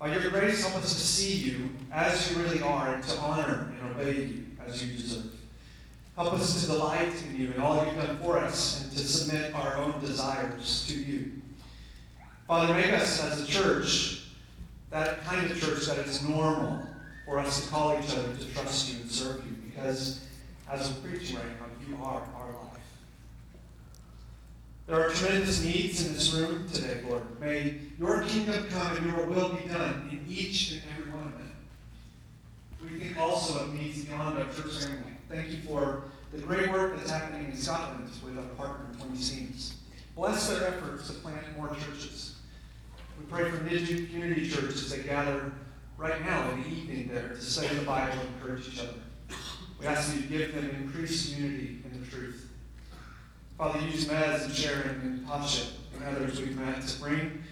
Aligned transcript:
By 0.00 0.16
your 0.16 0.30
grace, 0.30 0.66
help 0.66 0.82
us 0.82 0.94
to 0.94 1.00
see 1.00 1.34
you 1.34 1.68
as 1.92 2.30
you 2.30 2.42
really 2.42 2.62
are 2.62 2.94
and 2.94 3.04
to 3.04 3.18
honor 3.18 3.70
and 3.82 3.90
obey 3.90 4.22
you 4.22 4.46
as 4.66 4.82
you 4.82 4.96
deserve. 4.96 5.30
Help 6.16 6.32
us 6.32 6.62
to 6.62 6.68
delight 6.68 7.12
in 7.28 7.38
you 7.38 7.52
and 7.52 7.62
all 7.62 7.84
you've 7.84 7.96
done 7.96 8.16
for 8.16 8.38
us 8.38 8.82
and 8.82 8.92
to 8.92 8.98
submit 8.98 9.54
our 9.54 9.76
own 9.76 10.00
desires 10.00 10.86
to 10.88 10.94
you. 10.94 11.32
Father, 12.46 12.72
make 12.72 12.90
us 12.94 13.22
as 13.22 13.42
a 13.42 13.46
church 13.46 14.22
that 14.88 15.22
kind 15.24 15.50
of 15.50 15.60
church 15.60 15.84
that 15.84 15.98
it's 15.98 16.22
normal 16.22 16.80
for 17.26 17.38
us 17.38 17.62
to 17.62 17.68
call 17.68 17.92
each 18.02 18.10
other 18.16 18.34
to 18.34 18.54
trust 18.54 18.90
you 18.90 19.02
and 19.02 19.10
serve 19.10 19.44
you 19.44 19.52
because 19.70 20.24
as 20.70 20.90
we're 20.90 21.10
preaching 21.10 21.36
right 21.36 21.44
now, 21.60 21.66
you 21.86 22.02
are. 22.02 22.22
There 24.90 25.06
are 25.06 25.10
tremendous 25.10 25.62
needs 25.62 26.04
in 26.04 26.14
this 26.14 26.32
room 26.32 26.68
today, 26.68 27.00
Lord. 27.08 27.22
May 27.40 27.76
your 27.96 28.24
kingdom 28.24 28.66
come 28.70 28.96
and 28.96 29.06
your 29.06 29.24
will 29.24 29.50
be 29.50 29.68
done 29.68 30.08
in 30.10 30.24
each 30.28 30.72
and 30.72 30.82
every 30.90 31.12
one 31.12 31.28
of 31.28 31.38
them. 31.38 31.52
We 32.82 32.98
think 32.98 33.16
also 33.16 33.66
of 33.66 33.72
needs 33.72 34.04
beyond 34.04 34.38
our 34.38 34.46
church 34.46 34.82
family. 34.82 35.12
Thank 35.28 35.52
you 35.52 35.58
for 35.58 36.02
the 36.32 36.38
great 36.38 36.72
work 36.72 36.96
that's 36.96 37.08
happening 37.08 37.52
in 37.52 37.56
Scotland 37.56 38.10
with 38.24 38.36
our 38.36 38.44
partner, 38.56 38.86
20schemes. 38.98 39.74
Bless 40.16 40.48
their 40.48 40.66
efforts 40.66 41.06
to 41.06 41.12
plant 41.20 41.56
more 41.56 41.68
churches. 41.68 42.34
We 43.16 43.26
pray 43.26 43.48
for 43.48 43.58
Niddrie 43.58 44.10
Community 44.10 44.50
Church 44.50 44.74
as 44.74 44.90
they 44.90 45.04
gather 45.04 45.52
right 45.98 46.20
now 46.24 46.50
in 46.50 46.64
the 46.64 46.68
evening 46.68 47.10
there 47.14 47.28
to 47.28 47.40
study 47.40 47.76
the 47.76 47.84
Bible 47.84 48.18
and 48.18 48.28
encourage 48.34 48.66
each 48.66 48.80
other. 48.80 48.98
We 49.78 49.86
ask 49.86 50.12
that 50.12 50.20
you 50.20 50.26
give 50.26 50.52
them 50.52 50.68
increased 50.82 51.38
unity 51.38 51.78
in 51.84 52.00
the 52.00 52.06
truth. 52.08 52.39
Father, 53.60 53.80
use 53.80 54.06
Maz 54.06 54.46
and 54.46 54.54
Sharon 54.54 55.00
and 55.02 55.26
Tasha 55.26 55.72
and 55.94 56.16
others 56.16 56.40
we've 56.40 56.58
met 56.58 56.80
to 56.80 56.98
bring 56.98 57.44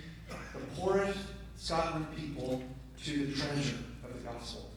the 0.54 0.60
poorest 0.74 1.18
Scotland 1.58 2.06
people 2.16 2.62
to 3.04 3.26
the 3.26 3.38
treasure 3.38 3.76
of 4.02 4.14
the 4.14 4.26
gospel. 4.26 4.70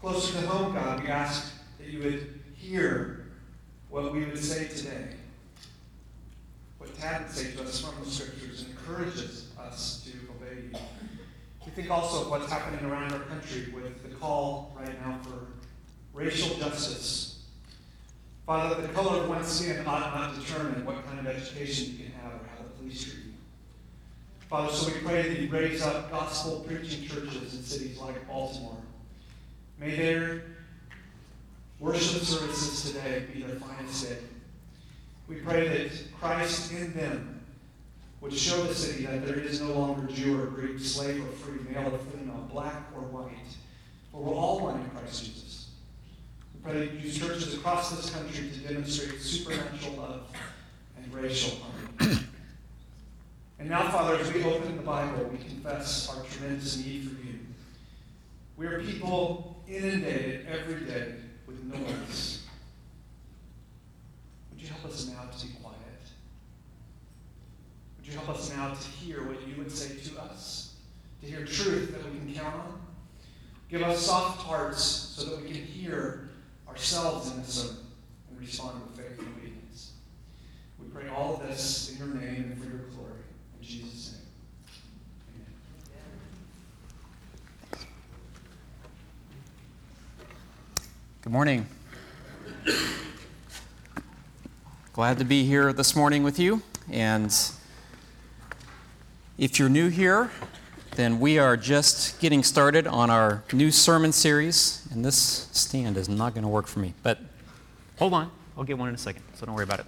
Closer 0.00 0.40
to 0.40 0.46
home, 0.48 0.74
God, 0.74 1.04
we 1.04 1.06
ask 1.06 1.52
that 1.78 1.86
you 1.86 2.02
would 2.02 2.40
hear 2.56 3.26
what 3.88 4.12
we 4.12 4.24
would 4.24 4.36
say 4.36 4.66
today, 4.66 5.14
what 6.78 6.92
Tad 6.98 7.22
would 7.22 7.30
say 7.30 7.52
to 7.52 7.62
us 7.62 7.80
from 7.80 8.02
the 8.02 8.10
scriptures, 8.10 8.64
and 8.64 8.70
encourages 8.72 9.46
us 9.60 10.04
to 10.10 10.18
obey 10.32 10.62
you. 10.72 10.78
We 11.64 11.70
think 11.70 11.88
also 11.88 12.22
of 12.22 12.30
what's 12.32 12.50
happening 12.50 12.84
around 12.84 13.12
our 13.12 13.20
country 13.20 13.72
with 13.72 14.02
the 14.02 14.12
call 14.16 14.76
right 14.76 15.06
now 15.06 15.20
for 15.22 15.52
racial 16.12 16.56
justice 16.56 17.29
Father, 18.50 18.82
the 18.84 18.88
color 18.88 19.20
of 19.20 19.28
one's 19.28 19.46
skin 19.46 19.86
ought 19.86 20.12
not 20.12 20.34
determine 20.34 20.84
what 20.84 21.06
kind 21.06 21.20
of 21.20 21.26
education 21.28 21.92
you 21.92 21.98
can 22.06 22.12
have 22.14 22.32
or 22.32 22.44
how 22.48 22.64
the 22.64 22.70
police 22.80 23.04
treat 23.04 23.26
you. 23.26 23.32
Father, 24.48 24.72
so 24.72 24.88
we 24.88 24.98
pray 25.06 25.22
that 25.22 25.38
you 25.38 25.48
raise 25.48 25.82
up 25.82 26.10
gospel 26.10 26.64
preaching 26.66 27.06
churches 27.06 27.54
in 27.54 27.62
cities 27.62 27.98
like 27.98 28.26
Baltimore. 28.26 28.76
May 29.78 29.94
their 29.94 30.42
worship 31.78 32.22
services 32.22 32.90
today 32.90 33.24
be 33.32 33.44
their 33.44 33.54
finest 33.54 34.08
day. 34.08 34.18
We 35.28 35.36
pray 35.36 35.68
that 35.68 35.92
Christ 36.18 36.72
in 36.72 36.92
them 36.94 37.44
would 38.20 38.34
show 38.34 38.60
the 38.64 38.74
city 38.74 39.06
that 39.06 39.24
there 39.28 39.38
is 39.38 39.60
no 39.60 39.74
longer 39.74 40.12
Jew 40.12 40.42
or 40.42 40.46
Greek, 40.46 40.80
slave 40.80 41.24
or 41.24 41.30
free, 41.34 41.60
male 41.72 41.94
or 41.94 41.98
female, 41.98 42.48
black 42.50 42.82
or 42.96 43.02
white, 43.02 43.30
but 44.12 44.22
we're 44.22 44.34
all 44.34 44.58
one 44.58 44.80
in 44.80 44.90
Christ 44.90 45.24
Jesus. 45.24 45.49
Pray 46.62 46.86
that 46.86 46.92
use 47.00 47.18
churches 47.18 47.54
across 47.54 47.90
this 47.90 48.10
country 48.10 48.50
to 48.50 48.58
demonstrate 48.68 49.20
supernatural 49.20 49.96
love 49.96 50.22
and 50.96 51.14
racial 51.14 51.58
harmony. 51.58 52.26
and 53.58 53.70
now, 53.70 53.88
Father, 53.90 54.16
as 54.16 54.30
we 54.32 54.44
open 54.44 54.76
the 54.76 54.82
Bible, 54.82 55.30
we 55.32 55.38
confess 55.38 56.08
our 56.10 56.22
tremendous 56.24 56.76
need 56.84 57.08
for 57.08 57.26
you. 57.26 57.38
We 58.58 58.66
are 58.66 58.80
people 58.80 59.62
inundated 59.66 60.46
every 60.48 60.84
day 60.84 61.14
with 61.46 61.64
noise. 61.64 62.42
Would 64.50 64.60
you 64.60 64.68
help 64.68 64.84
us 64.84 65.08
now 65.08 65.30
to 65.34 65.46
be 65.46 65.54
quiet? 65.62 65.76
Would 67.96 68.06
you 68.06 68.12
help 68.12 68.28
us 68.28 68.54
now 68.54 68.74
to 68.74 68.88
hear 68.88 69.26
what 69.26 69.48
you 69.48 69.54
would 69.56 69.72
say 69.72 69.96
to 70.10 70.20
us? 70.20 70.74
To 71.22 71.26
hear 71.26 71.46
truth 71.46 71.92
that 71.92 72.04
we 72.04 72.18
can 72.18 72.34
count 72.34 72.54
on? 72.54 72.80
Give 73.70 73.82
us 73.82 74.04
soft 74.04 74.42
hearts 74.42 74.82
so 74.82 75.24
that 75.30 75.42
we 75.42 75.48
can 75.52 75.62
hear 75.62 76.29
ourselves 76.70 77.32
in 77.32 77.44
sermon 77.44 77.76
and 78.30 78.40
respond 78.40 78.80
with 78.82 78.96
faith 78.96 79.18
and 79.18 79.28
obedience. 79.28 79.92
We 80.78 80.86
pray 80.86 81.08
all 81.08 81.34
of 81.34 81.48
this 81.48 81.90
in 81.90 81.98
your 81.98 82.14
name 82.14 82.52
and 82.52 82.62
for 82.62 82.70
your 82.70 82.84
glory. 82.94 83.20
In 83.58 83.66
Jesus' 83.66 84.12
name. 84.12 84.20
Good 91.22 91.32
morning. 91.32 91.66
Glad 94.92 95.18
to 95.18 95.24
be 95.24 95.44
here 95.44 95.72
this 95.72 95.96
morning 95.96 96.22
with 96.22 96.38
you. 96.38 96.62
And 96.90 97.34
if 99.38 99.58
you're 99.58 99.68
new 99.68 99.88
here, 99.88 100.30
then 100.96 101.20
we 101.20 101.38
are 101.38 101.56
just 101.56 102.20
getting 102.20 102.42
started 102.42 102.86
on 102.86 103.10
our 103.10 103.42
new 103.52 103.70
sermon 103.70 104.12
series, 104.12 104.86
and 104.92 105.04
this 105.04 105.48
stand 105.52 105.96
is 105.96 106.08
not 106.08 106.34
going 106.34 106.42
to 106.42 106.48
work 106.48 106.66
for 106.66 106.80
me. 106.80 106.94
But 107.02 107.18
hold 107.98 108.12
on, 108.12 108.30
I'll 108.56 108.64
get 108.64 108.76
one 108.76 108.88
in 108.88 108.94
a 108.94 108.98
second, 108.98 109.22
so 109.34 109.46
don't 109.46 109.54
worry 109.54 109.64
about 109.64 109.80
it. 109.80 109.86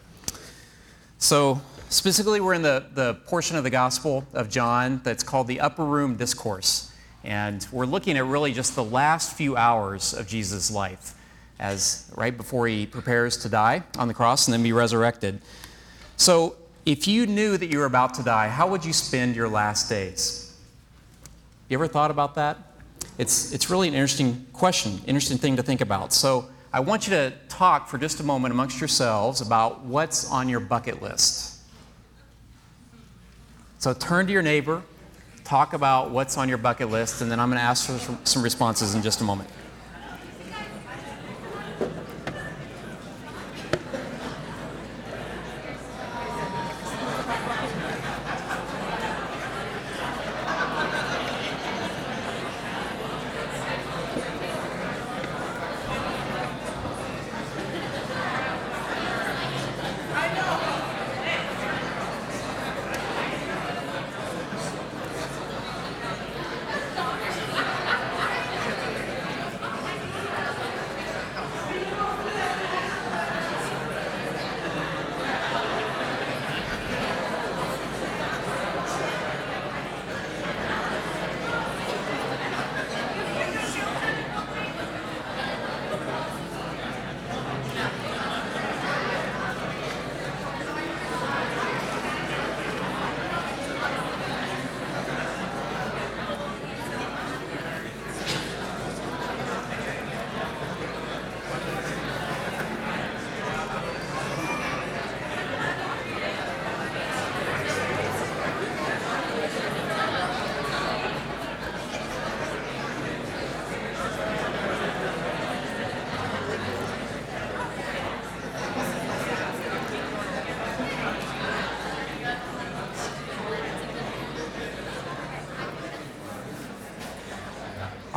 So, 1.18 1.60
specifically, 1.88 2.40
we're 2.40 2.54
in 2.54 2.62
the, 2.62 2.86
the 2.94 3.14
portion 3.26 3.56
of 3.56 3.64
the 3.64 3.70
Gospel 3.70 4.24
of 4.32 4.48
John 4.48 5.00
that's 5.04 5.22
called 5.22 5.46
the 5.46 5.60
Upper 5.60 5.84
Room 5.84 6.16
Discourse. 6.16 6.92
And 7.24 7.66
we're 7.70 7.86
looking 7.86 8.16
at 8.16 8.24
really 8.24 8.52
just 8.52 8.74
the 8.74 8.82
last 8.82 9.36
few 9.36 9.56
hours 9.56 10.14
of 10.14 10.26
Jesus' 10.26 10.70
life, 10.70 11.14
as 11.60 12.10
right 12.16 12.36
before 12.36 12.66
he 12.66 12.86
prepares 12.86 13.36
to 13.38 13.48
die 13.48 13.84
on 13.98 14.08
the 14.08 14.14
cross 14.14 14.48
and 14.48 14.52
then 14.52 14.62
be 14.62 14.72
resurrected. 14.72 15.40
So, 16.16 16.56
if 16.84 17.06
you 17.06 17.26
knew 17.26 17.56
that 17.56 17.66
you 17.66 17.78
were 17.78 17.84
about 17.84 18.14
to 18.14 18.24
die, 18.24 18.48
how 18.48 18.68
would 18.68 18.84
you 18.84 18.92
spend 18.92 19.36
your 19.36 19.48
last 19.48 19.88
days? 19.88 20.41
You 21.72 21.78
ever 21.78 21.88
thought 21.88 22.10
about 22.10 22.34
that? 22.34 22.58
It's, 23.16 23.50
it's 23.50 23.70
really 23.70 23.88
an 23.88 23.94
interesting 23.94 24.46
question, 24.52 25.00
interesting 25.06 25.38
thing 25.38 25.56
to 25.56 25.62
think 25.62 25.80
about. 25.80 26.12
So 26.12 26.50
I 26.70 26.80
want 26.80 27.06
you 27.06 27.12
to 27.12 27.32
talk 27.48 27.88
for 27.88 27.96
just 27.96 28.20
a 28.20 28.22
moment 28.22 28.52
amongst 28.52 28.78
yourselves 28.78 29.40
about 29.40 29.80
what's 29.80 30.30
on 30.30 30.50
your 30.50 30.60
bucket 30.60 31.00
list. 31.00 31.62
So 33.78 33.94
turn 33.94 34.26
to 34.26 34.32
your 34.34 34.42
neighbor, 34.42 34.82
talk 35.44 35.72
about 35.72 36.10
what's 36.10 36.36
on 36.36 36.46
your 36.46 36.58
bucket 36.58 36.90
list, 36.90 37.22
and 37.22 37.30
then 37.30 37.40
I'm 37.40 37.48
going 37.48 37.58
to 37.58 37.64
ask 37.64 37.86
for 37.86 38.18
some 38.26 38.42
responses 38.42 38.94
in 38.94 39.00
just 39.00 39.22
a 39.22 39.24
moment. 39.24 39.48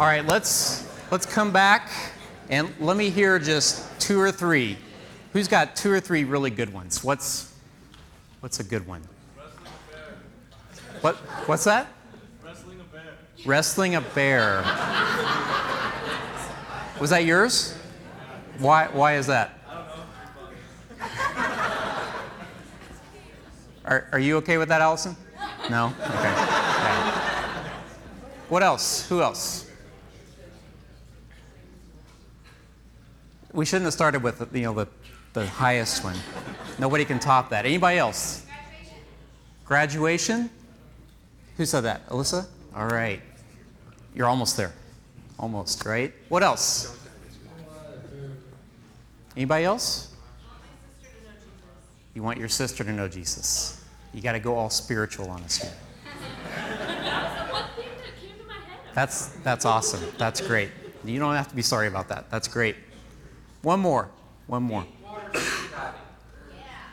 All 0.05 0.11
right, 0.11 0.23
let's 0.23 0.87
let's 1.09 1.25
come 1.25 1.51
back 1.51 1.89
and 2.51 2.71
let 2.79 2.95
me 2.95 3.09
hear 3.09 3.39
just 3.39 3.99
two 3.99 4.19
or 4.19 4.31
three. 4.31 4.77
Who's 5.33 5.47
got 5.47 5.75
two 5.75 5.91
or 5.91 5.99
three 5.99 6.25
really 6.25 6.51
good 6.51 6.71
ones? 6.71 7.03
What's 7.03 7.51
what's 8.39 8.59
a 8.59 8.63
good 8.63 8.85
one? 8.85 9.01
Wrestling 9.35 9.65
a 9.65 9.95
bear. 9.95 10.17
What 11.01 11.15
what's 11.47 11.63
that? 11.63 11.87
Wrestling 12.43 12.81
a 12.81 12.83
bear. 12.83 13.15
Wrestling 13.47 13.95
a 13.95 14.01
bear. 14.01 14.61
Was 16.99 17.09
that 17.09 17.25
yours? 17.25 17.75
Why 18.59 18.89
why 18.89 19.15
is 19.15 19.25
that? 19.25 19.57
Are, 23.85 24.07
are 24.11 24.19
you 24.19 24.37
okay 24.37 24.59
with 24.59 24.69
that, 24.69 24.81
Allison? 24.81 25.15
No? 25.71 25.91
Okay. 25.99 26.13
okay. 26.13 27.71
What 28.49 28.61
else? 28.61 29.09
Who 29.09 29.23
else? 29.23 29.65
We 33.55 33.65
shouldn't 33.65 33.85
have 33.85 33.93
started 33.93 34.21
with 34.21 34.53
you 34.53 34.63
know 34.63 34.73
the, 34.73 34.87
the 35.31 35.47
highest 35.47 36.03
one. 36.03 36.17
Nobody 36.77 37.05
can 37.05 37.19
top 37.19 37.49
that. 37.51 37.65
Anybody 37.65 37.97
else? 37.97 38.45
Graduation. 39.63 40.49
Who 41.55 41.65
said 41.65 41.81
that? 41.81 42.05
Alyssa? 42.09 42.47
All 42.75 42.87
right. 42.87 43.21
You're 44.13 44.27
almost 44.27 44.57
there. 44.57 44.73
Almost, 45.39 45.85
right? 45.85 46.13
What 46.27 46.43
else? 46.43 46.99
Anybody 49.37 49.63
else? 49.63 50.13
You 52.13 52.23
want 52.23 52.37
your 52.37 52.49
sister 52.49 52.83
to 52.83 52.91
know 52.91 53.07
Jesus. 53.07 53.83
You 54.13 54.21
got 54.21 54.33
to 54.33 54.39
go 54.39 54.55
all 54.55 54.69
spiritual 54.69 55.29
on 55.29 55.41
us 55.43 55.57
here. 55.57 55.73
That's, 58.93 59.27
that's 59.43 59.65
awesome. 59.65 60.01
That's 60.17 60.39
great. 60.39 60.71
You 61.03 61.19
don't 61.19 61.35
have 61.35 61.49
to 61.49 61.55
be 61.55 61.61
sorry 61.61 61.87
about 61.87 62.07
that. 62.09 62.29
That's 62.29 62.47
great. 62.47 62.75
One 63.65 63.79
more. 63.79 64.11
One 64.45 64.61
more. 64.61 64.85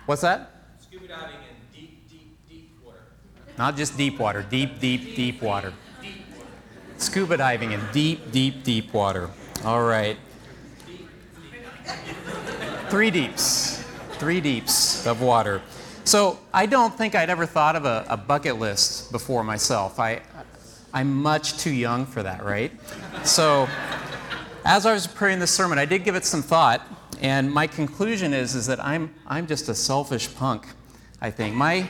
What's 0.06 0.22
that? 0.22 0.50
Scuba 0.80 1.06
diving 1.06 1.36
in 1.36 1.78
deep, 1.78 2.08
deep, 2.08 2.48
deep 2.48 2.70
water. 2.82 2.98
Not 3.58 3.76
just 3.76 3.98
deep 3.98 4.18
water, 4.18 4.42
deep, 4.48 4.80
deep, 4.80 5.14
deep 5.14 5.42
water. 5.42 5.74
Scuba 6.96 7.36
diving 7.36 7.72
in 7.72 7.80
deep, 7.92 8.32
deep, 8.32 8.64
deep 8.64 8.94
water. 8.94 9.28
All 9.66 9.82
right. 9.82 10.16
Three 12.88 13.10
deeps. 13.10 13.84
Three 14.12 14.40
deeps 14.40 15.06
of 15.06 15.20
water. 15.20 15.60
So 16.04 16.38
I 16.54 16.64
don't 16.64 16.96
think 16.96 17.14
I'd 17.14 17.28
ever 17.28 17.44
thought 17.44 17.76
of 17.76 17.84
a, 17.84 18.06
a 18.08 18.16
bucket 18.16 18.58
list 18.58 19.12
before 19.12 19.44
myself. 19.44 20.00
I, 20.00 20.22
I'm 20.94 21.14
much 21.14 21.58
too 21.58 21.74
young 21.74 22.06
for 22.06 22.22
that, 22.22 22.42
right? 22.42 22.72
So 23.24 23.68
as 24.64 24.86
I 24.86 24.92
was 24.92 25.06
preparing 25.06 25.38
this 25.38 25.50
sermon, 25.50 25.78
I 25.78 25.84
did 25.84 26.04
give 26.04 26.14
it 26.14 26.24
some 26.24 26.42
thought, 26.42 26.86
and 27.20 27.52
my 27.52 27.66
conclusion 27.66 28.32
is, 28.32 28.54
is 28.54 28.66
that 28.66 28.82
I'm, 28.82 29.14
I'm 29.26 29.46
just 29.46 29.68
a 29.68 29.74
selfish 29.74 30.32
punk, 30.34 30.66
I 31.20 31.30
think. 31.30 31.54
My, 31.54 31.88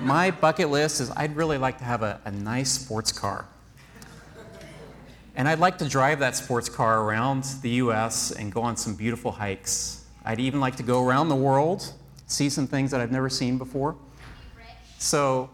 my 0.00 0.30
bucket 0.30 0.70
list 0.70 1.00
is 1.00 1.10
I'd 1.16 1.34
really 1.34 1.58
like 1.58 1.78
to 1.78 1.84
have 1.84 2.02
a, 2.02 2.20
a 2.24 2.30
nice 2.30 2.70
sports 2.70 3.12
car. 3.12 3.46
And 5.34 5.48
I'd 5.48 5.60
like 5.60 5.78
to 5.78 5.88
drive 5.88 6.18
that 6.18 6.36
sports 6.36 6.68
car 6.68 7.02
around 7.02 7.44
the 7.62 7.70
US 7.70 8.32
and 8.32 8.52
go 8.52 8.62
on 8.62 8.76
some 8.76 8.94
beautiful 8.94 9.32
hikes. 9.32 10.04
I'd 10.24 10.40
even 10.40 10.60
like 10.60 10.76
to 10.76 10.82
go 10.82 11.06
around 11.06 11.30
the 11.30 11.36
world, 11.36 11.92
see 12.26 12.50
some 12.50 12.66
things 12.66 12.90
that 12.90 13.00
I've 13.00 13.12
never 13.12 13.30
seen 13.30 13.56
before. 13.56 13.96
So, 14.98 15.48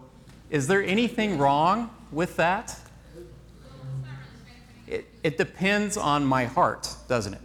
is 0.50 0.66
there 0.66 0.82
anything 0.82 1.38
wrong 1.38 1.90
with 2.10 2.36
that? 2.36 2.76
It, 5.26 5.38
depends 5.38 5.96
on 5.96 6.24
my 6.24 6.44
heart, 6.44 6.94
doesn't 7.08 7.34
it? 7.34 7.40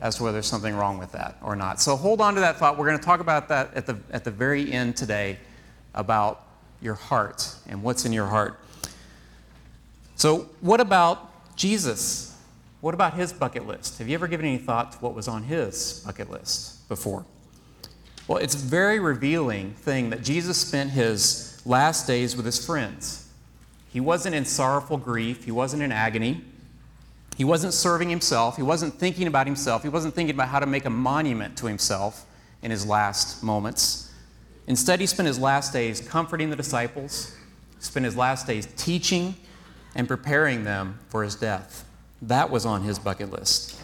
As 0.00 0.16
to 0.16 0.22
whether 0.22 0.34
there's 0.34 0.46
something 0.46 0.76
wrong 0.76 0.98
with 0.98 1.10
that 1.12 1.36
or 1.42 1.56
not. 1.56 1.80
So 1.80 1.96
hold 1.96 2.20
on 2.20 2.34
to 2.34 2.40
that 2.40 2.58
thought. 2.58 2.78
We're 2.78 2.86
going 2.86 2.98
to 2.98 3.04
talk 3.04 3.18
about 3.18 3.48
that 3.48 3.74
at 3.74 3.86
the, 3.86 3.98
at 4.12 4.22
the 4.22 4.30
very 4.30 4.72
end 4.72 4.96
today 4.96 5.38
about 5.94 6.46
your 6.80 6.94
heart 6.94 7.52
and 7.66 7.82
what's 7.82 8.04
in 8.04 8.12
your 8.12 8.26
heart. 8.26 8.60
So, 10.14 10.48
what 10.60 10.80
about 10.80 11.56
Jesus? 11.56 12.38
What 12.80 12.94
about 12.94 13.14
his 13.14 13.32
bucket 13.32 13.66
list? 13.66 13.98
Have 13.98 14.08
you 14.08 14.14
ever 14.14 14.28
given 14.28 14.46
any 14.46 14.58
thought 14.58 14.92
to 14.92 14.98
what 14.98 15.14
was 15.14 15.26
on 15.26 15.42
his 15.42 16.04
bucket 16.06 16.30
list 16.30 16.88
before? 16.88 17.26
Well, 18.28 18.38
it's 18.38 18.54
a 18.54 18.58
very 18.58 19.00
revealing 19.00 19.72
thing 19.72 20.10
that 20.10 20.22
Jesus 20.22 20.56
spent 20.56 20.90
his 20.90 21.60
last 21.66 22.06
days 22.06 22.36
with 22.36 22.46
his 22.46 22.64
friends. 22.64 23.28
He 23.88 24.00
wasn't 24.00 24.34
in 24.34 24.44
sorrowful 24.44 24.98
grief, 24.98 25.44
he 25.44 25.50
wasn't 25.50 25.82
in 25.82 25.90
agony. 25.90 26.44
He 27.36 27.44
wasn't 27.44 27.74
serving 27.74 28.08
himself. 28.08 28.56
He 28.56 28.62
wasn't 28.62 28.94
thinking 28.94 29.26
about 29.26 29.46
himself. 29.46 29.82
He 29.82 29.88
wasn't 29.88 30.14
thinking 30.14 30.34
about 30.34 30.48
how 30.48 30.60
to 30.60 30.66
make 30.66 30.84
a 30.84 30.90
monument 30.90 31.56
to 31.58 31.66
himself 31.66 32.26
in 32.62 32.70
his 32.70 32.86
last 32.86 33.42
moments. 33.42 34.12
Instead, 34.66 35.00
he 35.00 35.06
spent 35.06 35.26
his 35.26 35.38
last 35.38 35.72
days 35.72 36.00
comforting 36.00 36.50
the 36.50 36.56
disciples, 36.56 37.36
spent 37.80 38.04
his 38.04 38.16
last 38.16 38.46
days 38.46 38.66
teaching 38.76 39.34
and 39.94 40.08
preparing 40.08 40.64
them 40.64 40.98
for 41.08 41.22
his 41.22 41.34
death. 41.34 41.84
That 42.22 42.50
was 42.50 42.64
on 42.64 42.82
his 42.82 42.98
bucket 42.98 43.30
list. 43.30 43.80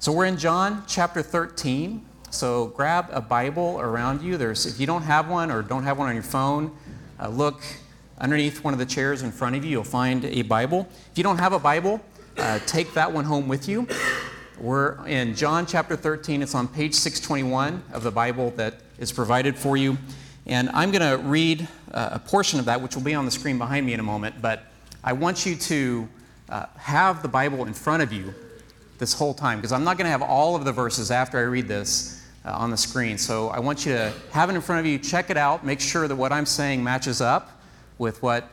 So 0.00 0.12
we're 0.12 0.26
in 0.26 0.36
John 0.36 0.84
chapter 0.86 1.22
13. 1.22 2.04
So 2.30 2.66
grab 2.68 3.08
a 3.10 3.20
Bible 3.20 3.80
around 3.80 4.22
you. 4.22 4.36
There's, 4.36 4.66
if 4.66 4.78
you 4.78 4.86
don't 4.86 5.02
have 5.02 5.28
one 5.28 5.50
or 5.50 5.62
don't 5.62 5.84
have 5.84 5.98
one 5.98 6.08
on 6.08 6.14
your 6.14 6.22
phone, 6.22 6.76
uh, 7.18 7.28
look 7.28 7.62
underneath 8.18 8.62
one 8.62 8.74
of 8.74 8.78
the 8.78 8.86
chairs 8.86 9.22
in 9.22 9.32
front 9.32 9.56
of 9.56 9.64
you. 9.64 9.70
You'll 9.70 9.84
find 9.84 10.24
a 10.24 10.42
Bible. 10.42 10.86
If 11.10 11.16
you 11.16 11.24
don't 11.24 11.38
have 11.38 11.52
a 11.52 11.58
Bible, 11.58 12.00
uh, 12.38 12.58
take 12.66 12.94
that 12.94 13.12
one 13.12 13.24
home 13.24 13.48
with 13.48 13.68
you. 13.68 13.86
We're 14.60 15.04
in 15.06 15.34
John 15.34 15.66
chapter 15.66 15.96
13. 15.96 16.42
It's 16.42 16.54
on 16.54 16.68
page 16.68 16.94
621 16.94 17.82
of 17.92 18.02
the 18.02 18.10
Bible 18.10 18.50
that 18.52 18.80
is 18.98 19.12
provided 19.12 19.56
for 19.56 19.76
you. 19.76 19.98
And 20.46 20.70
I'm 20.70 20.90
going 20.90 21.02
to 21.02 21.22
read 21.22 21.66
uh, 21.92 22.10
a 22.12 22.18
portion 22.18 22.58
of 22.58 22.64
that, 22.66 22.80
which 22.80 22.94
will 22.94 23.02
be 23.02 23.14
on 23.14 23.24
the 23.24 23.30
screen 23.30 23.58
behind 23.58 23.84
me 23.84 23.92
in 23.92 24.00
a 24.00 24.04
moment. 24.04 24.40
But 24.40 24.64
I 25.02 25.12
want 25.12 25.46
you 25.46 25.56
to 25.56 26.08
uh, 26.48 26.66
have 26.76 27.22
the 27.22 27.28
Bible 27.28 27.66
in 27.66 27.74
front 27.74 28.02
of 28.02 28.12
you 28.12 28.32
this 28.98 29.12
whole 29.12 29.34
time, 29.34 29.58
because 29.58 29.72
I'm 29.72 29.84
not 29.84 29.96
going 29.96 30.06
to 30.06 30.10
have 30.10 30.22
all 30.22 30.56
of 30.56 30.64
the 30.64 30.72
verses 30.72 31.10
after 31.10 31.38
I 31.38 31.42
read 31.42 31.68
this 31.68 32.24
uh, 32.44 32.52
on 32.52 32.70
the 32.70 32.76
screen. 32.76 33.18
So 33.18 33.48
I 33.48 33.58
want 33.58 33.84
you 33.84 33.92
to 33.92 34.12
have 34.32 34.48
it 34.48 34.54
in 34.54 34.60
front 34.60 34.80
of 34.80 34.86
you, 34.86 34.98
check 34.98 35.30
it 35.30 35.36
out, 35.36 35.64
make 35.64 35.80
sure 35.80 36.08
that 36.08 36.16
what 36.16 36.32
I'm 36.32 36.46
saying 36.46 36.82
matches 36.82 37.20
up 37.20 37.62
with 37.98 38.22
what, 38.22 38.48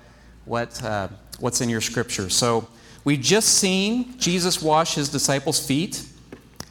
what, 0.46 0.84
uh, 0.84 1.08
what's 1.39 1.62
in 1.62 1.70
your 1.70 1.82
scripture. 1.82 2.30
So 2.30 2.68
We've 3.06 3.22
just 3.22 3.50
seen 3.50 4.18
Jesus 4.18 4.64
wash 4.64 4.96
his 4.96 5.10
disciples' 5.10 5.66
feet, 5.66 6.04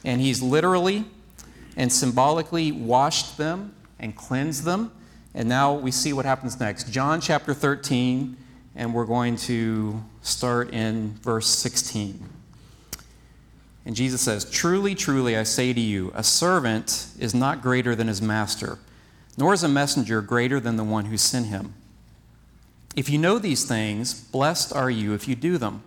and 0.03 0.19
he's 0.19 0.41
literally 0.41 1.05
and 1.77 1.91
symbolically 1.91 2.73
washed 2.73 3.37
them 3.37 3.73
and 3.99 4.13
cleansed 4.13 4.65
them. 4.65 4.91
And 5.33 5.47
now 5.47 5.73
we 5.73 5.91
see 5.91 6.11
what 6.11 6.25
happens 6.25 6.59
next. 6.59 6.91
John 6.91 7.21
chapter 7.21 7.53
13, 7.53 8.35
and 8.75 8.93
we're 8.93 9.05
going 9.05 9.37
to 9.37 10.03
start 10.21 10.71
in 10.71 11.13
verse 11.21 11.47
16. 11.47 12.21
And 13.85 13.95
Jesus 13.95 14.19
says, 14.19 14.43
Truly, 14.49 14.93
truly, 14.93 15.37
I 15.37 15.43
say 15.43 15.71
to 15.71 15.79
you, 15.79 16.11
a 16.15 16.23
servant 16.23 17.07
is 17.17 17.33
not 17.33 17.61
greater 17.61 17.95
than 17.95 18.09
his 18.09 18.21
master, 18.21 18.79
nor 19.37 19.53
is 19.53 19.63
a 19.63 19.69
messenger 19.69 20.21
greater 20.21 20.59
than 20.59 20.75
the 20.75 20.83
one 20.83 21.05
who 21.05 21.15
sent 21.15 21.45
him. 21.45 21.75
If 22.93 23.09
you 23.09 23.17
know 23.19 23.39
these 23.39 23.63
things, 23.65 24.13
blessed 24.13 24.73
are 24.73 24.89
you 24.89 25.13
if 25.13 25.29
you 25.29 25.35
do 25.35 25.57
them. 25.57 25.83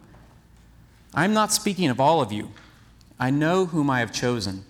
I'm 1.14 1.32
not 1.32 1.52
speaking 1.52 1.90
of 1.90 2.00
all 2.00 2.20
of 2.20 2.32
you. 2.32 2.50
I 3.18 3.30
know 3.30 3.66
whom 3.66 3.90
I 3.90 4.00
have 4.00 4.12
chosen. 4.12 4.64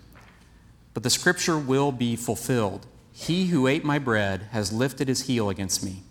But 0.95 1.02
the 1.02 1.11
scripture 1.11 1.59
will 1.59 1.92
be 1.92 2.16
fulfilled. 2.16 2.87
He 3.12 3.47
who 3.47 3.66
ate 3.66 3.85
my 3.85 3.99
bread 3.99 4.49
has 4.52 4.73
lifted 4.73 5.09
his 5.09 5.23
heel 5.23 5.50
against 5.50 5.85
me. 5.85 6.02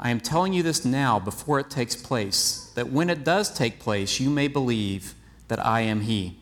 I 0.00 0.10
am 0.10 0.20
telling 0.20 0.52
you 0.52 0.62
this 0.62 0.84
now 0.84 1.20
before 1.20 1.60
it 1.60 1.70
takes 1.70 1.94
place, 1.94 2.72
that 2.74 2.90
when 2.90 3.08
it 3.08 3.24
does 3.24 3.52
take 3.52 3.78
place, 3.78 4.18
you 4.18 4.30
may 4.30 4.48
believe 4.48 5.14
that 5.48 5.64
I 5.64 5.82
am 5.82 6.00
he. 6.00 6.38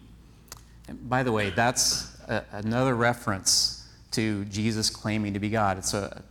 And 0.88 1.10
by 1.10 1.22
the 1.22 1.30
way, 1.30 1.50
that's 1.50 2.18
a, 2.26 2.44
another 2.52 2.94
reference 2.94 3.86
to 4.12 4.44
Jesus 4.46 4.88
claiming 4.88 5.34
to 5.34 5.40
be 5.40 5.50
God. 5.50 5.78
It's 5.78 5.94
a 5.94 6.22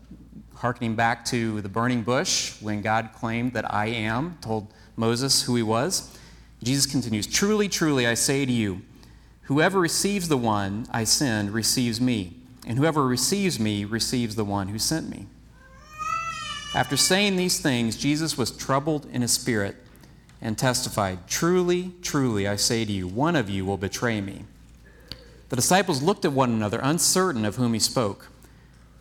harkening 0.55 0.95
back 0.95 1.23
to 1.25 1.61
the 1.61 1.69
burning 1.69 2.01
bush 2.01 2.59
when 2.61 2.81
God 2.81 3.11
claimed 3.15 3.53
that 3.53 3.71
I 3.73 3.87
am, 3.87 4.37
told 4.41 4.73
Moses 4.97 5.43
who 5.43 5.55
he 5.55 5.63
was. 5.63 6.17
Jesus 6.63 6.85
continues 6.85 7.27
Truly, 7.27 7.69
truly, 7.69 8.05
I 8.05 8.13
say 8.13 8.45
to 8.45 8.51
you, 8.51 8.81
whoever 9.43 9.79
receives 9.79 10.27
the 10.27 10.37
one 10.37 10.87
I 10.91 11.03
send 11.03 11.51
receives 11.51 11.99
me, 12.01 12.35
and 12.67 12.77
whoever 12.77 13.05
receives 13.05 13.59
me 13.59 13.85
receives 13.85 14.35
the 14.35 14.45
one 14.45 14.69
who 14.69 14.79
sent 14.79 15.09
me. 15.09 15.27
After 16.75 16.97
saying 16.97 17.35
these 17.35 17.59
things, 17.59 17.95
Jesus 17.95 18.37
was 18.37 18.51
troubled 18.51 19.07
in 19.11 19.21
his 19.21 19.31
spirit 19.31 19.77
and 20.41 20.57
testified, 20.57 21.27
Truly, 21.27 21.93
truly, 22.01 22.47
I 22.47 22.57
say 22.57 22.85
to 22.85 22.91
you, 22.91 23.07
one 23.07 23.35
of 23.35 23.49
you 23.49 23.65
will 23.65 23.77
betray 23.77 24.21
me. 24.21 24.45
The 25.49 25.55
disciples 25.55 26.03
looked 26.03 26.25
at 26.25 26.31
one 26.31 26.51
another, 26.51 26.79
uncertain 26.83 27.43
of 27.43 27.55
whom 27.55 27.73
he 27.73 27.79
spoke. 27.79 28.27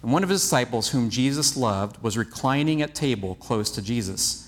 And 0.03 0.13
one 0.13 0.23
of 0.23 0.31
his 0.31 0.41
disciples, 0.41 0.91
whom 0.91 1.11
Jesus 1.11 1.57
loved, 1.57 2.03
was 2.03 2.17
reclining 2.17 2.81
at 2.81 2.95
table 2.95 3.35
close 3.35 3.71
to 3.73 3.83
Jesus. 3.83 4.48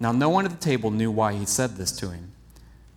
Now, 0.00 0.12
no 0.12 0.28
one 0.28 0.44
at 0.44 0.50
the 0.52 0.56
table 0.56 0.90
knew 0.90 1.10
why 1.10 1.32
he 1.34 1.44
said 1.44 1.76
this 1.76 1.92
to 1.92 2.10
him. 2.10 2.32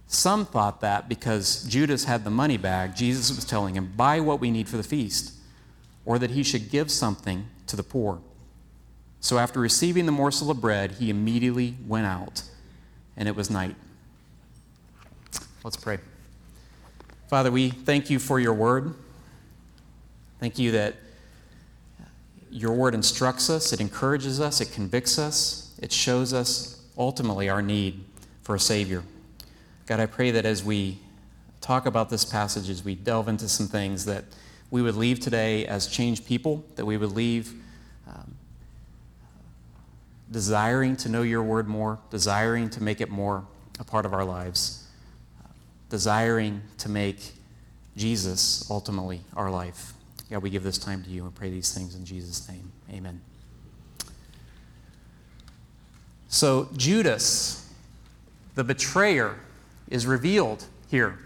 Some 0.08 0.46
thought 0.46 0.82
that 0.82 1.08
because 1.08 1.64
Judas 1.64 2.04
had 2.04 2.24
the 2.24 2.30
money 2.30 2.58
bag, 2.58 2.96
Jesus 2.96 3.34
was 3.36 3.46
telling 3.46 3.76
him, 3.76 3.94
Buy 3.96 4.20
what 4.20 4.40
we 4.40 4.52
need 4.52 4.68
for 4.68 4.78
the 4.78 4.84
feast, 4.84 5.34
or 6.06 6.20
that 6.20 6.32
he 6.32 6.44
should 6.44 6.70
give 6.70 6.92
something 6.92 7.48
to 7.68 7.76
the 7.76 7.84
poor. 7.84 8.20
So, 9.20 9.38
after 9.38 9.60
receiving 9.60 10.06
the 10.06 10.12
morsel 10.12 10.52
of 10.52 10.60
bread, 10.60 10.94
he 10.94 11.10
immediately 11.10 11.76
went 11.88 12.08
out, 12.08 12.44
and 13.16 13.28
it 13.28 13.36
was 13.36 13.50
night. 13.50 13.76
Let's 15.64 15.78
pray. 15.78 16.00
Father, 17.28 17.52
we 17.52 17.70
thank 17.70 18.10
you 18.10 18.20
for 18.20 18.40
your 18.40 18.54
word. 18.54 18.94
Thank 20.40 20.60
you 20.60 20.72
that 20.72 20.96
your 22.50 22.74
word 22.74 22.94
instructs 22.94 23.50
us, 23.50 23.72
it 23.72 23.80
encourages 23.80 24.42
us, 24.42 24.60
it 24.60 24.74
convicts 24.74 25.18
us, 25.18 25.80
it 25.82 25.92
shows 25.92 26.34
us 26.34 26.81
ultimately 27.02 27.50
our 27.50 27.62
need 27.62 28.04
for 28.44 28.56
a 28.56 28.60
Savior. 28.60 29.04
God, 29.88 30.00
I 30.00 30.06
pray 30.06 30.32
that 30.32 30.46
as 30.46 30.64
we 30.64 31.00
talk 31.60 31.86
about 31.86 32.10
this 32.10 32.24
passage, 32.24 32.70
as 32.70 32.86
we 32.86 32.96
delve 32.96 33.28
into 33.28 33.50
some 33.50 33.68
things, 33.68 34.06
that 34.06 34.24
we 34.70 34.82
would 34.82 34.96
leave 34.96 35.20
today 35.20 35.66
as 35.66 35.88
changed 35.88 36.26
people, 36.26 36.64
that 36.76 36.86
we 36.86 36.98
would 36.98 37.12
leave 37.12 37.54
um, 38.08 38.36
desiring 40.30 40.96
to 40.98 41.10
know 41.10 41.24
your 41.24 41.44
word 41.44 41.68
more, 41.68 42.00
desiring 42.12 42.70
to 42.70 42.84
make 42.84 43.02
it 43.02 43.10
more 43.10 43.46
a 43.80 43.84
part 43.84 44.06
of 44.06 44.14
our 44.14 44.24
lives, 44.24 44.88
desiring 45.90 46.62
to 46.78 46.88
make 46.88 47.34
Jesus 47.98 48.70
ultimately 48.70 49.22
our 49.36 49.50
life. 49.50 49.94
God, 50.30 50.44
we 50.44 50.50
give 50.50 50.64
this 50.64 50.78
time 50.78 51.04
to 51.04 51.10
you 51.10 51.26
and 51.26 51.36
pray 51.36 51.50
these 51.50 51.74
things 51.74 51.96
in 51.96 52.06
Jesus' 52.06 52.48
name. 52.48 52.72
Amen. 52.92 53.22
So, 56.34 56.70
Judas, 56.78 57.70
the 58.56 58.64
betrayer, 58.64 59.38
is 59.90 60.08
revealed 60.08 60.64
here. 60.90 61.20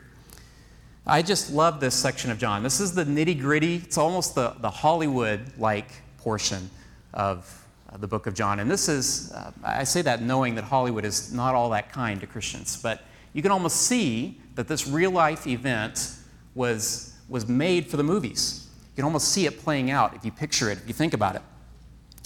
I 1.05 1.21
just 1.21 1.53
love 1.53 1.79
this 1.79 1.93
section 1.93 2.31
of 2.31 2.39
John. 2.39 2.63
This 2.63 2.79
is 2.79 2.95
the 2.95 3.05
nitty 3.05 3.39
gritty, 3.39 3.75
it's 3.75 3.99
almost 3.99 4.33
the, 4.33 4.55
the 4.61 4.69
Hollywood 4.71 5.41
like 5.59 5.91
portion 6.17 6.71
of 7.13 7.67
uh, 7.87 7.97
the 7.97 8.07
book 8.07 8.25
of 8.25 8.33
John. 8.33 8.59
And 8.59 8.69
this 8.69 8.89
is, 8.89 9.31
uh, 9.33 9.51
I 9.63 9.83
say 9.83 10.01
that 10.01 10.23
knowing 10.23 10.55
that 10.55 10.63
Hollywood 10.63 11.05
is 11.05 11.31
not 11.31 11.53
all 11.53 11.69
that 11.69 11.91
kind 11.93 12.19
to 12.21 12.25
Christians, 12.25 12.75
but 12.75 13.03
you 13.33 13.43
can 13.43 13.51
almost 13.51 13.83
see 13.83 14.41
that 14.55 14.67
this 14.67 14.87
real 14.87 15.11
life 15.11 15.45
event 15.45 16.15
was, 16.55 17.13
was 17.29 17.47
made 17.47 17.85
for 17.85 17.97
the 17.97 18.03
movies. 18.03 18.67
You 18.81 18.95
can 18.95 19.05
almost 19.05 19.27
see 19.27 19.45
it 19.45 19.59
playing 19.59 19.91
out 19.91 20.15
if 20.15 20.25
you 20.25 20.31
picture 20.31 20.71
it, 20.71 20.79
if 20.79 20.87
you 20.87 20.95
think 20.95 21.13
about 21.13 21.35
it. 21.35 21.43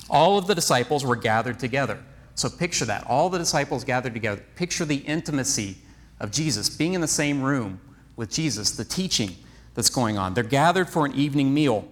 All 0.09 0.37
of 0.37 0.47
the 0.47 0.55
disciples 0.55 1.03
were 1.03 1.17
gathered 1.17 1.59
together. 1.59 1.99
So 2.39 2.49
picture 2.49 2.85
that. 2.85 3.05
All 3.05 3.29
the 3.29 3.37
disciples 3.37 3.83
gathered 3.83 4.13
together. 4.13 4.41
Picture 4.55 4.85
the 4.85 4.99
intimacy 4.99 5.75
of 6.21 6.31
Jesus, 6.31 6.69
being 6.69 6.93
in 6.93 7.01
the 7.01 7.07
same 7.07 7.41
room 7.41 7.81
with 8.15 8.31
Jesus, 8.31 8.71
the 8.71 8.85
teaching 8.85 9.35
that's 9.73 9.89
going 9.89 10.17
on. 10.17 10.35
They're 10.35 10.43
gathered 10.45 10.87
for 10.87 11.05
an 11.05 11.13
evening 11.15 11.53
meal. 11.53 11.85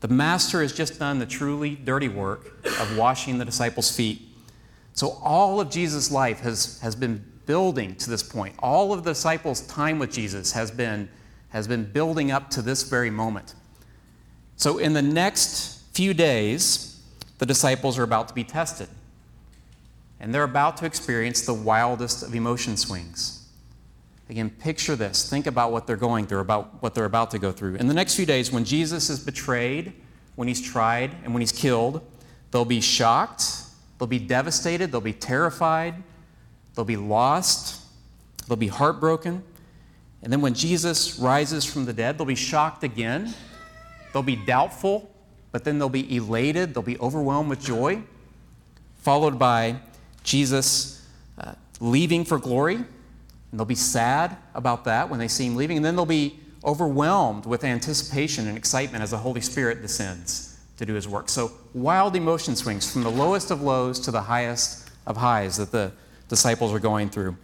The 0.00 0.08
master 0.08 0.60
has 0.60 0.74
just 0.74 0.98
done 0.98 1.18
the 1.18 1.24
truly 1.24 1.76
dirty 1.76 2.08
work 2.08 2.62
of 2.78 2.98
washing 2.98 3.38
the 3.38 3.46
disciples' 3.46 3.90
feet. 3.90 4.20
So 4.92 5.18
all 5.22 5.62
of 5.62 5.70
Jesus' 5.70 6.10
life 6.10 6.40
has, 6.40 6.78
has 6.80 6.94
been 6.94 7.24
building 7.46 7.94
to 7.96 8.10
this 8.10 8.22
point. 8.22 8.54
All 8.58 8.92
of 8.92 9.02
the 9.02 9.12
disciples' 9.12 9.62
time 9.62 9.98
with 9.98 10.12
Jesus 10.12 10.52
has 10.52 10.70
been, 10.70 11.08
has 11.48 11.66
been 11.66 11.90
building 11.90 12.30
up 12.30 12.50
to 12.50 12.60
this 12.60 12.82
very 12.82 13.08
moment. 13.08 13.54
So 14.56 14.76
in 14.76 14.92
the 14.92 15.00
next 15.00 15.80
few 15.94 16.12
days, 16.12 17.00
the 17.38 17.46
disciples 17.46 17.98
are 17.98 18.02
about 18.02 18.28
to 18.28 18.34
be 18.34 18.44
tested. 18.44 18.90
And 20.24 20.34
they're 20.34 20.42
about 20.42 20.78
to 20.78 20.86
experience 20.86 21.42
the 21.42 21.52
wildest 21.52 22.22
of 22.22 22.34
emotion 22.34 22.78
swings. 22.78 23.46
Again, 24.30 24.48
picture 24.48 24.96
this. 24.96 25.28
Think 25.28 25.46
about 25.46 25.70
what 25.70 25.86
they're 25.86 25.98
going 25.98 26.26
through, 26.26 26.38
about 26.38 26.82
what 26.82 26.94
they're 26.94 27.04
about 27.04 27.30
to 27.32 27.38
go 27.38 27.52
through. 27.52 27.74
In 27.74 27.88
the 27.88 27.94
next 27.94 28.14
few 28.14 28.24
days, 28.24 28.50
when 28.50 28.64
Jesus 28.64 29.10
is 29.10 29.20
betrayed, 29.20 29.92
when 30.36 30.48
he's 30.48 30.62
tried, 30.62 31.14
and 31.24 31.34
when 31.34 31.42
he's 31.42 31.52
killed, 31.52 32.00
they'll 32.50 32.64
be 32.64 32.80
shocked, 32.80 33.64
they'll 33.98 34.06
be 34.06 34.18
devastated, 34.18 34.90
they'll 34.90 35.02
be 35.02 35.12
terrified, 35.12 36.02
they'll 36.74 36.86
be 36.86 36.96
lost, 36.96 37.82
they'll 38.48 38.56
be 38.56 38.68
heartbroken. 38.68 39.42
And 40.22 40.32
then 40.32 40.40
when 40.40 40.54
Jesus 40.54 41.18
rises 41.18 41.66
from 41.66 41.84
the 41.84 41.92
dead, 41.92 42.16
they'll 42.16 42.24
be 42.24 42.34
shocked 42.34 42.82
again, 42.82 43.34
they'll 44.14 44.22
be 44.22 44.36
doubtful, 44.36 45.10
but 45.52 45.64
then 45.64 45.78
they'll 45.78 45.90
be 45.90 46.16
elated, 46.16 46.72
they'll 46.72 46.82
be 46.82 46.98
overwhelmed 46.98 47.50
with 47.50 47.60
joy, 47.60 48.02
followed 48.96 49.38
by 49.38 49.80
Jesus 50.24 51.06
uh, 51.38 51.52
leaving 51.78 52.24
for 52.24 52.38
glory. 52.38 52.76
And 52.76 53.60
they'll 53.60 53.64
be 53.64 53.76
sad 53.76 54.36
about 54.54 54.84
that 54.84 55.08
when 55.08 55.20
they 55.20 55.28
see 55.28 55.46
him 55.46 55.54
leaving. 55.54 55.76
And 55.76 55.86
then 55.86 55.94
they'll 55.94 56.04
be 56.04 56.40
overwhelmed 56.64 57.46
with 57.46 57.62
anticipation 57.62 58.48
and 58.48 58.56
excitement 58.56 59.04
as 59.04 59.12
the 59.12 59.18
Holy 59.18 59.40
Spirit 59.40 59.82
descends 59.82 60.58
to 60.78 60.84
do 60.84 60.94
his 60.94 61.06
work. 61.06 61.28
So, 61.28 61.52
wild 61.72 62.16
emotion 62.16 62.56
swings 62.56 62.90
from 62.90 63.04
the 63.04 63.10
lowest 63.10 63.50
of 63.50 63.62
lows 63.62 64.00
to 64.00 64.10
the 64.10 64.22
highest 64.22 64.90
of 65.06 65.16
highs 65.16 65.56
that 65.58 65.70
the 65.70 65.92
disciples 66.28 66.72
are 66.72 66.80
going 66.80 67.10
through. 67.10 67.36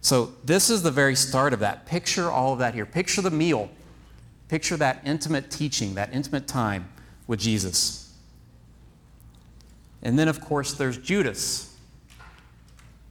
So, 0.00 0.32
this 0.44 0.70
is 0.70 0.82
the 0.82 0.90
very 0.90 1.14
start 1.14 1.52
of 1.52 1.60
that. 1.60 1.84
Picture 1.84 2.30
all 2.30 2.54
of 2.54 2.60
that 2.60 2.72
here. 2.74 2.86
Picture 2.86 3.20
the 3.20 3.30
meal. 3.30 3.68
Picture 4.48 4.76
that 4.78 5.02
intimate 5.04 5.50
teaching, 5.50 5.94
that 5.94 6.14
intimate 6.14 6.46
time 6.46 6.88
with 7.26 7.40
Jesus. 7.40 8.14
And 10.02 10.18
then, 10.18 10.28
of 10.28 10.40
course, 10.40 10.72
there's 10.72 10.96
Judas. 10.96 11.67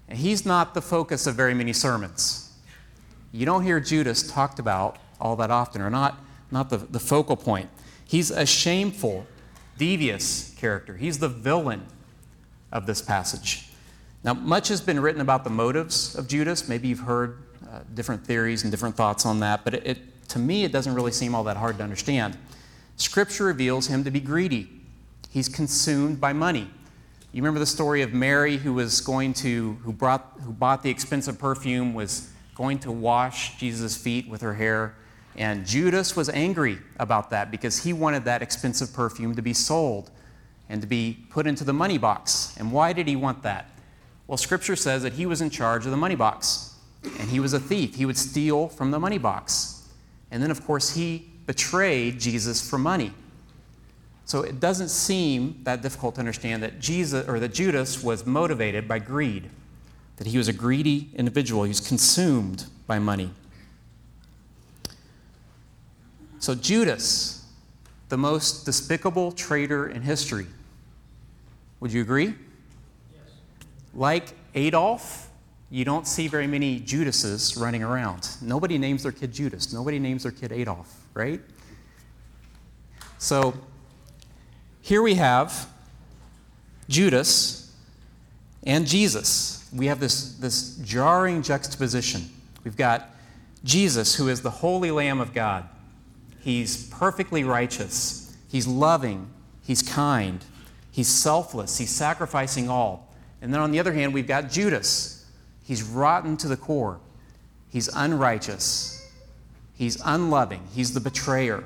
And 0.08 0.18
he's 0.18 0.46
not 0.46 0.74
the 0.74 0.82
focus 0.82 1.28
of 1.28 1.36
very 1.36 1.54
many 1.54 1.74
sermons. 1.74 2.54
You 3.32 3.46
don't 3.46 3.64
hear 3.64 3.80
Judas 3.80 4.32
talked 4.32 4.60
about 4.60 4.98
all 5.20 5.36
that 5.38 5.52
often, 5.52 5.82
or 5.82 5.90
not, 5.90 6.20
not 6.52 6.70
the, 6.70 6.78
the 6.78 7.00
focal 7.00 7.36
point. 7.36 7.70
He's 8.06 8.32
a 8.32 8.46
shameful, 8.46 9.28
devious 9.78 10.56
character. 10.58 10.96
He's 10.96 11.20
the 11.20 11.28
villain 11.28 11.86
of 12.72 12.86
this 12.86 13.02
passage. 13.02 13.70
Now, 14.24 14.34
much 14.34 14.70
has 14.70 14.82
been 14.82 15.00
written 15.00 15.22
about 15.22 15.44
the 15.44 15.50
motives 15.50 16.16
of 16.16 16.28
Judas. 16.28 16.68
Maybe 16.68 16.88
you've 16.88 17.00
heard 17.00 17.38
uh, 17.70 17.80
different 17.94 18.26
theories 18.26 18.64
and 18.64 18.72
different 18.72 18.96
thoughts 18.96 19.26
on 19.26 19.40
that, 19.42 19.64
but 19.64 19.74
it, 19.74 19.86
it, 19.86 20.28
to 20.30 20.40
me, 20.40 20.64
it 20.64 20.72
doesn't 20.72 20.94
really 20.94 21.12
seem 21.12 21.36
all 21.36 21.44
that 21.44 21.58
hard 21.58 21.78
to 21.78 21.84
understand. 21.84 22.38
Scripture 22.96 23.46
reveals 23.46 23.88
him 23.88 24.04
to 24.04 24.12
be 24.12 24.20
greedy, 24.20 24.70
he's 25.30 25.50
consumed 25.50 26.20
by 26.20 26.34
money. 26.34 26.70
You 27.34 27.42
remember 27.42 27.60
the 27.60 27.66
story 27.66 28.02
of 28.02 28.14
Mary 28.14 28.58
who 28.58 28.74
was 28.74 29.02
going 29.02 29.34
to, 29.36 29.74
who, 29.84 29.92
brought, 29.92 30.40
who 30.44 30.54
bought 30.54 30.82
the 30.82 30.90
expensive 30.90 31.38
perfume, 31.38 31.94
was 31.94 32.32
going 32.56 32.80
to 32.80 32.92
wash 32.92 33.58
Jesus' 33.58 33.98
feet 33.98 34.30
with 34.30 34.42
her 34.42 34.54
hair. 34.54 34.96
And 35.36 35.66
Judas 35.66 36.16
was 36.16 36.30
angry 36.30 36.80
about 36.98 37.30
that 37.30 37.52
because 37.52 37.84
he 37.84 37.94
wanted 37.94 38.26
that 38.26 38.42
expensive 38.42 38.94
perfume 38.94 39.36
to 39.36 39.42
be 39.42 39.54
sold 39.54 40.10
and 40.70 40.82
to 40.82 40.88
be 40.88 41.26
put 41.30 41.46
into 41.46 41.64
the 41.64 41.74
money 41.74 41.98
box. 41.98 42.56
And 42.58 42.72
why 42.72 42.94
did 42.94 43.08
he 43.08 43.16
want 43.16 43.44
that? 43.44 43.70
Well, 44.26 44.38
scripture 44.38 44.76
says 44.76 45.04
that 45.04 45.14
he 45.14 45.26
was 45.26 45.42
in 45.42 45.50
charge 45.50 45.86
of 45.86 45.92
the 45.92 45.98
money 45.98 46.16
box 46.16 46.76
and 47.04 47.30
he 47.30 47.40
was 47.40 47.54
a 47.54 47.60
thief. 47.60 47.96
He 47.96 48.06
would 48.06 48.18
steal 48.18 48.68
from 48.70 48.92
the 48.92 49.00
money 49.00 49.18
box. 49.18 49.88
And 50.32 50.42
then, 50.42 50.50
of 50.50 50.66
course, 50.66 50.96
he 50.96 51.30
betrayed 51.46 52.20
Jesus 52.20 52.68
for 52.68 52.78
money. 52.78 53.14
So 54.28 54.42
it 54.42 54.60
doesn't 54.60 54.90
seem 54.90 55.62
that 55.64 55.82
difficult 55.82 56.16
to 56.16 56.20
understand 56.20 56.62
that 56.62 56.82
Jesus 56.82 57.26
or 57.30 57.40
that 57.40 57.54
Judas 57.54 58.04
was 58.04 58.26
motivated 58.26 58.86
by 58.86 59.00
greed, 59.00 59.50
that 60.18 60.28
he 60.28 60.38
was 60.38 60.50
a 60.50 60.54
greedy 60.54 61.10
individual, 61.16 61.64
he 61.64 61.70
was 61.70 61.80
consumed 61.80 62.66
by 62.88 63.00
money. 63.00 63.32
So 66.40 66.56
Judas, 66.56 67.46
the 68.10 68.18
most 68.18 68.66
despicable 68.66 69.32
traitor 69.32 69.88
in 69.88 70.02
history. 70.02 70.48
Would 71.80 71.94
you 71.94 72.02
agree? 72.02 72.26
Yes. 72.26 72.36
Like 73.94 74.34
Adolf, 74.56 75.30
you 75.70 75.86
don't 75.86 76.06
see 76.06 76.28
very 76.28 76.48
many 76.48 76.82
Judases 76.82 77.56
running 77.56 77.82
around. 77.82 78.28
Nobody 78.42 78.78
names 78.78 79.04
their 79.04 79.14
kid 79.14 79.32
Judas. 79.32 79.72
Nobody 79.72 80.00
names 80.00 80.24
their 80.24 80.34
kid 80.34 80.52
Adolf, 80.52 80.94
right? 81.14 81.40
So 83.20 83.54
here 84.88 85.02
we 85.02 85.16
have 85.16 85.68
Judas, 86.88 87.76
and 88.64 88.88
Jesus. 88.88 89.70
We 89.76 89.88
have 89.88 90.00
this, 90.00 90.36
this 90.36 90.78
jarring 90.78 91.42
juxtaposition. 91.42 92.30
We've 92.64 92.78
got 92.78 93.10
Jesus, 93.66 94.16
who 94.16 94.30
is 94.30 94.42
the 94.42 94.50
holy 94.50 94.90
Lamb 94.92 95.20
of 95.20 95.34
God. 95.34 95.68
He's 96.40 96.88
perfectly 96.88 97.44
righteous, 97.44 98.34
he's 98.50 98.66
loving, 98.66 99.30
he's 99.62 99.82
kind, 99.82 100.46
he's 100.90 101.10
selfless, 101.10 101.78
he's 101.78 101.90
sacrificing 101.90 102.70
all. 102.70 103.14
And 103.42 103.54
then 103.54 103.60
on 103.60 103.72
the 103.72 103.82
other 103.82 103.92
hand, 103.92 104.14
we've 104.14 104.26
got 104.26 104.50
Judas. 104.50 105.26
He's 105.66 105.84
rotten 105.84 106.38
to 106.38 106.48
the 106.48 106.56
core, 106.56 107.02
he's 107.70 107.90
unrighteous, 107.90 109.06
he's 109.74 110.02
unloving, 110.06 110.66
he's 110.74 110.94
the 110.94 111.02
betrayer, 111.02 111.66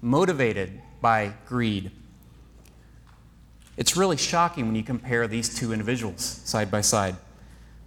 motivated 0.00 0.80
by 1.00 1.32
greed. 1.48 1.90
It's 3.76 3.96
really 3.96 4.16
shocking 4.16 4.66
when 4.66 4.76
you 4.76 4.82
compare 4.82 5.26
these 5.26 5.54
two 5.54 5.72
individuals 5.72 6.22
side 6.44 6.70
by 6.70 6.80
side. 6.80 7.16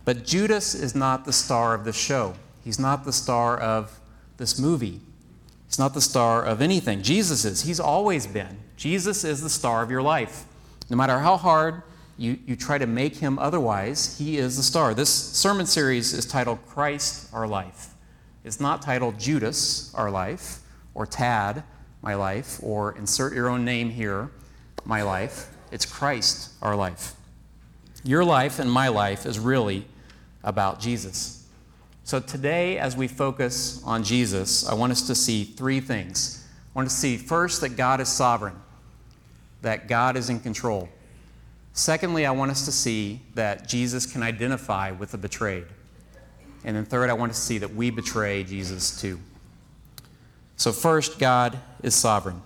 But 0.05 0.25
Judas 0.25 0.73
is 0.75 0.95
not 0.95 1.25
the 1.25 1.33
star 1.33 1.73
of 1.73 1.85
this 1.85 1.97
show. 1.97 2.35
He's 2.63 2.79
not 2.79 3.05
the 3.05 3.13
star 3.13 3.57
of 3.57 3.99
this 4.37 4.59
movie. 4.59 5.01
He's 5.67 5.79
not 5.79 5.93
the 5.93 6.01
star 6.01 6.45
of 6.45 6.61
anything. 6.61 7.01
Jesus 7.01 7.45
is. 7.45 7.61
He's 7.63 7.79
always 7.79 8.27
been. 8.27 8.57
Jesus 8.77 9.23
is 9.23 9.41
the 9.41 9.49
star 9.49 9.83
of 9.83 9.91
your 9.91 10.01
life. 10.01 10.45
No 10.89 10.95
matter 10.95 11.19
how 11.19 11.37
hard 11.37 11.83
you, 12.17 12.39
you 12.45 12.55
try 12.55 12.77
to 12.77 12.87
make 12.87 13.17
him 13.17 13.37
otherwise, 13.37 14.17
he 14.17 14.37
is 14.37 14.57
the 14.57 14.63
star. 14.63 14.93
This 14.93 15.09
sermon 15.09 15.65
series 15.65 16.13
is 16.13 16.25
titled 16.25 16.65
Christ, 16.67 17.29
Our 17.33 17.47
Life. 17.47 17.93
It's 18.43 18.59
not 18.59 18.81
titled 18.81 19.19
Judas, 19.19 19.93
Our 19.93 20.09
Life, 20.09 20.59
or 20.93 21.05
Tad, 21.05 21.63
My 22.01 22.15
Life, 22.15 22.59
or 22.63 22.97
insert 22.97 23.33
your 23.33 23.49
own 23.49 23.65
name 23.65 23.89
here, 23.89 24.31
My 24.85 25.01
Life. 25.01 25.49
It's 25.71 25.85
Christ, 25.85 26.51
our 26.61 26.75
life. 26.75 27.13
Your 28.03 28.23
life 28.23 28.59
and 28.59 28.71
my 28.71 28.87
life 28.87 29.25
is 29.25 29.37
really 29.39 29.85
about 30.43 30.79
Jesus. 30.79 31.45
So 32.03 32.21
today, 32.21 32.77
as 32.77 32.95
we 32.95 33.07
focus 33.07 33.83
on 33.83 34.03
Jesus, 34.03 34.67
I 34.67 34.73
want 34.75 34.93
us 34.93 35.05
to 35.07 35.15
see 35.15 35.43
three 35.43 35.81
things. 35.81 36.47
I 36.73 36.79
want 36.79 36.89
to 36.89 36.95
see 36.95 37.17
first 37.17 37.59
that 37.61 37.75
God 37.75 37.99
is 37.99 38.07
sovereign, 38.07 38.55
that 39.61 39.89
God 39.89 40.15
is 40.15 40.29
in 40.29 40.39
control. 40.39 40.87
Secondly, 41.73 42.25
I 42.25 42.31
want 42.31 42.49
us 42.49 42.65
to 42.65 42.71
see 42.71 43.21
that 43.35 43.67
Jesus 43.67 44.05
can 44.05 44.23
identify 44.23 44.91
with 44.91 45.11
the 45.11 45.17
betrayed. 45.17 45.65
And 46.63 46.75
then 46.75 46.85
third, 46.85 47.09
I 47.09 47.13
want 47.13 47.33
to 47.33 47.37
see 47.37 47.57
that 47.57 47.75
we 47.75 47.89
betray 47.89 48.43
Jesus 48.43 48.99
too. 48.99 49.19
So, 50.55 50.71
first, 50.71 51.19
God 51.19 51.59
is 51.83 51.93
sovereign. 51.93 52.41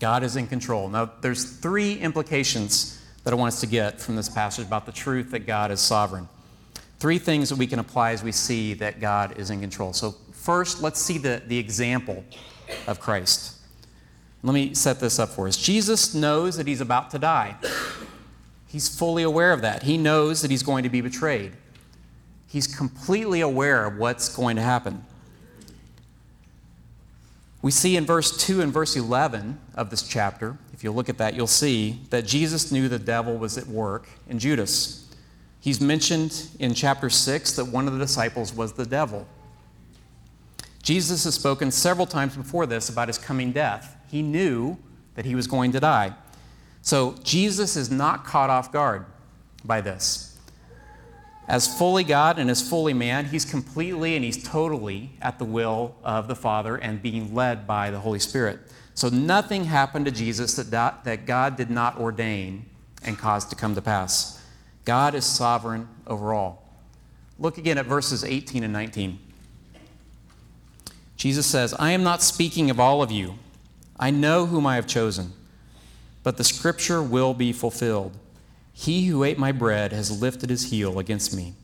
God 0.00 0.22
is 0.22 0.36
in 0.36 0.46
control. 0.46 0.88
Now, 0.88 1.10
there's 1.20 1.44
three 1.44 1.98
implications 1.98 3.02
that 3.24 3.32
I 3.32 3.36
want 3.36 3.54
us 3.54 3.60
to 3.60 3.66
get 3.66 4.00
from 4.00 4.16
this 4.16 4.28
passage 4.28 4.66
about 4.66 4.86
the 4.86 4.92
truth 4.92 5.30
that 5.30 5.46
God 5.46 5.70
is 5.70 5.80
sovereign. 5.80 6.28
Three 6.98 7.18
things 7.18 7.48
that 7.48 7.56
we 7.56 7.66
can 7.66 7.78
apply 7.78 8.12
as 8.12 8.22
we 8.22 8.32
see 8.32 8.74
that 8.74 9.00
God 9.00 9.38
is 9.38 9.50
in 9.50 9.60
control. 9.60 9.92
So, 9.92 10.14
first, 10.32 10.82
let's 10.82 11.00
see 11.00 11.18
the, 11.18 11.42
the 11.46 11.58
example 11.58 12.24
of 12.86 13.00
Christ. 13.00 13.58
Let 14.42 14.52
me 14.52 14.74
set 14.74 15.00
this 15.00 15.18
up 15.18 15.30
for 15.30 15.48
us. 15.48 15.56
Jesus 15.56 16.14
knows 16.14 16.56
that 16.58 16.66
he's 16.66 16.82
about 16.82 17.10
to 17.12 17.18
die. 17.18 17.56
He's 18.68 18.88
fully 18.88 19.22
aware 19.22 19.52
of 19.52 19.62
that. 19.62 19.84
He 19.84 19.96
knows 19.96 20.42
that 20.42 20.50
he's 20.50 20.62
going 20.62 20.82
to 20.82 20.90
be 20.90 21.00
betrayed. 21.00 21.52
He's 22.46 22.66
completely 22.66 23.40
aware 23.40 23.86
of 23.86 23.96
what's 23.96 24.34
going 24.34 24.56
to 24.56 24.62
happen. 24.62 25.04
We 27.64 27.70
see 27.70 27.96
in 27.96 28.04
verse 28.04 28.36
2 28.36 28.60
and 28.60 28.70
verse 28.70 28.94
11 28.94 29.58
of 29.74 29.88
this 29.88 30.02
chapter, 30.02 30.58
if 30.74 30.84
you 30.84 30.92
look 30.92 31.08
at 31.08 31.16
that, 31.16 31.32
you'll 31.32 31.46
see 31.46 31.98
that 32.10 32.26
Jesus 32.26 32.70
knew 32.70 32.90
the 32.90 32.98
devil 32.98 33.38
was 33.38 33.56
at 33.56 33.66
work 33.66 34.06
in 34.28 34.38
Judas. 34.38 35.10
He's 35.60 35.80
mentioned 35.80 36.46
in 36.58 36.74
chapter 36.74 37.08
6 37.08 37.52
that 37.52 37.64
one 37.64 37.86
of 37.86 37.94
the 37.94 37.98
disciples 37.98 38.52
was 38.52 38.74
the 38.74 38.84
devil. 38.84 39.26
Jesus 40.82 41.24
has 41.24 41.36
spoken 41.36 41.70
several 41.70 42.06
times 42.06 42.36
before 42.36 42.66
this 42.66 42.90
about 42.90 43.08
his 43.08 43.16
coming 43.16 43.50
death. 43.50 43.96
He 44.10 44.20
knew 44.20 44.76
that 45.14 45.24
he 45.24 45.34
was 45.34 45.46
going 45.46 45.72
to 45.72 45.80
die. 45.80 46.12
So 46.82 47.14
Jesus 47.24 47.76
is 47.76 47.90
not 47.90 48.26
caught 48.26 48.50
off 48.50 48.72
guard 48.72 49.06
by 49.64 49.80
this. 49.80 50.33
As 51.46 51.78
fully 51.78 52.04
God 52.04 52.38
and 52.38 52.50
as 52.50 52.66
fully 52.66 52.94
man, 52.94 53.26
he's 53.26 53.44
completely 53.44 54.16
and 54.16 54.24
he's 54.24 54.42
totally 54.42 55.10
at 55.20 55.38
the 55.38 55.44
will 55.44 55.94
of 56.02 56.26
the 56.26 56.34
Father 56.34 56.76
and 56.76 57.02
being 57.02 57.34
led 57.34 57.66
by 57.66 57.90
the 57.90 58.00
Holy 58.00 58.18
Spirit. 58.18 58.60
So 58.94 59.08
nothing 59.08 59.64
happened 59.64 60.06
to 60.06 60.10
Jesus 60.10 60.54
that, 60.54 61.04
that 61.04 61.26
God 61.26 61.56
did 61.56 61.70
not 61.70 61.98
ordain 61.98 62.64
and 63.02 63.18
cause 63.18 63.44
to 63.46 63.56
come 63.56 63.74
to 63.74 63.82
pass. 63.82 64.40
God 64.84 65.14
is 65.14 65.24
sovereign 65.24 65.88
over 66.06 66.32
all. 66.32 66.62
Look 67.38 67.58
again 67.58 67.78
at 67.78 67.86
verses 67.86 68.24
18 68.24 68.64
and 68.64 68.72
19. 68.72 69.18
Jesus 71.16 71.46
says, 71.46 71.74
I 71.74 71.90
am 71.92 72.02
not 72.02 72.22
speaking 72.22 72.70
of 72.70 72.80
all 72.80 73.02
of 73.02 73.10
you. 73.10 73.34
I 73.98 74.10
know 74.10 74.46
whom 74.46 74.66
I 74.66 74.76
have 74.76 74.86
chosen, 74.86 75.32
but 76.22 76.36
the 76.36 76.44
scripture 76.44 77.02
will 77.02 77.34
be 77.34 77.52
fulfilled. 77.52 78.16
He 78.74 79.06
who 79.06 79.22
ate 79.22 79.38
my 79.38 79.52
bread 79.52 79.92
has 79.92 80.20
lifted 80.20 80.50
his 80.50 80.70
heel 80.70 80.98
against 80.98 81.34
me. 81.34 81.54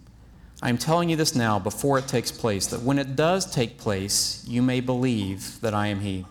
I 0.63 0.69
am 0.69 0.79
telling 0.79 1.11
you 1.11 1.17
this 1.17 1.35
now 1.35 1.59
before 1.59 1.99
it 1.99 2.07
takes 2.07 2.31
place, 2.31 2.67
that 2.69 2.83
when 2.83 2.99
it 2.99 3.17
does 3.17 3.53
take 3.53 3.79
place, 3.79 4.45
you 4.47 4.63
may 4.63 4.81
believe 4.81 5.61
that 5.61 5.75
I 5.75 5.89
am 5.89 6.01
he. 6.01 6.25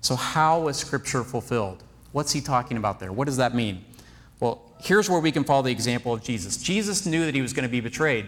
So, 0.00 0.14
how 0.14 0.68
is 0.68 0.76
Scripture 0.76 1.24
fulfilled? 1.24 1.82
What's 2.12 2.32
he 2.32 2.40
talking 2.40 2.76
about 2.76 3.00
there? 3.00 3.12
What 3.12 3.26
does 3.26 3.38
that 3.38 3.54
mean? 3.54 3.84
Well, 4.38 4.62
here's 4.80 5.10
where 5.10 5.18
we 5.18 5.32
can 5.32 5.44
follow 5.44 5.62
the 5.62 5.72
example 5.72 6.14
of 6.14 6.22
Jesus. 6.22 6.56
Jesus 6.56 7.04
knew 7.04 7.24
that 7.24 7.34
he 7.34 7.42
was 7.42 7.52
going 7.52 7.64
to 7.64 7.70
be 7.70 7.80
betrayed, 7.80 8.26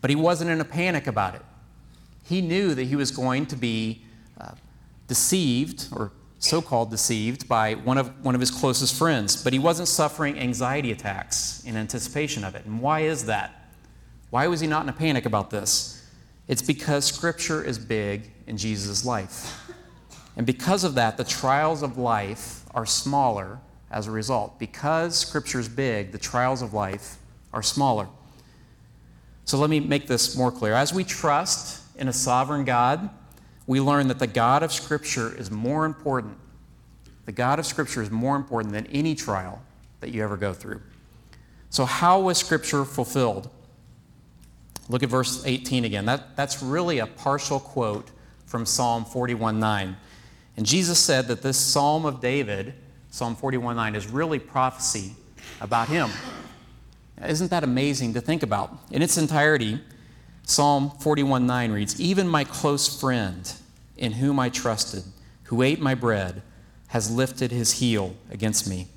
but 0.00 0.08
he 0.08 0.16
wasn't 0.16 0.50
in 0.50 0.60
a 0.60 0.64
panic 0.64 1.08
about 1.08 1.34
it. 1.34 1.42
He 2.24 2.40
knew 2.40 2.74
that 2.74 2.84
he 2.84 2.94
was 2.94 3.10
going 3.10 3.46
to 3.46 3.56
be 3.56 4.02
uh, 4.40 4.52
deceived 5.08 5.88
or 5.92 6.12
so 6.38 6.60
called 6.60 6.90
deceived 6.90 7.48
by 7.48 7.74
one 7.74 7.98
of, 7.98 8.24
one 8.24 8.34
of 8.34 8.40
his 8.40 8.50
closest 8.50 8.94
friends, 8.96 9.42
but 9.42 9.52
he 9.52 9.58
wasn't 9.58 9.88
suffering 9.88 10.38
anxiety 10.38 10.92
attacks 10.92 11.64
in 11.64 11.76
anticipation 11.76 12.44
of 12.44 12.54
it. 12.54 12.64
And 12.64 12.80
why 12.80 13.00
is 13.00 13.26
that? 13.26 13.70
Why 14.30 14.46
was 14.46 14.60
he 14.60 14.66
not 14.66 14.82
in 14.82 14.88
a 14.88 14.92
panic 14.92 15.24
about 15.26 15.50
this? 15.50 16.06
It's 16.48 16.62
because 16.62 17.04
Scripture 17.04 17.62
is 17.62 17.78
big 17.78 18.30
in 18.46 18.56
Jesus' 18.56 19.04
life. 19.04 19.70
And 20.36 20.46
because 20.46 20.84
of 20.84 20.94
that, 20.94 21.16
the 21.16 21.24
trials 21.24 21.82
of 21.82 21.96
life 21.96 22.64
are 22.74 22.86
smaller 22.86 23.58
as 23.90 24.06
a 24.06 24.10
result. 24.10 24.58
Because 24.58 25.16
Scripture 25.16 25.58
is 25.58 25.68
big, 25.68 26.12
the 26.12 26.18
trials 26.18 26.62
of 26.62 26.74
life 26.74 27.16
are 27.52 27.62
smaller. 27.62 28.08
So 29.44 29.58
let 29.58 29.70
me 29.70 29.80
make 29.80 30.06
this 30.06 30.36
more 30.36 30.52
clear. 30.52 30.74
As 30.74 30.92
we 30.92 31.04
trust 31.04 31.82
in 31.96 32.08
a 32.08 32.12
sovereign 32.12 32.64
God, 32.64 33.08
we 33.66 33.80
learn 33.80 34.08
that 34.08 34.18
the 34.18 34.26
God 34.26 34.62
of 34.62 34.72
Scripture 34.72 35.34
is 35.36 35.50
more 35.50 35.84
important. 35.84 36.36
The 37.24 37.32
God 37.32 37.58
of 37.58 37.66
Scripture 37.66 38.02
is 38.02 38.10
more 38.10 38.36
important 38.36 38.72
than 38.72 38.86
any 38.86 39.14
trial 39.14 39.62
that 40.00 40.10
you 40.10 40.22
ever 40.22 40.36
go 40.36 40.52
through. 40.52 40.80
So, 41.70 41.84
how 41.84 42.20
was 42.20 42.38
Scripture 42.38 42.84
fulfilled? 42.84 43.50
Look 44.88 45.02
at 45.02 45.08
verse 45.08 45.44
18 45.44 45.84
again. 45.84 46.06
That, 46.06 46.36
that's 46.36 46.62
really 46.62 47.00
a 47.00 47.06
partial 47.06 47.58
quote 47.58 48.10
from 48.46 48.64
Psalm 48.64 49.04
41:9. 49.04 49.96
And 50.56 50.64
Jesus 50.64 50.98
said 50.98 51.26
that 51.28 51.42
this 51.42 51.58
Psalm 51.58 52.06
of 52.06 52.20
David, 52.20 52.74
Psalm 53.10 53.36
41:9, 53.36 53.96
is 53.96 54.06
really 54.06 54.38
prophecy 54.38 55.16
about 55.60 55.88
him. 55.88 56.10
Isn't 57.22 57.50
that 57.50 57.64
amazing 57.64 58.14
to 58.14 58.20
think 58.20 58.42
about? 58.42 58.78
In 58.90 59.02
its 59.02 59.16
entirety, 59.16 59.80
Psalm 60.46 60.92
41:9 61.00 61.72
reads, 61.72 62.00
"Even 62.00 62.28
my 62.28 62.44
close 62.44 62.88
friend, 62.88 63.52
in 63.96 64.12
whom 64.12 64.38
I 64.38 64.48
trusted, 64.48 65.02
who 65.44 65.60
ate 65.60 65.80
my 65.80 65.94
bread, 65.94 66.42
has 66.88 67.10
lifted 67.10 67.50
his 67.50 67.72
heel 67.72 68.14
against 68.30 68.66
me." 68.66 68.88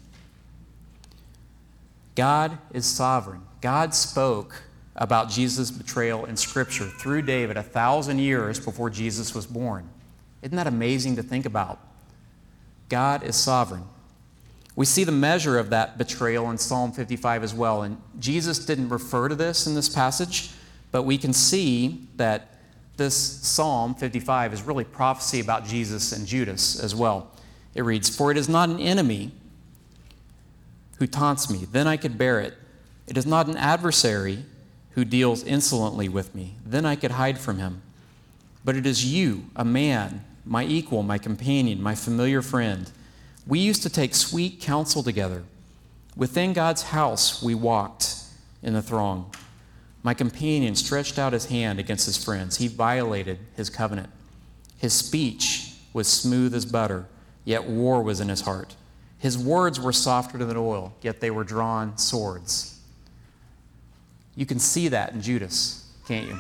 God 2.16 2.60
is 2.72 2.86
sovereign. 2.86 3.42
God 3.62 3.96
spoke 3.96 4.62
about 4.96 5.30
Jesus' 5.30 5.72
betrayal 5.72 6.24
in 6.26 6.38
Scripture 6.38 6.92
through 7.00 7.24
David 7.24 7.58
a 7.58 7.64
thousand 7.64 8.20
years 8.20 8.60
before 8.60 8.92
Jesus 8.92 9.34
was 9.34 9.48
born. 9.48 9.90
Isn't 10.44 10.56
that 10.56 10.68
amazing 10.68 11.16
to 11.16 11.24
think 11.24 11.48
about? 11.48 11.80
God 12.90 13.24
is 13.24 13.36
sovereign. 13.36 13.86
We 14.76 14.86
see 14.86 15.04
the 15.04 15.12
measure 15.12 15.58
of 15.58 15.72
that 15.72 15.98
betrayal 15.98 16.50
in 16.52 16.60
Psalm 16.60 16.92
55 16.92 17.44
as 17.44 17.56
well. 17.56 17.82
And 17.82 17.98
Jesus 18.20 18.60
didn't 18.60 18.90
refer 18.90 19.30
to 19.30 19.36
this 19.36 19.66
in 19.66 19.74
this 19.74 19.90
passage, 19.90 20.52
but 20.92 21.04
we 21.04 21.18
can 21.18 21.34
see 21.34 22.08
that 22.16 22.60
this 22.98 23.16
Psalm 23.16 23.96
55 23.96 24.54
is 24.54 24.62
really 24.62 24.84
prophecy 24.84 25.40
about 25.40 25.66
Jesus 25.66 26.12
and 26.12 26.28
Judas 26.28 26.80
as 26.80 26.94
well. 26.94 27.32
It 27.74 27.84
reads, 27.84 28.16
For 28.16 28.30
it 28.32 28.38
is 28.38 28.50
not 28.50 28.70
an 28.70 28.80
enemy 28.80 29.32
who 30.98 31.08
taunts 31.08 31.50
me, 31.50 31.66
then 31.72 31.88
I 31.88 31.98
could 31.98 32.18
bear 32.18 32.40
it. 32.42 32.56
It 33.08 33.18
is 33.18 33.26
not 33.26 33.48
an 33.48 33.58
adversary 33.58 34.44
who 34.92 35.06
deals 35.06 35.44
insolently 35.44 36.10
with 36.10 36.36
me, 36.36 36.56
then 36.66 36.86
I 36.86 36.96
could 36.96 37.12
hide 37.12 37.40
from 37.40 37.58
him. 37.58 37.82
But 38.66 38.76
it 38.76 38.86
is 38.86 39.06
you, 39.06 39.46
a 39.56 39.64
man, 39.64 40.26
my 40.46 40.66
equal, 40.66 41.04
my 41.04 41.18
companion, 41.18 41.82
my 41.82 41.96
familiar 41.96 42.42
friend. 42.42 42.92
We 43.48 43.60
used 43.60 43.82
to 43.84 43.90
take 43.90 44.14
sweet 44.14 44.60
counsel 44.60 45.04
together. 45.04 45.44
Within 46.18 46.52
God's 46.52 46.84
house, 46.84 47.42
we 47.42 47.56
walked 47.56 48.16
in 48.62 48.74
the 48.74 48.82
throng. 48.82 49.34
My 50.02 50.14
companion 50.14 50.76
stretched 50.76 51.20
out 51.20 51.34
his 51.34 51.48
hand 51.48 51.80
against 51.80 52.06
his 52.06 52.24
friends. 52.24 52.58
He 52.58 52.68
violated 52.68 53.40
his 53.56 53.70
covenant. 53.70 54.10
His 54.78 54.94
speech 54.94 55.74
was 55.94 56.08
smooth 56.08 56.54
as 56.54 56.66
butter, 56.66 57.08
yet 57.44 57.66
war 57.66 58.02
was 58.02 58.22
in 58.22 58.30
his 58.30 58.42
heart. 58.42 58.76
His 59.18 59.38
words 59.38 59.80
were 59.80 59.92
softer 59.92 60.38
than 60.38 60.56
oil, 60.56 60.94
yet 61.02 61.20
they 61.20 61.30
were 61.30 61.44
drawn 61.44 61.98
swords. 61.98 62.80
You 64.36 64.46
can 64.46 64.60
see 64.60 64.88
that 64.88 65.12
in 65.12 65.22
Judas, 65.22 65.86
can't 66.08 66.28
you? 66.28 66.40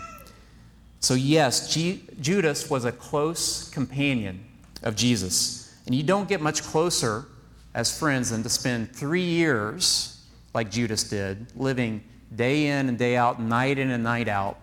So, 1.02 1.14
yes, 1.14 1.74
G- 1.74 2.04
Judas 2.22 2.70
was 2.70 2.86
a 2.86 2.92
close 2.94 3.70
companion 3.70 4.46
of 4.84 4.96
Jesus. 4.96 5.78
And 5.86 5.94
you 5.94 6.04
don't 6.04 6.30
get 6.30 6.40
much 6.40 6.64
closer 6.64 7.26
as 7.74 7.98
friends 7.98 8.30
than 8.30 8.44
to 8.44 8.50
spend 8.50 8.94
three 8.96 9.24
years, 9.24 10.22
like 10.54 10.72
Judas 10.72 11.04
did, 11.04 11.48
living 11.56 12.02
day 12.36 12.68
in 12.68 12.90
and 12.90 12.98
day 12.98 13.16
out, 13.16 13.42
night 13.42 13.78
in 13.78 13.92
and 13.92 14.04
night 14.04 14.28
out 14.28 14.58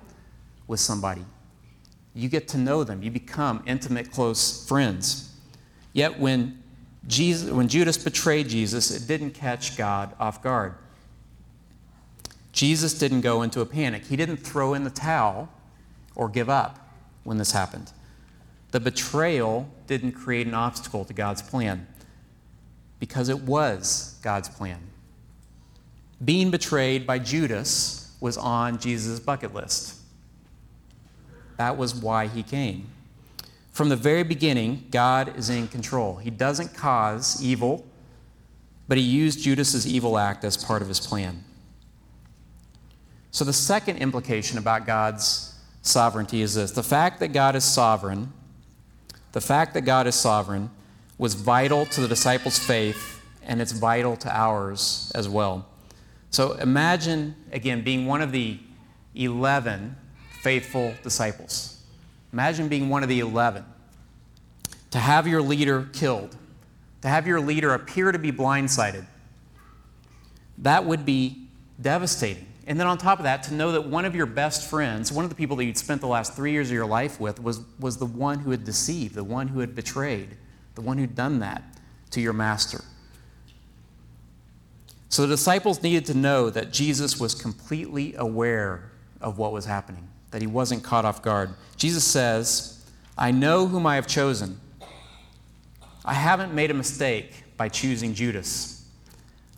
with 0.66 0.80
somebody. 0.80 1.24
You 2.14 2.28
get 2.28 2.48
to 2.48 2.58
know 2.58 2.84
them, 2.84 3.02
you 3.02 3.10
become 3.10 3.62
intimate, 3.66 4.10
close 4.10 4.66
friends. 4.66 5.34
Yet 5.92 6.18
when, 6.18 6.62
Jesus, 7.06 7.50
when 7.50 7.68
Judas 7.68 7.98
betrayed 7.98 8.48
Jesus, 8.48 8.90
it 8.90 9.06
didn't 9.06 9.32
catch 9.32 9.76
God 9.76 10.14
off 10.18 10.42
guard. 10.42 10.74
Jesus 12.52 12.94
didn't 12.94 13.20
go 13.20 13.42
into 13.42 13.60
a 13.60 13.66
panic, 13.66 14.04
he 14.04 14.16
didn't 14.16 14.38
throw 14.38 14.74
in 14.74 14.84
the 14.84 14.90
towel 14.90 15.50
or 16.14 16.28
give 16.28 16.48
up 16.48 16.90
when 17.24 17.36
this 17.36 17.52
happened. 17.52 17.92
The 18.70 18.80
betrayal 18.80 19.68
didn't 19.86 20.12
create 20.12 20.46
an 20.46 20.54
obstacle 20.54 21.04
to 21.04 21.12
God's 21.12 21.42
plan 21.42 21.86
because 22.98 23.28
it 23.28 23.40
was 23.42 24.18
God's 24.22 24.48
plan. 24.48 24.80
Being 26.24 26.50
betrayed 26.50 27.06
by 27.06 27.18
Judas 27.18 28.14
was 28.20 28.36
on 28.36 28.78
Jesus' 28.78 29.20
bucket 29.20 29.54
list. 29.54 29.96
That 31.58 31.76
was 31.76 31.94
why 31.94 32.26
he 32.26 32.42
came. 32.42 32.88
From 33.72 33.88
the 33.90 33.96
very 33.96 34.22
beginning, 34.22 34.86
God 34.90 35.36
is 35.36 35.50
in 35.50 35.68
control. 35.68 36.16
He 36.16 36.30
doesn't 36.30 36.74
cause 36.74 37.42
evil, 37.42 37.84
but 38.88 38.96
he 38.96 39.04
used 39.04 39.40
Judas's 39.40 39.86
evil 39.86 40.18
act 40.18 40.44
as 40.44 40.56
part 40.56 40.80
of 40.80 40.88
his 40.88 41.00
plan. 41.00 41.44
So 43.30 43.44
the 43.44 43.52
second 43.52 43.98
implication 43.98 44.56
about 44.56 44.86
God's 44.86 45.54
sovereignty 45.82 46.40
is 46.40 46.54
this 46.54 46.70
the 46.70 46.82
fact 46.82 47.20
that 47.20 47.34
God 47.34 47.54
is 47.54 47.64
sovereign, 47.64 48.32
the 49.32 49.42
fact 49.42 49.74
that 49.74 49.82
God 49.82 50.06
is 50.06 50.14
sovereign 50.14 50.70
was 51.18 51.34
vital 51.34 51.84
to 51.86 52.00
the 52.00 52.08
disciples' 52.08 52.58
faith, 52.58 53.22
and 53.42 53.60
it's 53.60 53.72
vital 53.72 54.16
to 54.16 54.34
ours 54.34 55.12
as 55.14 55.28
well. 55.28 55.66
So 56.36 56.52
imagine, 56.52 57.34
again, 57.50 57.80
being 57.80 58.04
one 58.04 58.20
of 58.20 58.30
the 58.30 58.58
11 59.14 59.96
faithful 60.42 60.92
disciples. 61.02 61.82
Imagine 62.30 62.68
being 62.68 62.90
one 62.90 63.02
of 63.02 63.08
the 63.08 63.20
11. 63.20 63.64
To 64.90 64.98
have 64.98 65.26
your 65.26 65.40
leader 65.40 65.88
killed, 65.94 66.36
to 67.00 67.08
have 67.08 67.26
your 67.26 67.40
leader 67.40 67.72
appear 67.72 68.12
to 68.12 68.18
be 68.18 68.32
blindsided, 68.32 69.06
that 70.58 70.84
would 70.84 71.06
be 71.06 71.48
devastating. 71.80 72.46
And 72.66 72.78
then 72.78 72.86
on 72.86 72.98
top 72.98 73.18
of 73.18 73.22
that, 73.22 73.44
to 73.44 73.54
know 73.54 73.72
that 73.72 73.86
one 73.86 74.04
of 74.04 74.14
your 74.14 74.26
best 74.26 74.68
friends, 74.68 75.10
one 75.10 75.24
of 75.24 75.30
the 75.30 75.36
people 75.36 75.56
that 75.56 75.64
you'd 75.64 75.78
spent 75.78 76.02
the 76.02 76.06
last 76.06 76.34
three 76.34 76.52
years 76.52 76.68
of 76.68 76.74
your 76.74 76.84
life 76.84 77.18
with, 77.18 77.42
was, 77.42 77.62
was 77.80 77.96
the 77.96 78.04
one 78.04 78.40
who 78.40 78.50
had 78.50 78.62
deceived, 78.62 79.14
the 79.14 79.24
one 79.24 79.48
who 79.48 79.60
had 79.60 79.74
betrayed, 79.74 80.36
the 80.74 80.82
one 80.82 80.98
who'd 80.98 81.14
done 81.14 81.38
that 81.38 81.62
to 82.10 82.20
your 82.20 82.34
master. 82.34 82.84
So 85.08 85.22
the 85.22 85.28
disciples 85.28 85.82
needed 85.82 86.04
to 86.06 86.14
know 86.14 86.50
that 86.50 86.72
Jesus 86.72 87.18
was 87.20 87.34
completely 87.34 88.14
aware 88.16 88.90
of 89.20 89.38
what 89.38 89.52
was 89.52 89.64
happening, 89.64 90.08
that 90.30 90.40
he 90.40 90.46
wasn't 90.46 90.82
caught 90.82 91.04
off 91.04 91.22
guard. 91.22 91.54
Jesus 91.76 92.04
says, 92.04 92.84
I 93.16 93.30
know 93.30 93.66
whom 93.66 93.86
I 93.86 93.94
have 93.94 94.06
chosen. 94.06 94.60
I 96.04 96.14
haven't 96.14 96.54
made 96.54 96.70
a 96.70 96.74
mistake 96.74 97.44
by 97.56 97.68
choosing 97.68 98.14
Judas. 98.14 98.88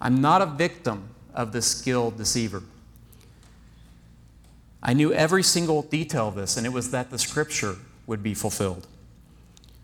I'm 0.01 0.21
not 0.21 0.43
a 0.43 0.47
victim 0.47 1.09
of 1.35 1.53
the 1.53 1.61
skilled 1.61 2.17
deceiver. 2.17 2.63
I 4.83 4.93
knew 4.93 5.13
every 5.13 5.43
single 5.43 5.83
detail 5.83 6.29
of 6.29 6.37
this, 6.37 6.57
and 6.57 6.65
it 6.65 6.71
was 6.71 6.93
that 6.93 7.11
the 7.11 7.19
scripture 7.19 7.77
would 8.07 8.23
be 8.23 8.33
fulfilled. 8.33 8.87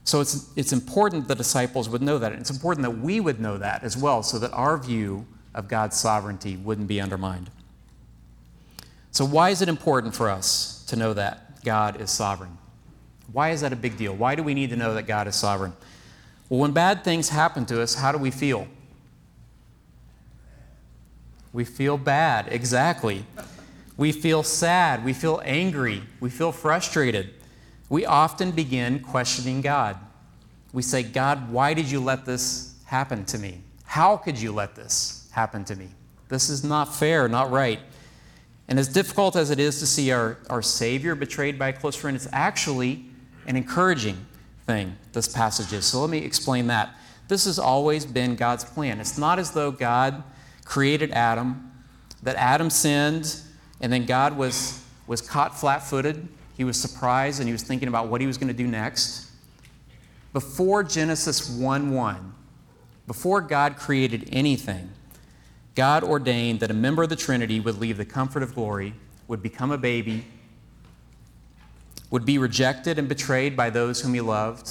So 0.05 0.21
it's, 0.21 0.51
it's 0.55 0.73
important 0.73 1.27
the 1.27 1.35
disciples 1.35 1.89
would 1.89 2.03
know 2.03 2.19
that. 2.19 2.33
It's 2.33 2.51
important 2.51 2.85
that 2.85 2.99
we 2.99 3.19
would 3.19 3.41
know 3.41 3.59
that 3.59 3.83
as 3.83 3.97
well, 3.97 4.23
so 4.23 4.39
that 4.39 4.53
our 4.53 4.79
view 4.79 5.27
of 5.55 5.69
God's 5.69 5.97
sovereignty 5.97 6.57
wouldn't 6.57 6.89
be 6.89 7.01
undermined. 7.01 7.51
So, 9.11 9.25
why 9.25 9.51
is 9.51 9.63
it 9.63 9.69
important 9.69 10.15
for 10.15 10.29
us 10.29 10.85
to 10.89 10.97
know 10.97 11.15
that 11.15 11.65
God 11.65 12.01
is 12.01 12.11
sovereign? 12.11 12.59
Why 13.33 13.51
is 13.51 13.61
that 13.61 13.73
a 13.73 13.77
big 13.77 13.97
deal? 13.97 14.15
Why 14.15 14.35
do 14.35 14.43
we 14.43 14.55
need 14.55 14.71
to 14.71 14.77
know 14.77 14.95
that 14.95 15.05
God 15.05 15.27
is 15.29 15.37
sovereign? 15.37 15.73
Well, 16.49 16.61
when 16.61 16.73
bad 16.73 17.05
things 17.05 17.29
happen 17.29 17.65
to 17.67 17.81
us, 17.81 17.95
how 17.95 18.13
do 18.13 18.19
we 18.19 18.31
feel? 18.31 18.69
We 21.53 21.65
feel 21.65 21.97
bad, 21.97 22.49
exactly. 22.51 23.25
We 23.97 24.11
feel 24.11 24.43
sad. 24.43 25.05
We 25.05 25.13
feel 25.13 25.41
angry. 25.45 26.03
We 26.21 26.31
feel 26.31 26.51
frustrated. 26.51 27.31
We 27.89 28.05
often 28.05 28.51
begin 28.51 29.01
questioning 29.01 29.61
God. 29.61 29.97
We 30.73 30.83
say, 30.83 31.05
God, 31.05 31.53
why 31.53 31.75
did 31.75 31.89
you 31.89 32.01
let 32.01 32.27
this 32.27 32.75
happen 32.87 33.25
to 33.27 33.39
me? 33.39 33.61
How 33.85 34.17
could 34.17 34.41
you 34.41 34.51
let 34.51 34.75
this 34.75 35.24
happen 35.35 35.65
to 35.67 35.77
me? 35.77 35.89
This 36.29 36.49
is 36.49 36.65
not 36.65 36.95
fair, 36.95 37.29
not 37.29 37.51
right. 37.51 37.81
And 38.69 38.79
as 38.79 38.89
difficult 38.89 39.37
as 39.37 39.51
it 39.51 39.61
is 39.61 39.79
to 39.81 39.87
see 39.87 40.11
our, 40.11 40.39
our 40.49 40.63
Savior 40.63 41.15
betrayed 41.15 41.59
by 41.59 41.69
a 41.69 41.73
close 41.73 41.97
friend, 41.97 42.17
it's 42.17 42.29
actually 42.33 43.05
an 43.47 43.57
encouraging 43.57 44.27
thing, 44.67 44.97
this 45.13 45.29
passage 45.29 45.73
is. 45.73 45.85
So 45.85 46.01
let 46.01 46.11
me 46.11 46.19
explain 46.19 46.69
that. 46.69 46.95
This 47.29 47.45
has 47.45 47.59
always 47.59 48.07
been 48.07 48.37
God's 48.37 48.65
plan. 48.65 49.01
It's 49.01 49.19
not 49.19 49.39
as 49.39 49.51
though 49.51 49.71
God 49.71 50.23
created 50.65 51.11
Adam, 51.11 51.71
that 52.23 52.37
Adam 52.37 52.71
sinned, 52.71 53.41
and 53.81 53.93
then 53.93 54.07
God 54.07 54.37
was, 54.37 54.83
was 55.07 55.21
caught 55.21 55.59
flat 55.59 55.83
footed. 55.83 56.27
He 56.57 56.65
was 56.65 56.81
surprised 56.81 57.41
and 57.41 57.49
he 57.49 57.53
was 57.53 57.63
thinking 57.63 57.89
about 57.89 58.09
what 58.09 58.21
he 58.21 58.27
was 58.27 58.39
going 58.39 58.49
to 58.49 58.55
do 58.55 58.67
next. 58.67 59.31
Before 60.33 60.83
Genesis 60.83 61.51
1 61.51 61.91
1, 61.91 62.35
before 63.07 63.41
God 63.41 63.77
created 63.77 64.29
anything, 64.33 64.91
God 65.75 66.05
ordained 66.05 66.61
that 66.61 66.71
a 66.71 66.75
member 66.75 67.03
of 67.03 67.09
the 67.09 67.17
Trinity 67.17 67.59
would 67.61 67.79
leave 67.79 67.97
the 67.97 68.05
comfort 68.05 68.43
of 68.43 68.55
glory, 68.55 68.95
would 69.27 69.43
become 69.43 69.73
a 69.73 69.79
baby, 69.79 70.25
would 72.11 72.25
be 72.25 72.39
rejected 72.39 72.99
and 72.99 73.09
betrayed 73.09 73.57
by 73.57 73.71
those 73.71 74.01
whom 74.01 74.15
he 74.15 74.21
loved, 74.21 74.71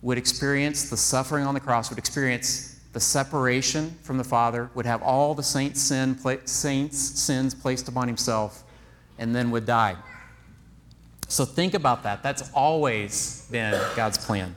would 0.00 0.16
experience 0.16 0.90
the 0.90 0.96
suffering 0.96 1.44
on 1.44 1.54
the 1.54 1.60
cross, 1.60 1.90
would 1.90 1.98
experience 1.98 2.80
the 2.92 3.00
separation 3.00 3.96
from 4.02 4.16
the 4.16 4.24
Father, 4.24 4.70
would 4.74 4.86
have 4.86 5.02
all 5.02 5.34
the 5.34 5.42
saints' 5.42 5.82
sin, 5.82 6.16
saints' 6.46 6.98
sins 6.98 7.54
placed 7.54 7.88
upon 7.88 8.06
himself, 8.06 8.62
and 9.18 9.34
then 9.34 9.50
would 9.50 9.66
die. 9.66 9.96
So 11.26 11.44
think 11.44 11.74
about 11.74 12.04
that. 12.04 12.22
That's 12.22 12.50
always 12.52 13.46
been 13.50 13.78
God's 13.96 14.18
plan. 14.18 14.54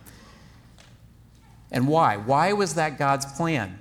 And 1.72 1.88
why? 1.88 2.17
Why 2.17 2.54
was 2.54 2.76
that 2.76 3.00
God's 3.00 3.26
plan? 3.26 3.81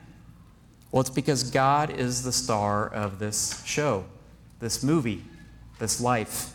Well, 0.91 1.01
it's 1.01 1.11
because 1.11 1.45
God 1.51 1.91
is 1.91 2.23
the 2.23 2.33
star 2.33 2.89
of 2.89 3.19
this 3.19 3.65
show, 3.65 4.05
this 4.59 4.83
movie, 4.83 5.25
this 5.79 6.01
life. 6.01 6.53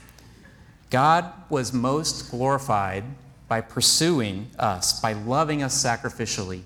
God 0.89 1.32
was 1.50 1.71
most 1.74 2.32
glorified 2.32 3.04
by 3.48 3.62
pursuing 3.62 4.50
us, 4.60 5.00
by 5.00 5.13
loving 5.13 5.63
us 5.63 5.82
sacrificially 5.82 6.62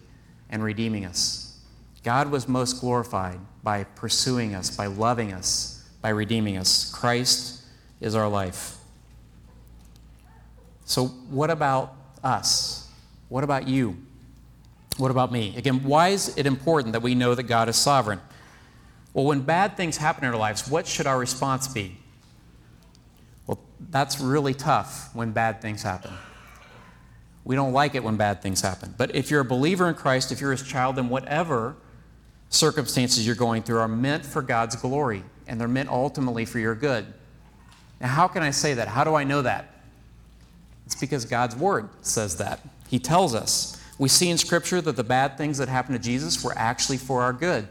and 0.49 0.63
redeeming 0.63 1.05
us. 1.05 1.59
God 2.03 2.31
was 2.31 2.47
most 2.47 2.79
glorified 2.79 3.39
by 3.61 3.83
pursuing 3.83 4.55
us, 4.55 4.75
by 4.75 4.87
loving 4.87 5.33
us, 5.33 5.87
by 6.01 6.09
redeeming 6.09 6.57
us. 6.57 6.91
Christ 6.91 7.61
is 7.99 8.15
our 8.15 8.29
life. 8.29 8.77
So, 10.85 11.07
what 11.07 11.49
about 11.49 11.93
us? 12.23 12.87
What 13.27 13.43
about 13.43 13.67
you? 13.67 13.97
What 14.99 15.11
about 15.11 15.31
me? 15.31 15.55
Again, 15.55 15.85
why 15.85 16.09
is 16.09 16.37
it 16.37 16.45
important 16.45 16.91
that 16.91 17.01
we 17.01 17.15
know 17.15 17.33
that 17.33 17.43
God 17.43 17.69
is 17.69 17.77
sovereign? 17.77 18.19
Well, 19.13 19.25
when 19.25 19.41
bad 19.41 19.77
things 19.77 19.95
happen 19.95 20.25
in 20.25 20.31
our 20.31 20.37
lives, 20.37 20.69
what 20.69 20.85
should 20.85 21.07
our 21.07 21.17
response 21.17 21.69
be? 21.69 21.97
Well, 23.47 23.59
that's 23.89 24.19
really 24.19 24.53
tough 24.53 25.09
when 25.15 25.31
bad 25.31 25.61
things 25.61 25.83
happen. 25.83 26.11
We 27.45 27.55
don't 27.55 27.71
like 27.71 27.95
it 27.95 28.03
when 28.03 28.17
bad 28.17 28.41
things 28.41 28.59
happen. 28.59 28.93
But 28.97 29.15
if 29.15 29.31
you're 29.31 29.39
a 29.39 29.45
believer 29.45 29.87
in 29.87 29.95
Christ, 29.95 30.33
if 30.33 30.41
you're 30.41 30.51
his 30.51 30.63
child, 30.63 30.97
then 30.97 31.07
whatever 31.07 31.77
circumstances 32.49 33.25
you're 33.25 33.35
going 33.35 33.63
through 33.63 33.79
are 33.79 33.87
meant 33.87 34.25
for 34.25 34.41
God's 34.41 34.75
glory, 34.75 35.23
and 35.47 35.61
they're 35.61 35.69
meant 35.69 35.87
ultimately 35.87 36.43
for 36.43 36.59
your 36.59 36.75
good. 36.75 37.05
Now, 38.01 38.09
how 38.09 38.27
can 38.27 38.43
I 38.43 38.51
say 38.51 38.73
that? 38.73 38.89
How 38.89 39.05
do 39.05 39.15
I 39.15 39.23
know 39.23 39.41
that? 39.43 39.81
It's 40.85 40.95
because 40.95 41.23
God's 41.23 41.55
word 41.55 41.87
says 42.01 42.35
that. 42.37 42.59
He 42.89 42.99
tells 42.99 43.33
us. 43.33 43.78
We 43.99 44.09
see 44.09 44.29
in 44.29 44.37
Scripture 44.37 44.81
that 44.81 44.95
the 44.95 45.03
bad 45.03 45.37
things 45.37 45.59
that 45.59 45.67
happened 45.67 46.01
to 46.01 46.03
Jesus 46.03 46.43
were 46.43 46.57
actually 46.57 46.97
for 46.97 47.21
our 47.21 47.33
good. 47.33 47.67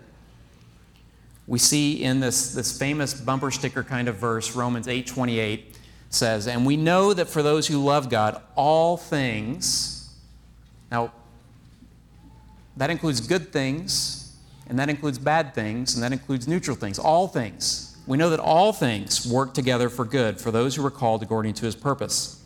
we 1.46 1.58
see 1.58 2.04
in 2.04 2.20
this, 2.20 2.52
this 2.52 2.78
famous 2.78 3.14
bumper 3.14 3.50
sticker 3.50 3.82
kind 3.82 4.06
of 4.06 4.16
verse, 4.16 4.54
Romans 4.54 4.86
8:28 4.86 5.74
says, 6.10 6.46
"And 6.46 6.66
we 6.66 6.76
know 6.76 7.14
that 7.14 7.26
for 7.26 7.42
those 7.42 7.66
who 7.66 7.82
love 7.82 8.10
God, 8.10 8.40
all 8.54 8.96
things 8.96 9.94
Now 10.90 11.12
that 12.78 12.90
includes 12.90 13.20
good 13.20 13.52
things, 13.52 14.32
and 14.68 14.78
that 14.78 14.88
includes 14.88 15.18
bad 15.18 15.54
things, 15.54 15.94
and 15.94 16.02
that 16.02 16.12
includes 16.12 16.46
neutral 16.46 16.76
things, 16.76 16.98
all 16.98 17.26
things. 17.28 17.96
We 18.06 18.16
know 18.16 18.30
that 18.30 18.40
all 18.40 18.72
things 18.72 19.26
work 19.26 19.52
together 19.52 19.88
for 19.88 20.04
good 20.04 20.40
for 20.40 20.50
those 20.50 20.76
who 20.76 20.86
are 20.86 20.90
called 20.90 21.22
according 21.22 21.54
to 21.54 21.66
his 21.66 21.74
purpose. 21.74 22.37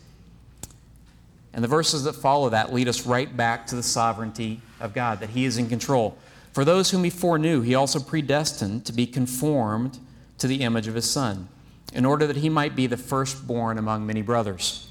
And 1.55 1.63
the 1.63 1.69
verses 1.69 2.05
that 2.05 2.15
follow 2.15 2.49
that 2.49 2.73
lead 2.73 2.89
us 2.89 3.07
right 3.07 3.37
back 3.37 3.67
to 3.67 3.77
the 3.77 3.83
sovereignty 3.83 4.61
of 4.81 4.95
God, 4.95 5.21
that 5.21 5.31
He 5.31 5.45
is 5.45 5.59
in 5.59 5.69
control. 5.69 6.17
For 6.53 6.65
those 6.65 6.91
whom 6.91 7.05
He 7.05 7.11
foreknew, 7.11 7.61
He 7.61 7.75
also 7.75 8.01
predestined 8.01 8.87
to 8.87 8.93
be 8.93 9.07
conformed 9.07 9.99
to 10.39 10.47
the 10.47 10.63
image 10.63 10.89
of 10.89 10.95
His 10.95 11.11
Son, 11.11 11.49
in 11.93 12.07
order 12.07 12.27
that 12.27 12.37
He 12.37 12.49
might 12.49 12.75
be 12.75 12.87
the 12.87 12.97
firstborn 12.97 13.77
among 13.77 14.07
many 14.07 14.23
brothers. 14.23 14.89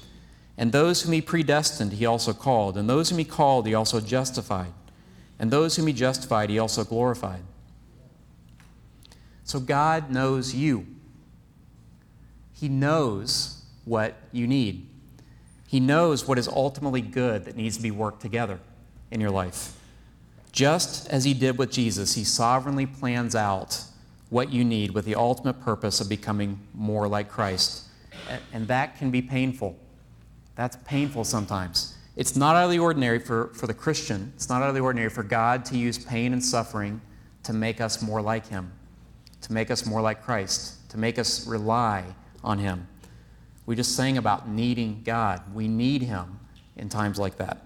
And 0.56 0.70
those 0.70 1.02
whom 1.02 1.12
He 1.12 1.20
predestined, 1.20 1.94
He 1.94 2.06
also 2.06 2.32
called. 2.32 2.76
And 2.76 2.88
those 2.88 3.10
whom 3.10 3.18
He 3.18 3.24
called, 3.24 3.66
He 3.66 3.74
also 3.74 4.00
justified. 4.00 4.72
And 5.38 5.50
those 5.50 5.74
whom 5.76 5.88
He 5.88 5.92
justified, 5.92 6.50
He 6.50 6.58
also 6.58 6.84
glorified. 6.84 7.42
So 9.44 9.58
God 9.58 10.10
knows 10.10 10.54
you. 10.54 10.86
He 12.54 12.68
knows 12.68 13.64
what 13.84 14.14
you 14.30 14.46
need. 14.46 14.88
He 15.72 15.80
knows 15.80 16.28
what 16.28 16.36
is 16.36 16.48
ultimately 16.48 17.00
good 17.00 17.46
that 17.46 17.56
needs 17.56 17.78
to 17.78 17.82
be 17.82 17.90
worked 17.90 18.20
together 18.20 18.60
in 19.10 19.22
your 19.22 19.30
life. 19.30 19.72
Just 20.52 21.08
as 21.08 21.24
He 21.24 21.32
did 21.32 21.56
with 21.56 21.72
Jesus, 21.72 22.14
He 22.14 22.24
sovereignly 22.24 22.84
plans 22.84 23.34
out 23.34 23.82
what 24.28 24.52
you 24.52 24.66
need 24.66 24.90
with 24.90 25.06
the 25.06 25.14
ultimate 25.14 25.62
purpose 25.62 25.98
of 25.98 26.10
becoming 26.10 26.60
more 26.74 27.08
like 27.08 27.30
Christ. 27.30 27.84
And 28.52 28.68
that 28.68 28.98
can 28.98 29.10
be 29.10 29.22
painful. 29.22 29.74
That's 30.56 30.76
painful 30.84 31.24
sometimes. 31.24 31.96
It's 32.16 32.36
not 32.36 32.54
out 32.54 32.66
of 32.66 32.70
the 32.70 32.78
ordinary 32.78 33.18
for, 33.18 33.46
for 33.54 33.66
the 33.66 33.72
Christian, 33.72 34.30
it's 34.36 34.50
not 34.50 34.60
out 34.60 34.68
of 34.68 34.74
the 34.74 34.82
ordinary 34.82 35.08
for 35.08 35.22
God 35.22 35.64
to 35.64 35.78
use 35.78 35.96
pain 35.96 36.34
and 36.34 36.44
suffering 36.44 37.00
to 37.44 37.54
make 37.54 37.80
us 37.80 38.02
more 38.02 38.20
like 38.20 38.46
Him, 38.46 38.70
to 39.40 39.54
make 39.54 39.70
us 39.70 39.86
more 39.86 40.02
like 40.02 40.22
Christ, 40.22 40.86
to 40.90 40.98
make 40.98 41.18
us 41.18 41.46
rely 41.46 42.04
on 42.44 42.58
Him. 42.58 42.88
We 43.66 43.76
just 43.76 43.94
sang 43.94 44.18
about 44.18 44.48
needing 44.48 45.02
God. 45.04 45.42
We 45.54 45.68
need 45.68 46.02
Him 46.02 46.40
in 46.76 46.88
times 46.88 47.18
like 47.18 47.36
that. 47.36 47.64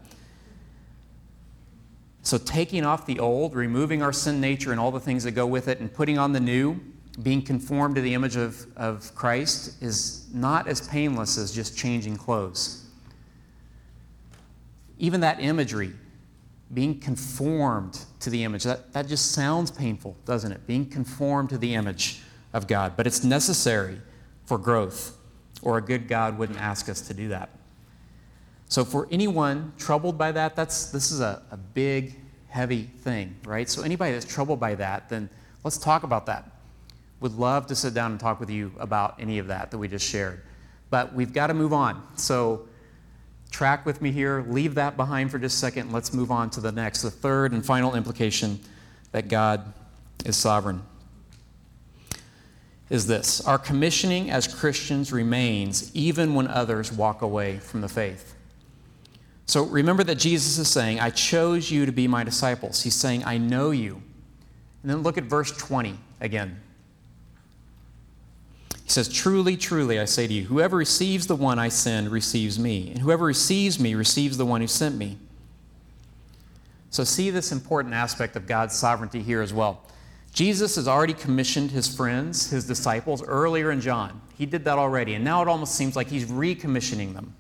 So, 2.22 2.38
taking 2.38 2.84
off 2.84 3.06
the 3.06 3.20
old, 3.20 3.54
removing 3.54 4.02
our 4.02 4.12
sin 4.12 4.40
nature 4.40 4.72
and 4.72 4.80
all 4.80 4.90
the 4.90 5.00
things 5.00 5.22
that 5.24 5.30
go 5.30 5.46
with 5.46 5.68
it, 5.68 5.78
and 5.78 5.92
putting 5.92 6.18
on 6.18 6.32
the 6.32 6.40
new, 6.40 6.80
being 7.22 7.40
conformed 7.40 7.94
to 7.94 8.00
the 8.00 8.14
image 8.14 8.36
of, 8.36 8.66
of 8.76 9.14
Christ, 9.14 9.80
is 9.80 10.26
not 10.34 10.66
as 10.66 10.86
painless 10.88 11.38
as 11.38 11.52
just 11.52 11.78
changing 11.78 12.16
clothes. 12.16 12.84
Even 14.98 15.20
that 15.20 15.40
imagery, 15.40 15.92
being 16.74 16.98
conformed 16.98 18.04
to 18.20 18.28
the 18.28 18.42
image, 18.42 18.64
that, 18.64 18.92
that 18.92 19.06
just 19.06 19.32
sounds 19.32 19.70
painful, 19.70 20.16
doesn't 20.24 20.50
it? 20.50 20.66
Being 20.66 20.86
conformed 20.86 21.50
to 21.50 21.58
the 21.58 21.74
image 21.74 22.22
of 22.52 22.66
God. 22.66 22.94
But 22.96 23.06
it's 23.06 23.22
necessary 23.22 24.00
for 24.46 24.58
growth, 24.58 25.15
or 25.62 25.78
a 25.78 25.82
good 25.82 26.08
God 26.08 26.38
wouldn't 26.38 26.60
ask 26.60 26.88
us 26.88 27.00
to 27.02 27.14
do 27.14 27.28
that. 27.28 27.50
So, 28.68 28.84
for 28.84 29.06
anyone 29.10 29.72
troubled 29.78 30.18
by 30.18 30.32
that, 30.32 30.56
that's, 30.56 30.86
this 30.86 31.12
is 31.12 31.20
a, 31.20 31.42
a 31.50 31.56
big, 31.56 32.18
heavy 32.48 32.90
thing, 33.00 33.36
right? 33.44 33.68
So, 33.68 33.82
anybody 33.82 34.12
that's 34.12 34.26
troubled 34.26 34.58
by 34.58 34.74
that, 34.74 35.08
then 35.08 35.28
let's 35.62 35.78
talk 35.78 36.02
about 36.02 36.26
that. 36.26 36.50
Would 37.20 37.34
love 37.34 37.66
to 37.68 37.76
sit 37.76 37.94
down 37.94 38.10
and 38.10 38.20
talk 38.20 38.40
with 38.40 38.50
you 38.50 38.72
about 38.78 39.14
any 39.20 39.38
of 39.38 39.46
that 39.46 39.70
that 39.70 39.78
we 39.78 39.88
just 39.88 40.08
shared. 40.08 40.42
But 40.90 41.14
we've 41.14 41.32
got 41.32 41.46
to 41.46 41.54
move 41.54 41.72
on. 41.72 42.02
So, 42.16 42.68
track 43.50 43.86
with 43.86 44.02
me 44.02 44.10
here, 44.10 44.44
leave 44.48 44.74
that 44.74 44.96
behind 44.96 45.30
for 45.30 45.38
just 45.38 45.56
a 45.56 45.58
second, 45.58 45.92
let's 45.92 46.12
move 46.12 46.30
on 46.30 46.50
to 46.50 46.60
the 46.60 46.72
next, 46.72 47.02
the 47.02 47.10
third 47.10 47.52
and 47.52 47.64
final 47.64 47.94
implication 47.94 48.58
that 49.12 49.28
God 49.28 49.72
is 50.24 50.36
sovereign. 50.36 50.82
Is 52.88 53.06
this 53.06 53.40
our 53.46 53.58
commissioning 53.58 54.30
as 54.30 54.46
Christians 54.46 55.12
remains 55.12 55.94
even 55.94 56.34
when 56.34 56.46
others 56.46 56.92
walk 56.92 57.22
away 57.22 57.58
from 57.58 57.80
the 57.80 57.88
faith. 57.88 58.34
So 59.46 59.64
remember 59.64 60.02
that 60.04 60.16
Jesus 60.16 60.58
is 60.58 60.68
saying, 60.68 60.98
I 60.98 61.10
chose 61.10 61.70
you 61.70 61.86
to 61.86 61.92
be 61.92 62.08
my 62.08 62.24
disciples. 62.24 62.82
He's 62.82 62.94
saying, 62.94 63.24
I 63.24 63.38
know 63.38 63.70
you. 63.70 64.02
And 64.82 64.90
then 64.90 65.02
look 65.02 65.18
at 65.18 65.24
verse 65.24 65.52
20 65.52 65.96
again. 66.20 66.60
He 68.84 68.90
says, 68.90 69.08
Truly, 69.08 69.56
truly, 69.56 69.98
I 69.98 70.04
say 70.04 70.28
to 70.28 70.32
you, 70.32 70.44
whoever 70.44 70.76
receives 70.76 71.26
the 71.26 71.34
one 71.34 71.58
I 71.58 71.68
send 71.68 72.10
receives 72.10 72.56
me, 72.56 72.90
and 72.90 73.00
whoever 73.00 73.24
receives 73.24 73.80
me 73.80 73.94
receives 73.94 74.36
the 74.36 74.46
one 74.46 74.60
who 74.60 74.68
sent 74.68 74.96
me. 74.96 75.18
So, 76.90 77.02
see 77.02 77.30
this 77.30 77.50
important 77.50 77.94
aspect 77.94 78.36
of 78.36 78.46
God's 78.46 78.76
sovereignty 78.76 79.22
here 79.22 79.42
as 79.42 79.52
well. 79.52 79.82
Jesus 80.36 80.76
has 80.76 80.86
already 80.86 81.14
commissioned 81.14 81.70
his 81.70 81.96
friends, 81.96 82.50
his 82.50 82.66
disciples, 82.66 83.22
earlier 83.22 83.70
in 83.70 83.80
John. 83.80 84.20
He 84.36 84.44
did 84.44 84.66
that 84.66 84.78
already, 84.78 85.14
and 85.14 85.24
now 85.24 85.40
it 85.40 85.48
almost 85.48 85.74
seems 85.74 85.96
like 85.96 86.08
he's 86.08 86.26
recommissioning 86.26 87.14
them. 87.14 87.34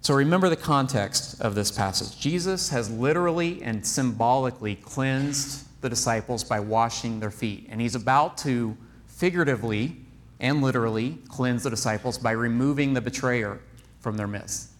So 0.00 0.14
remember 0.14 0.48
the 0.48 0.56
context 0.56 1.42
of 1.42 1.54
this 1.54 1.70
passage. 1.70 2.18
Jesus 2.18 2.70
has 2.70 2.90
literally 2.90 3.62
and 3.62 3.86
symbolically 3.86 4.76
cleansed 4.76 5.66
the 5.82 5.90
disciples 5.90 6.42
by 6.42 6.58
washing 6.58 7.20
their 7.20 7.30
feet, 7.30 7.66
and 7.68 7.78
he's 7.78 7.94
about 7.94 8.38
to 8.38 8.74
figuratively 9.08 9.94
and 10.40 10.62
literally 10.62 11.18
cleanse 11.28 11.64
the 11.64 11.70
disciples 11.70 12.16
by 12.16 12.30
removing 12.30 12.94
the 12.94 13.02
betrayer 13.02 13.60
from 14.00 14.16
their 14.16 14.26
midst. 14.26 14.70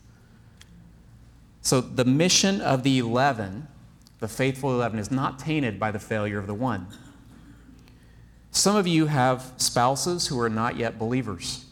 So 1.60 1.82
the 1.82 2.06
mission 2.06 2.62
of 2.62 2.82
the 2.82 2.98
11, 2.98 3.68
the 4.20 4.28
faithful 4.28 4.72
11, 4.72 4.98
is 4.98 5.10
not 5.10 5.38
tainted 5.38 5.78
by 5.78 5.90
the 5.90 5.98
failure 5.98 6.38
of 6.38 6.46
the 6.46 6.54
one. 6.54 6.86
Some 8.50 8.76
of 8.76 8.86
you 8.86 9.06
have 9.06 9.52
spouses 9.58 10.28
who 10.28 10.40
are 10.40 10.48
not 10.48 10.76
yet 10.76 10.98
believers, 10.98 11.66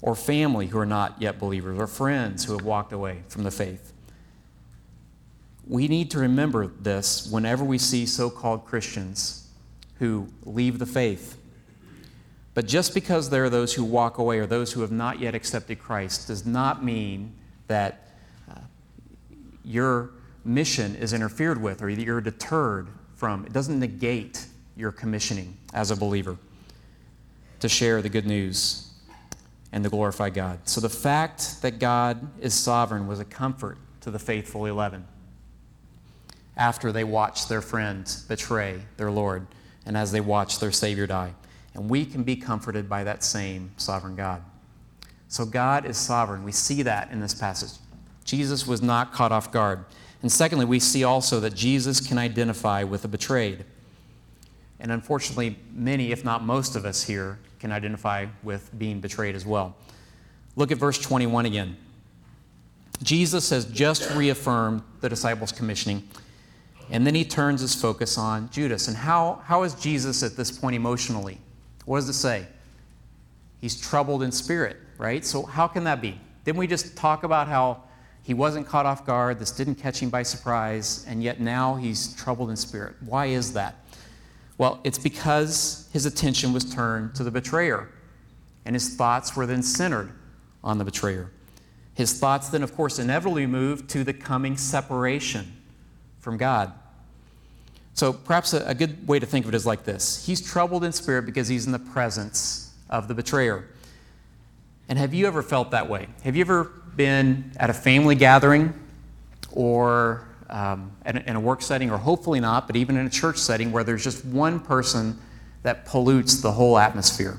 or 0.00 0.14
family 0.14 0.68
who 0.68 0.78
are 0.78 0.86
not 0.86 1.20
yet 1.20 1.38
believers, 1.40 1.78
or 1.78 1.86
friends 1.86 2.44
who 2.44 2.52
have 2.52 2.64
walked 2.64 2.92
away 2.92 3.22
from 3.28 3.42
the 3.42 3.50
faith. 3.50 3.92
We 5.66 5.88
need 5.88 6.10
to 6.12 6.18
remember 6.18 6.66
this 6.66 7.28
whenever 7.30 7.64
we 7.64 7.78
see 7.78 8.06
so 8.06 8.30
called 8.30 8.64
Christians 8.64 9.48
who 9.98 10.28
leave 10.44 10.78
the 10.78 10.86
faith. 10.86 11.38
But 12.54 12.66
just 12.66 12.94
because 12.94 13.30
there 13.30 13.44
are 13.44 13.50
those 13.50 13.74
who 13.74 13.84
walk 13.84 14.18
away 14.18 14.38
or 14.38 14.46
those 14.46 14.72
who 14.72 14.82
have 14.82 14.92
not 14.92 15.20
yet 15.20 15.34
accepted 15.34 15.78
Christ 15.78 16.26
does 16.26 16.44
not 16.44 16.84
mean 16.84 17.32
that 17.66 18.12
uh, 18.50 18.60
your 19.64 20.10
mission 20.44 20.94
is 20.96 21.12
interfered 21.12 21.60
with 21.60 21.82
or 21.82 21.94
that 21.94 22.02
you're 22.02 22.20
deterred 22.20 22.88
from. 23.14 23.44
It 23.44 23.52
doesn't 23.52 23.78
negate 23.78 24.46
your 24.76 24.92
commissioning 24.92 25.56
as 25.72 25.90
a 25.90 25.96
believer 25.96 26.36
to 27.60 27.68
share 27.68 28.02
the 28.02 28.08
good 28.08 28.26
news 28.26 28.90
and 29.72 29.84
to 29.84 29.90
glorify 29.90 30.30
God. 30.30 30.58
So 30.64 30.80
the 30.80 30.88
fact 30.88 31.62
that 31.62 31.78
God 31.78 32.28
is 32.40 32.54
sovereign 32.54 33.06
was 33.06 33.20
a 33.20 33.24
comfort 33.24 33.78
to 34.00 34.10
the 34.10 34.18
faithful 34.18 34.66
11 34.66 35.06
after 36.56 36.92
they 36.92 37.04
watched 37.04 37.48
their 37.48 37.62
friend 37.62 38.14
betray 38.28 38.82
their 38.96 39.10
Lord 39.10 39.46
and 39.86 39.96
as 39.96 40.12
they 40.12 40.20
watched 40.20 40.60
their 40.60 40.72
Savior 40.72 41.06
die. 41.06 41.32
And 41.74 41.88
we 41.88 42.04
can 42.04 42.22
be 42.22 42.36
comforted 42.36 42.88
by 42.88 43.04
that 43.04 43.24
same 43.24 43.72
sovereign 43.78 44.16
God. 44.16 44.42
So 45.28 45.46
God 45.46 45.86
is 45.86 45.96
sovereign. 45.96 46.44
We 46.44 46.52
see 46.52 46.82
that 46.82 47.10
in 47.10 47.20
this 47.20 47.34
passage. 47.34 47.78
Jesus 48.24 48.66
was 48.66 48.82
not 48.82 49.12
caught 49.12 49.32
off 49.32 49.50
guard. 49.50 49.84
And 50.22 50.30
secondly, 50.30 50.64
we 50.64 50.78
see 50.78 51.04
also 51.04 51.40
that 51.40 51.54
Jesus 51.54 52.00
can 52.00 52.16
identify 52.16 52.84
with 52.84 53.02
the 53.02 53.08
betrayed. 53.08 53.64
And 54.78 54.90
unfortunately, 54.90 55.58
many, 55.72 56.12
if 56.12 56.24
not 56.24 56.44
most 56.44 56.76
of 56.76 56.84
us 56.84 57.02
here, 57.02 57.38
can 57.60 57.72
identify 57.72 58.26
with 58.42 58.70
being 58.78 59.00
betrayed 59.00 59.34
as 59.34 59.44
well. 59.44 59.76
Look 60.56 60.70
at 60.70 60.78
verse 60.78 60.98
21 60.98 61.46
again. 61.46 61.76
Jesus 63.02 63.50
has 63.50 63.64
just 63.64 64.14
reaffirmed 64.14 64.82
the 65.00 65.08
disciples' 65.08 65.52
commissioning. 65.52 66.08
And 66.90 67.06
then 67.06 67.14
he 67.14 67.24
turns 67.24 67.60
his 67.60 67.74
focus 67.74 68.18
on 68.18 68.50
Judas. 68.50 68.88
And 68.88 68.96
how, 68.96 69.40
how 69.44 69.62
is 69.62 69.74
Jesus 69.74 70.22
at 70.22 70.36
this 70.36 70.50
point 70.50 70.76
emotionally? 70.76 71.38
What 71.84 71.98
does 71.98 72.08
it 72.08 72.14
say? 72.14 72.46
He's 73.60 73.80
troubled 73.80 74.22
in 74.22 74.30
spirit, 74.30 74.76
right? 74.98 75.24
So, 75.24 75.42
how 75.44 75.66
can 75.68 75.84
that 75.84 76.00
be? 76.00 76.20
Didn't 76.44 76.58
we 76.58 76.66
just 76.66 76.96
talk 76.96 77.22
about 77.22 77.48
how 77.48 77.84
he 78.22 78.34
wasn't 78.34 78.66
caught 78.66 78.86
off 78.86 79.04
guard, 79.04 79.38
this 79.38 79.50
didn't 79.50 79.76
catch 79.76 80.00
him 80.00 80.10
by 80.10 80.22
surprise, 80.22 81.04
and 81.08 81.22
yet 81.22 81.40
now 81.40 81.74
he's 81.74 82.14
troubled 82.14 82.50
in 82.50 82.56
spirit? 82.56 82.94
Why 83.00 83.26
is 83.26 83.52
that? 83.54 83.76
Well, 84.58 84.80
it's 84.84 84.98
because 84.98 85.88
his 85.92 86.06
attention 86.06 86.52
was 86.52 86.64
turned 86.64 87.14
to 87.16 87.24
the 87.24 87.30
betrayer, 87.30 87.88
and 88.64 88.76
his 88.76 88.94
thoughts 88.94 89.34
were 89.34 89.46
then 89.46 89.62
centered 89.62 90.12
on 90.62 90.78
the 90.78 90.84
betrayer. 90.84 91.30
His 91.94 92.18
thoughts 92.18 92.48
then, 92.48 92.62
of 92.62 92.74
course, 92.76 92.98
inevitably 92.98 93.46
moved 93.46 93.90
to 93.90 94.04
the 94.04 94.12
coming 94.12 94.56
separation 94.56 95.52
from 96.20 96.36
God. 96.36 96.72
So 97.94 98.12
perhaps 98.12 98.54
a, 98.54 98.64
a 98.66 98.74
good 98.74 99.06
way 99.06 99.18
to 99.18 99.26
think 99.26 99.44
of 99.44 99.52
it 99.52 99.56
is 99.56 99.66
like 99.66 99.84
this 99.84 100.24
He's 100.24 100.40
troubled 100.40 100.84
in 100.84 100.92
spirit 100.92 101.26
because 101.26 101.48
he's 101.48 101.66
in 101.66 101.72
the 101.72 101.78
presence 101.78 102.72
of 102.88 103.08
the 103.08 103.14
betrayer. 103.14 103.68
And 104.88 104.98
have 104.98 105.14
you 105.14 105.26
ever 105.26 105.42
felt 105.42 105.70
that 105.72 105.88
way? 105.88 106.08
Have 106.22 106.36
you 106.36 106.42
ever 106.42 106.81
been 106.96 107.52
at 107.56 107.70
a 107.70 107.72
family 107.72 108.14
gathering 108.14 108.74
or 109.52 110.26
um, 110.50 110.92
in, 111.06 111.16
a, 111.16 111.20
in 111.20 111.36
a 111.36 111.40
work 111.40 111.62
setting, 111.62 111.90
or 111.90 111.96
hopefully 111.96 112.38
not, 112.38 112.66
but 112.66 112.76
even 112.76 112.96
in 112.96 113.06
a 113.06 113.10
church 113.10 113.38
setting 113.38 113.72
where 113.72 113.82
there's 113.82 114.04
just 114.04 114.24
one 114.24 114.60
person 114.60 115.18
that 115.62 115.86
pollutes 115.86 116.42
the 116.42 116.52
whole 116.52 116.76
atmosphere? 116.76 117.38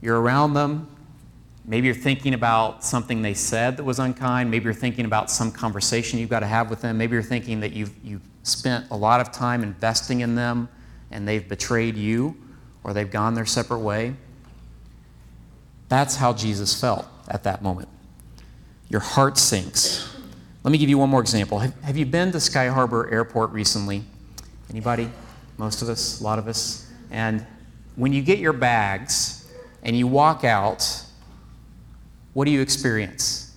You're 0.00 0.20
around 0.20 0.54
them. 0.54 0.88
Maybe 1.64 1.86
you're 1.86 1.94
thinking 1.94 2.34
about 2.34 2.82
something 2.82 3.22
they 3.22 3.34
said 3.34 3.76
that 3.76 3.84
was 3.84 3.98
unkind. 3.98 4.50
Maybe 4.50 4.64
you're 4.64 4.74
thinking 4.74 5.04
about 5.04 5.30
some 5.30 5.52
conversation 5.52 6.18
you've 6.18 6.30
got 6.30 6.40
to 6.40 6.46
have 6.46 6.70
with 6.70 6.80
them. 6.80 6.96
Maybe 6.96 7.14
you're 7.14 7.22
thinking 7.22 7.60
that 7.60 7.72
you've, 7.72 7.92
you've 8.02 8.22
spent 8.42 8.86
a 8.90 8.96
lot 8.96 9.20
of 9.20 9.30
time 9.30 9.62
investing 9.62 10.20
in 10.20 10.34
them 10.34 10.68
and 11.10 11.28
they've 11.28 11.46
betrayed 11.46 11.96
you 11.96 12.36
or 12.82 12.94
they've 12.94 13.10
gone 13.10 13.34
their 13.34 13.44
separate 13.44 13.80
way. 13.80 14.14
That's 15.88 16.16
how 16.16 16.32
Jesus 16.32 16.78
felt 16.78 17.06
at 17.28 17.44
that 17.44 17.62
moment. 17.62 17.88
Your 18.88 19.00
heart 19.00 19.38
sinks. 19.38 20.16
Let 20.64 20.72
me 20.72 20.78
give 20.78 20.88
you 20.88 20.98
one 20.98 21.08
more 21.08 21.20
example. 21.20 21.58
Have, 21.58 21.80
have 21.82 21.96
you 21.96 22.06
been 22.06 22.32
to 22.32 22.40
Sky 22.40 22.68
Harbor 22.68 23.08
Airport 23.10 23.50
recently? 23.50 24.02
Anybody? 24.70 25.10
Most 25.56 25.82
of 25.82 25.88
us, 25.88 26.20
a 26.20 26.24
lot 26.24 26.38
of 26.38 26.46
us. 26.46 26.90
And 27.10 27.46
when 27.96 28.12
you 28.12 28.22
get 28.22 28.38
your 28.38 28.52
bags 28.52 29.50
and 29.82 29.96
you 29.96 30.06
walk 30.06 30.44
out, 30.44 31.04
what 32.34 32.44
do 32.44 32.50
you 32.50 32.60
experience? 32.60 33.56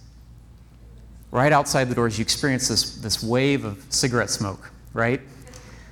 Right 1.32 1.52
outside 1.52 1.90
the 1.90 1.96
doors, 1.96 2.18
you 2.18 2.24
experience 2.24 2.68
this, 2.68 2.96
this 2.98 3.24
wave 3.24 3.66
of 3.66 3.86
cigarette 3.90 4.30
smoke, 4.30 4.72
right? 4.94 5.22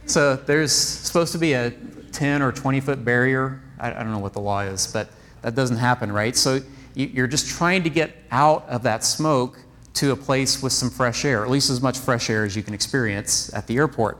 So 0.06 0.36
there's 0.36 0.72
supposed 0.72 1.32
to 1.34 1.38
be 1.38 1.54
a 1.54 1.72
10 2.12 2.42
or 2.42 2.52
20 2.52 2.80
foot 2.82 3.06
barrier. 3.06 3.62
I, 3.80 3.92
I 3.92 4.04
don't 4.04 4.12
know 4.12 4.20
what 4.20 4.34
the 4.34 4.42
law 4.42 4.62
is, 4.62 4.88
but 4.92 5.10
that 5.42 5.56
doesn't 5.56 5.78
happen, 5.78 6.12
right? 6.12 6.36
So 6.36 6.62
you're 6.96 7.28
just 7.28 7.48
trying 7.48 7.84
to 7.84 7.90
get 7.90 8.16
out 8.32 8.68
of 8.68 8.84
that 8.84 9.04
smoke 9.04 9.60
to 9.96 10.12
a 10.12 10.16
place 10.16 10.62
with 10.62 10.74
some 10.74 10.90
fresh 10.90 11.26
air, 11.26 11.44
at 11.44 11.50
least 11.50 11.70
as 11.70 11.82
much 11.82 11.98
fresh 11.98 12.30
air 12.30 12.46
as 12.46 12.56
you 12.56 12.64
can 12.64 12.74
experience 12.74 13.54
at 13.54 13.68
the 13.68 13.78
airport. 13.78 14.18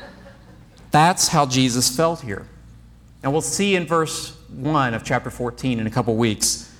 That's 0.90 1.28
how 1.28 1.46
Jesus 1.46 1.94
felt 1.94 2.20
here. 2.20 2.46
And 3.22 3.32
we'll 3.32 3.40
see 3.40 3.74
in 3.74 3.86
verse 3.86 4.36
1 4.48 4.94
of 4.94 5.04
chapter 5.04 5.30
14 5.30 5.80
in 5.80 5.86
a 5.86 5.90
couple 5.90 6.16
weeks 6.16 6.72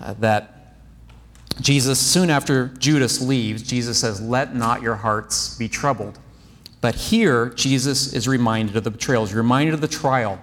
uh, 0.00 0.14
that 0.14 0.74
Jesus, 1.60 1.98
soon 1.98 2.28
after 2.28 2.68
Judas 2.78 3.22
leaves, 3.22 3.62
Jesus 3.62 3.98
says, 3.98 4.20
Let 4.20 4.54
not 4.54 4.82
your 4.82 4.96
hearts 4.96 5.56
be 5.56 5.68
troubled. 5.68 6.18
But 6.80 6.94
here, 6.94 7.50
Jesus 7.50 8.12
is 8.12 8.28
reminded 8.28 8.76
of 8.76 8.84
the 8.84 8.90
betrayal. 8.90 9.24
He's 9.24 9.34
reminded 9.34 9.74
of 9.74 9.80
the 9.80 9.88
trial. 9.88 10.40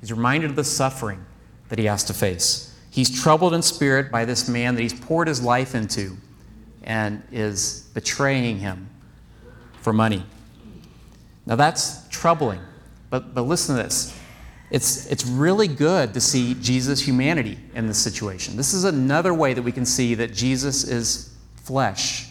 He's 0.00 0.10
reminded 0.10 0.50
of 0.50 0.56
the 0.56 0.64
suffering 0.64 1.24
that 1.68 1.78
he 1.78 1.86
has 1.86 2.04
to 2.04 2.14
face. 2.14 2.74
He's 2.90 3.22
troubled 3.22 3.54
in 3.54 3.62
spirit 3.62 4.10
by 4.10 4.24
this 4.24 4.48
man 4.48 4.74
that 4.74 4.82
he's 4.82 4.98
poured 4.98 5.28
his 5.28 5.42
life 5.42 5.74
into 5.74 6.16
and 6.82 7.22
is 7.30 7.88
betraying 7.92 8.58
him 8.58 8.88
for 9.80 9.92
money. 9.92 10.24
Now 11.44 11.56
that's 11.56 12.06
troubling. 12.08 12.60
But, 13.10 13.34
but 13.34 13.42
listen 13.42 13.76
to 13.76 13.82
this. 13.82 14.18
It's, 14.70 15.06
it's 15.06 15.24
really 15.24 15.68
good 15.68 16.12
to 16.14 16.20
see 16.20 16.54
Jesus' 16.54 17.00
humanity 17.00 17.58
in 17.74 17.86
this 17.86 17.98
situation. 17.98 18.56
This 18.56 18.74
is 18.74 18.84
another 18.84 19.32
way 19.32 19.54
that 19.54 19.62
we 19.62 19.70
can 19.70 19.86
see 19.86 20.14
that 20.16 20.32
Jesus 20.32 20.84
is 20.84 21.36
flesh, 21.54 22.28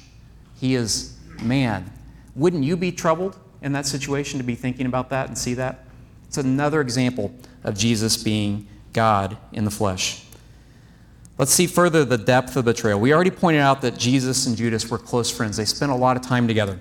he 0.59 0.75
is 0.75 1.17
man. 1.41 1.91
Wouldn't 2.35 2.63
you 2.63 2.75
be 2.75 2.91
troubled 2.91 3.37
in 3.61 3.71
that 3.73 3.85
situation 3.85 4.39
to 4.39 4.43
be 4.43 4.55
thinking 4.55 4.85
about 4.85 5.09
that 5.09 5.27
and 5.27 5.37
see 5.37 5.53
that? 5.53 5.85
It's 6.27 6.37
another 6.37 6.81
example 6.81 7.33
of 7.63 7.77
Jesus 7.77 8.21
being 8.21 8.67
God 8.95 9.37
in 9.53 9.65
the 9.65 9.71
flesh. 9.71 10.23
Let's 11.37 11.51
see 11.51 11.67
further 11.67 12.05
the 12.05 12.17
depth 12.17 12.55
of 12.55 12.65
betrayal. 12.65 12.99
We 12.99 13.13
already 13.13 13.29
pointed 13.29 13.59
out 13.59 13.81
that 13.81 13.97
Jesus 13.97 14.47
and 14.47 14.55
Judas 14.55 14.89
were 14.89 14.97
close 14.97 15.29
friends, 15.29 15.57
they 15.57 15.65
spent 15.65 15.91
a 15.91 15.95
lot 15.95 16.17
of 16.17 16.23
time 16.23 16.47
together. 16.47 16.79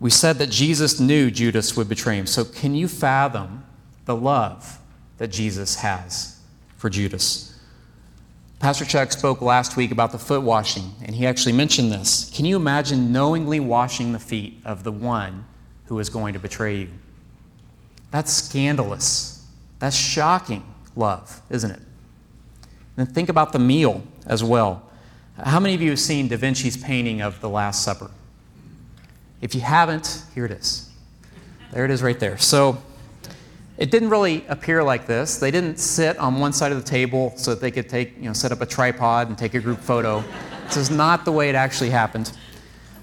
We 0.00 0.10
said 0.10 0.38
that 0.38 0.50
Jesus 0.50 0.98
knew 0.98 1.30
Judas 1.30 1.76
would 1.76 1.88
betray 1.88 2.18
him. 2.18 2.26
So, 2.26 2.44
can 2.44 2.74
you 2.74 2.88
fathom 2.88 3.64
the 4.04 4.16
love 4.16 4.78
that 5.18 5.28
Jesus 5.28 5.76
has 5.76 6.38
for 6.76 6.90
Judas? 6.90 7.58
Pastor 8.58 8.84
Chuck 8.86 9.12
spoke 9.12 9.42
last 9.42 9.76
week 9.76 9.90
about 9.90 10.12
the 10.12 10.18
foot 10.18 10.42
washing, 10.42 10.92
and 11.02 11.14
he 11.14 11.26
actually 11.26 11.52
mentioned 11.52 11.92
this. 11.92 12.30
Can 12.34 12.46
you 12.46 12.56
imagine 12.56 13.12
knowingly 13.12 13.60
washing 13.60 14.12
the 14.12 14.18
feet 14.18 14.60
of 14.64 14.82
the 14.82 14.92
one 14.92 15.44
who 15.86 15.98
is 15.98 16.08
going 16.08 16.32
to 16.32 16.38
betray 16.38 16.78
you? 16.80 16.88
That's 18.10 18.32
scandalous. 18.32 19.35
That's 19.78 19.96
shocking 19.96 20.64
love, 20.94 21.42
isn't 21.50 21.70
it? 21.70 21.80
And 22.96 23.10
think 23.12 23.28
about 23.28 23.52
the 23.52 23.58
meal 23.58 24.02
as 24.26 24.42
well. 24.42 24.82
How 25.38 25.60
many 25.60 25.74
of 25.74 25.82
you 25.82 25.90
have 25.90 26.00
seen 26.00 26.28
Da 26.28 26.36
Vinci's 26.36 26.76
painting 26.76 27.20
of 27.20 27.40
the 27.40 27.48
Last 27.48 27.82
Supper? 27.82 28.10
If 29.42 29.54
you 29.54 29.60
haven't, 29.60 30.24
here 30.34 30.46
it 30.46 30.50
is. 30.50 30.90
There 31.72 31.84
it 31.84 31.90
is 31.90 32.02
right 32.02 32.18
there. 32.18 32.38
So 32.38 32.78
it 33.76 33.90
didn't 33.90 34.08
really 34.08 34.46
appear 34.48 34.82
like 34.82 35.06
this. 35.06 35.36
They 35.36 35.50
didn't 35.50 35.78
sit 35.78 36.16
on 36.16 36.40
one 36.40 36.54
side 36.54 36.72
of 36.72 36.82
the 36.82 36.88
table 36.88 37.34
so 37.36 37.50
that 37.50 37.60
they 37.60 37.70
could 37.70 37.88
take, 37.88 38.16
you 38.16 38.24
know, 38.24 38.32
set 38.32 38.50
up 38.50 38.62
a 38.62 38.66
tripod 38.66 39.28
and 39.28 39.36
take 39.36 39.52
a 39.52 39.60
group 39.60 39.80
photo. 39.80 40.24
this 40.64 40.78
is 40.78 40.90
not 40.90 41.26
the 41.26 41.32
way 41.32 41.50
it 41.50 41.54
actually 41.54 41.90
happened. 41.90 42.32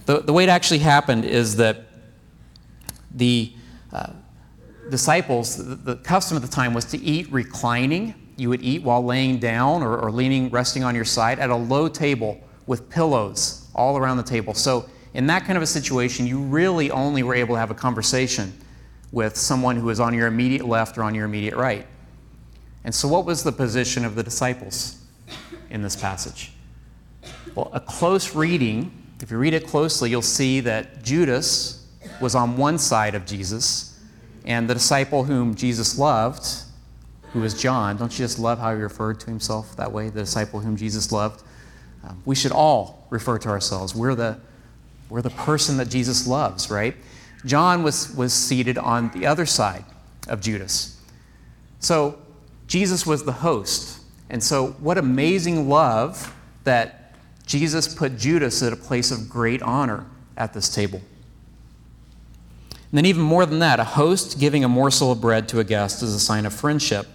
The, 0.07 0.21
the 0.21 0.33
way 0.33 0.43
it 0.43 0.49
actually 0.49 0.79
happened 0.79 1.25
is 1.25 1.55
that 1.57 1.85
the 3.13 3.53
uh, 3.91 4.13
disciples, 4.93 5.57
the, 5.57 5.73
the, 5.73 5.95
custom 5.95 6.37
at 6.37 6.43
the 6.43 6.47
time 6.47 6.71
was 6.71 6.85
to 6.85 6.99
eat 6.99 7.31
reclining. 7.31 8.13
You 8.37 8.49
would 8.49 8.61
eat 8.61 8.83
while 8.83 9.03
laying 9.03 9.39
down 9.39 9.81
or, 9.81 9.97
or 9.97 10.11
leaning, 10.11 10.51
resting 10.51 10.83
on 10.83 10.93
your 10.93 11.03
side 11.03 11.39
at 11.39 11.49
a 11.49 11.55
low 11.55 11.87
table 11.87 12.39
with 12.67 12.91
pillows 12.91 13.67
all 13.73 13.97
around 13.97 14.17
the 14.17 14.23
table. 14.23 14.53
So 14.53 14.87
in 15.15 15.25
that 15.27 15.45
kind 15.45 15.57
of 15.57 15.63
a 15.63 15.67
situation, 15.67 16.27
you 16.27 16.39
really 16.39 16.91
only 16.91 17.23
were 17.23 17.33
able 17.33 17.55
to 17.55 17.59
have 17.59 17.71
a 17.71 17.73
conversation 17.73 18.53
with 19.11 19.35
someone 19.35 19.77
who 19.77 19.87
was 19.87 19.99
on 19.99 20.13
your 20.13 20.27
immediate 20.27 20.67
left 20.67 20.95
or 20.95 21.03
on 21.03 21.15
your 21.15 21.25
immediate 21.25 21.55
right. 21.55 21.87
And 22.83 22.93
so, 22.93 23.07
what 23.07 23.25
was 23.25 23.43
the 23.43 23.51
position 23.51 24.05
of 24.05 24.13
the 24.13 24.21
disciples 24.21 24.97
in 25.71 25.81
this 25.81 25.95
passage? 25.95 26.51
Well, 27.55 27.71
a 27.73 27.79
close 27.79 28.35
reading, 28.35 28.91
if 29.21 29.31
you 29.31 29.39
read 29.39 29.55
it 29.55 29.65
closely, 29.65 30.11
you'll 30.11 30.21
see 30.21 30.59
that 30.59 31.01
Judas 31.01 31.87
was 32.21 32.35
on 32.35 32.57
one 32.57 32.77
side 32.77 33.15
of 33.15 33.25
Jesus, 33.25 33.92
and 34.45 34.69
the 34.69 34.73
disciple 34.73 35.23
whom 35.23 35.55
Jesus 35.55 35.97
loved, 35.97 36.45
who 37.31 37.41
was 37.41 37.59
John, 37.59 37.97
don't 37.97 38.11
you 38.11 38.23
just 38.23 38.39
love 38.39 38.59
how 38.59 38.75
he 38.75 38.81
referred 38.81 39.19
to 39.21 39.27
himself 39.27 39.75
that 39.77 39.91
way, 39.91 40.09
the 40.09 40.21
disciple 40.21 40.59
whom 40.59 40.75
Jesus 40.75 41.11
loved? 41.11 41.43
Um, 42.03 42.21
we 42.25 42.35
should 42.35 42.51
all 42.51 43.07
refer 43.09 43.37
to 43.39 43.49
ourselves. 43.49 43.95
We're 43.95 44.15
the 44.15 44.39
we're 45.09 45.21
the 45.21 45.29
person 45.29 45.77
that 45.77 45.89
Jesus 45.89 46.25
loves, 46.25 46.71
right? 46.71 46.95
John 47.45 47.83
was, 47.83 48.15
was 48.15 48.33
seated 48.33 48.77
on 48.77 49.11
the 49.11 49.27
other 49.27 49.45
side 49.45 49.85
of 50.27 50.41
Judas. 50.41 50.99
So 51.79 52.17
Jesus 52.67 53.05
was 53.05 53.23
the 53.23 53.31
host. 53.31 54.01
And 54.29 54.43
so, 54.43 54.67
what 54.79 54.97
amazing 54.97 55.69
love 55.69 56.33
that 56.63 57.13
Jesus 57.45 57.93
put 57.93 58.17
Judas 58.17 58.63
at 58.63 58.73
a 58.73 58.75
place 58.75 59.11
of 59.11 59.29
great 59.29 59.61
honor 59.61 60.07
at 60.37 60.53
this 60.53 60.73
table. 60.73 61.01
And 62.93 62.99
then, 62.99 63.07
even 63.07 63.23
more 63.23 63.47
than 63.47 63.57
that, 63.57 63.79
a 63.79 63.83
host 63.83 64.39
giving 64.39 64.63
a 64.63 64.69
morsel 64.69 65.11
of 65.11 65.19
bread 65.19 65.49
to 65.49 65.59
a 65.59 65.63
guest 65.63 66.03
is 66.03 66.13
a 66.13 66.19
sign 66.19 66.45
of 66.45 66.53
friendship. 66.53 67.07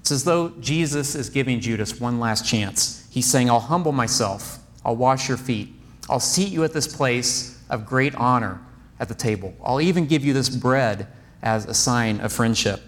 It's 0.00 0.10
as 0.10 0.24
though 0.24 0.50
Jesus 0.60 1.14
is 1.14 1.30
giving 1.30 1.58
Judas 1.58 1.98
one 1.98 2.20
last 2.20 2.46
chance. 2.46 3.08
He's 3.08 3.24
saying, 3.24 3.48
I'll 3.48 3.58
humble 3.58 3.92
myself, 3.92 4.58
I'll 4.84 4.94
wash 4.94 5.30
your 5.30 5.38
feet, 5.38 5.74
I'll 6.10 6.20
seat 6.20 6.52
you 6.52 6.64
at 6.64 6.74
this 6.74 6.94
place 6.94 7.58
of 7.70 7.86
great 7.86 8.14
honor 8.16 8.60
at 9.00 9.08
the 9.08 9.14
table. 9.14 9.54
I'll 9.64 9.80
even 9.80 10.04
give 10.04 10.22
you 10.22 10.34
this 10.34 10.50
bread 10.50 11.06
as 11.40 11.64
a 11.64 11.72
sign 11.72 12.20
of 12.20 12.30
friendship. 12.30 12.82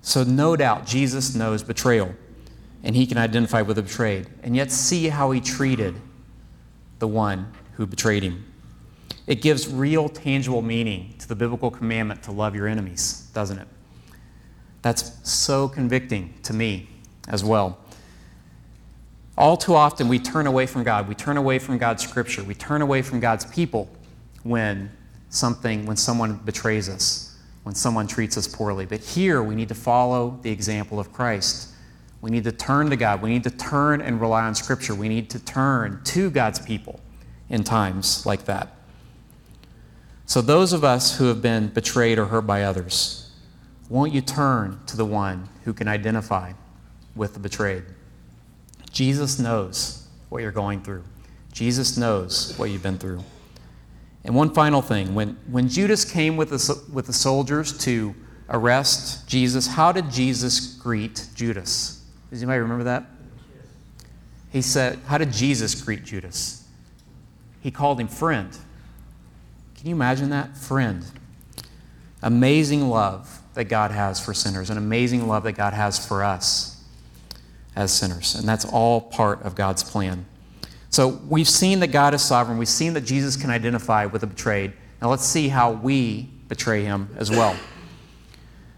So, 0.00 0.24
no 0.24 0.56
doubt, 0.56 0.86
Jesus 0.86 1.36
knows 1.36 1.62
betrayal, 1.62 2.16
and 2.82 2.96
he 2.96 3.06
can 3.06 3.16
identify 3.16 3.62
with 3.62 3.76
the 3.76 3.84
betrayed, 3.84 4.26
and 4.42 4.56
yet 4.56 4.72
see 4.72 5.08
how 5.08 5.30
he 5.30 5.40
treated 5.40 5.94
the 6.98 7.06
one 7.06 7.52
who 7.74 7.86
betrayed 7.86 8.24
him. 8.24 8.51
It 9.26 9.40
gives 9.40 9.72
real, 9.72 10.08
tangible 10.08 10.62
meaning 10.62 11.14
to 11.18 11.28
the 11.28 11.36
biblical 11.36 11.70
commandment 11.70 12.22
to 12.24 12.32
love 12.32 12.54
your 12.54 12.66
enemies, 12.66 13.30
doesn't 13.34 13.58
it? 13.58 13.68
That's 14.82 15.12
so 15.28 15.68
convicting 15.68 16.34
to 16.42 16.52
me 16.52 16.88
as 17.28 17.44
well. 17.44 17.78
All 19.38 19.56
too 19.56 19.74
often, 19.74 20.08
we 20.08 20.18
turn 20.18 20.46
away 20.46 20.66
from 20.66 20.82
God. 20.82 21.08
We 21.08 21.14
turn 21.14 21.36
away 21.36 21.58
from 21.58 21.78
God's 21.78 22.02
scripture. 22.06 22.42
We 22.42 22.54
turn 22.54 22.82
away 22.82 23.00
from 23.00 23.20
God's 23.20 23.44
people 23.46 23.88
when 24.42 24.90
something, 25.30 25.86
when 25.86 25.96
someone 25.96 26.34
betrays 26.44 26.88
us, 26.88 27.38
when 27.62 27.74
someone 27.74 28.06
treats 28.06 28.36
us 28.36 28.46
poorly. 28.46 28.86
But 28.86 29.00
here, 29.00 29.42
we 29.42 29.54
need 29.54 29.68
to 29.68 29.74
follow 29.74 30.38
the 30.42 30.50
example 30.50 31.00
of 31.00 31.12
Christ. 31.12 31.70
We 32.20 32.30
need 32.30 32.44
to 32.44 32.52
turn 32.52 32.90
to 32.90 32.96
God. 32.96 33.22
We 33.22 33.30
need 33.30 33.44
to 33.44 33.50
turn 33.50 34.00
and 34.00 34.20
rely 34.20 34.42
on 34.42 34.54
scripture. 34.54 34.94
We 34.94 35.08
need 35.08 35.30
to 35.30 35.38
turn 35.38 36.00
to 36.04 36.30
God's 36.30 36.58
people 36.58 37.00
in 37.48 37.64
times 37.64 38.26
like 38.26 38.44
that. 38.44 38.76
So, 40.26 40.40
those 40.40 40.72
of 40.72 40.84
us 40.84 41.18
who 41.18 41.26
have 41.26 41.42
been 41.42 41.68
betrayed 41.68 42.18
or 42.18 42.26
hurt 42.26 42.46
by 42.46 42.62
others, 42.62 43.30
won't 43.88 44.12
you 44.12 44.20
turn 44.20 44.80
to 44.86 44.96
the 44.96 45.04
one 45.04 45.48
who 45.64 45.72
can 45.72 45.88
identify 45.88 46.52
with 47.14 47.34
the 47.34 47.40
betrayed? 47.40 47.84
Jesus 48.90 49.38
knows 49.38 50.06
what 50.28 50.42
you're 50.42 50.52
going 50.52 50.82
through, 50.82 51.04
Jesus 51.52 51.96
knows 51.96 52.54
what 52.56 52.70
you've 52.70 52.82
been 52.82 52.98
through. 52.98 53.22
And 54.24 54.34
one 54.34 54.54
final 54.54 54.82
thing 54.82 55.14
when, 55.14 55.36
when 55.50 55.68
Judas 55.68 56.04
came 56.04 56.36
with 56.36 56.50
the, 56.50 56.82
with 56.92 57.06
the 57.06 57.12
soldiers 57.12 57.76
to 57.78 58.14
arrest 58.48 59.28
Jesus, 59.28 59.66
how 59.66 59.90
did 59.90 60.10
Jesus 60.10 60.74
greet 60.76 61.26
Judas? 61.34 62.04
Does 62.30 62.40
anybody 62.40 62.60
remember 62.60 62.84
that? 62.84 63.04
He 64.50 64.62
said, 64.62 65.00
How 65.06 65.18
did 65.18 65.32
Jesus 65.32 65.74
greet 65.80 66.04
Judas? 66.04 66.68
He 67.60 67.70
called 67.70 67.98
him 67.98 68.08
friend. 68.08 68.56
Can 69.82 69.88
you 69.88 69.96
imagine 69.96 70.30
that? 70.30 70.56
Friend. 70.56 71.04
Amazing 72.22 72.88
love 72.88 73.40
that 73.54 73.64
God 73.64 73.90
has 73.90 74.24
for 74.24 74.32
sinners, 74.32 74.70
an 74.70 74.78
amazing 74.78 75.26
love 75.26 75.42
that 75.42 75.54
God 75.54 75.72
has 75.72 75.98
for 75.98 76.22
us 76.22 76.84
as 77.74 77.92
sinners. 77.92 78.36
And 78.36 78.48
that's 78.48 78.64
all 78.64 79.00
part 79.00 79.42
of 79.42 79.56
God's 79.56 79.82
plan. 79.82 80.24
So 80.90 81.20
we've 81.28 81.48
seen 81.48 81.80
that 81.80 81.88
God 81.88 82.14
is 82.14 82.22
sovereign. 82.22 82.58
We've 82.58 82.68
seen 82.68 82.92
that 82.92 83.00
Jesus 83.00 83.34
can 83.34 83.50
identify 83.50 84.06
with 84.06 84.20
the 84.20 84.28
betrayed. 84.28 84.72
Now 85.00 85.10
let's 85.10 85.24
see 85.24 85.48
how 85.48 85.72
we 85.72 86.30
betray 86.46 86.84
him 86.84 87.08
as 87.16 87.32
well. 87.32 87.56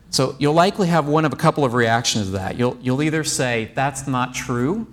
So 0.09 0.37
you'll 0.39 0.55
likely 0.55 0.89
have 0.89 1.07
one 1.07 1.27
of 1.27 1.35
a 1.35 1.37
couple 1.37 1.67
of 1.67 1.75
reactions 1.75 2.29
to 2.29 2.33
that. 2.33 2.57
You'll, 2.57 2.79
you'll 2.81 3.03
either 3.03 3.25
say, 3.25 3.71
That's 3.75 4.07
not 4.07 4.33
true. 4.33 4.87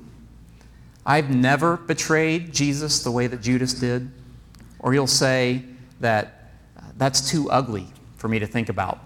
I've 1.05 1.30
never 1.30 1.78
betrayed 1.78 2.51
Jesus 2.51 3.01
the 3.01 3.12
way 3.12 3.28
that 3.28 3.41
Judas 3.41 3.74
did. 3.74 4.12
Or 4.78 4.93
you'll 4.93 5.07
say 5.07 5.64
that 6.02 6.52
uh, 6.78 6.82
that's 6.97 7.30
too 7.30 7.49
ugly 7.49 7.88
for 8.18 8.28
me 8.28 8.39
to 8.39 8.47
think 8.47 8.70
about. 8.70 8.99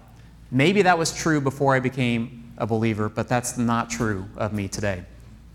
Maybe 0.50 0.82
that 0.82 0.98
was 0.98 1.16
true 1.16 1.40
before 1.40 1.74
I 1.74 1.80
became 1.80 2.52
a 2.58 2.66
believer, 2.66 3.08
but 3.08 3.28
that's 3.28 3.58
not 3.58 3.90
true 3.90 4.26
of 4.36 4.52
me 4.52 4.68
today. 4.68 5.04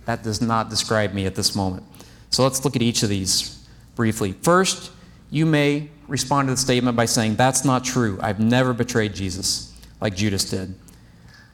That 0.06 0.24
does 0.24 0.42
not 0.42 0.70
describe 0.70 1.14
me 1.14 1.26
at 1.26 1.36
this 1.36 1.56
moment. 1.56 1.84
So 2.30 2.44
let's 2.44 2.64
look 2.64 2.76
at 2.76 2.82
each 2.82 3.04
of 3.04 3.10
these 3.10 3.68
briefly. 3.96 4.34
First, 4.34 4.92
you 5.30 5.46
may 5.46 5.90
respond 6.08 6.48
to 6.48 6.54
the 6.54 6.58
statement 6.58 6.98
by 6.98 7.06
saying, 7.06 7.36
That's 7.36 7.64
not 7.64 7.84
true. 7.84 8.20
I've 8.22 8.40
never 8.40 8.74
betrayed 8.74 9.14
Jesus 9.14 9.74
like 10.00 10.16
Judas 10.16 10.50
did. 10.50 10.76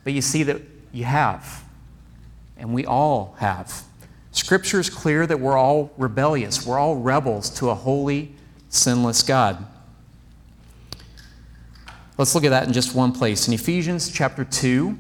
But 0.03 0.13
you 0.13 0.21
see 0.21 0.43
that 0.43 0.61
you 0.91 1.03
have, 1.03 1.63
and 2.57 2.73
we 2.73 2.85
all 2.85 3.35
have. 3.39 3.83
Scripture 4.31 4.79
is 4.79 4.89
clear 4.89 5.27
that 5.27 5.39
we're 5.39 5.57
all 5.57 5.91
rebellious, 5.97 6.65
we're 6.65 6.79
all 6.79 6.95
rebels 6.95 7.49
to 7.51 7.69
a 7.69 7.75
holy, 7.75 8.33
sinless 8.69 9.23
God. 9.23 9.65
Let's 12.17 12.33
look 12.33 12.43
at 12.43 12.49
that 12.49 12.65
in 12.67 12.73
just 12.73 12.95
one 12.95 13.11
place. 13.11 13.47
In 13.47 13.53
Ephesians 13.53 14.11
chapter 14.11 14.43
2, 14.43 14.97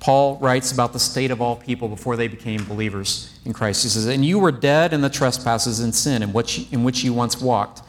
Paul 0.00 0.38
writes 0.38 0.72
about 0.72 0.92
the 0.92 0.98
state 0.98 1.30
of 1.30 1.42
all 1.42 1.56
people 1.56 1.88
before 1.88 2.16
they 2.16 2.26
became 2.26 2.64
believers 2.64 3.38
in 3.44 3.52
Christ. 3.52 3.82
He 3.82 3.88
says, 3.90 4.06
And 4.06 4.24
you 4.24 4.38
were 4.38 4.50
dead 4.50 4.92
in 4.94 5.02
the 5.02 5.10
trespasses 5.10 5.80
and 5.80 5.94
sin 5.94 6.22
in 6.22 6.32
which, 6.32 6.72
in 6.72 6.84
which 6.84 7.04
you 7.04 7.12
once 7.12 7.40
walked, 7.40 7.82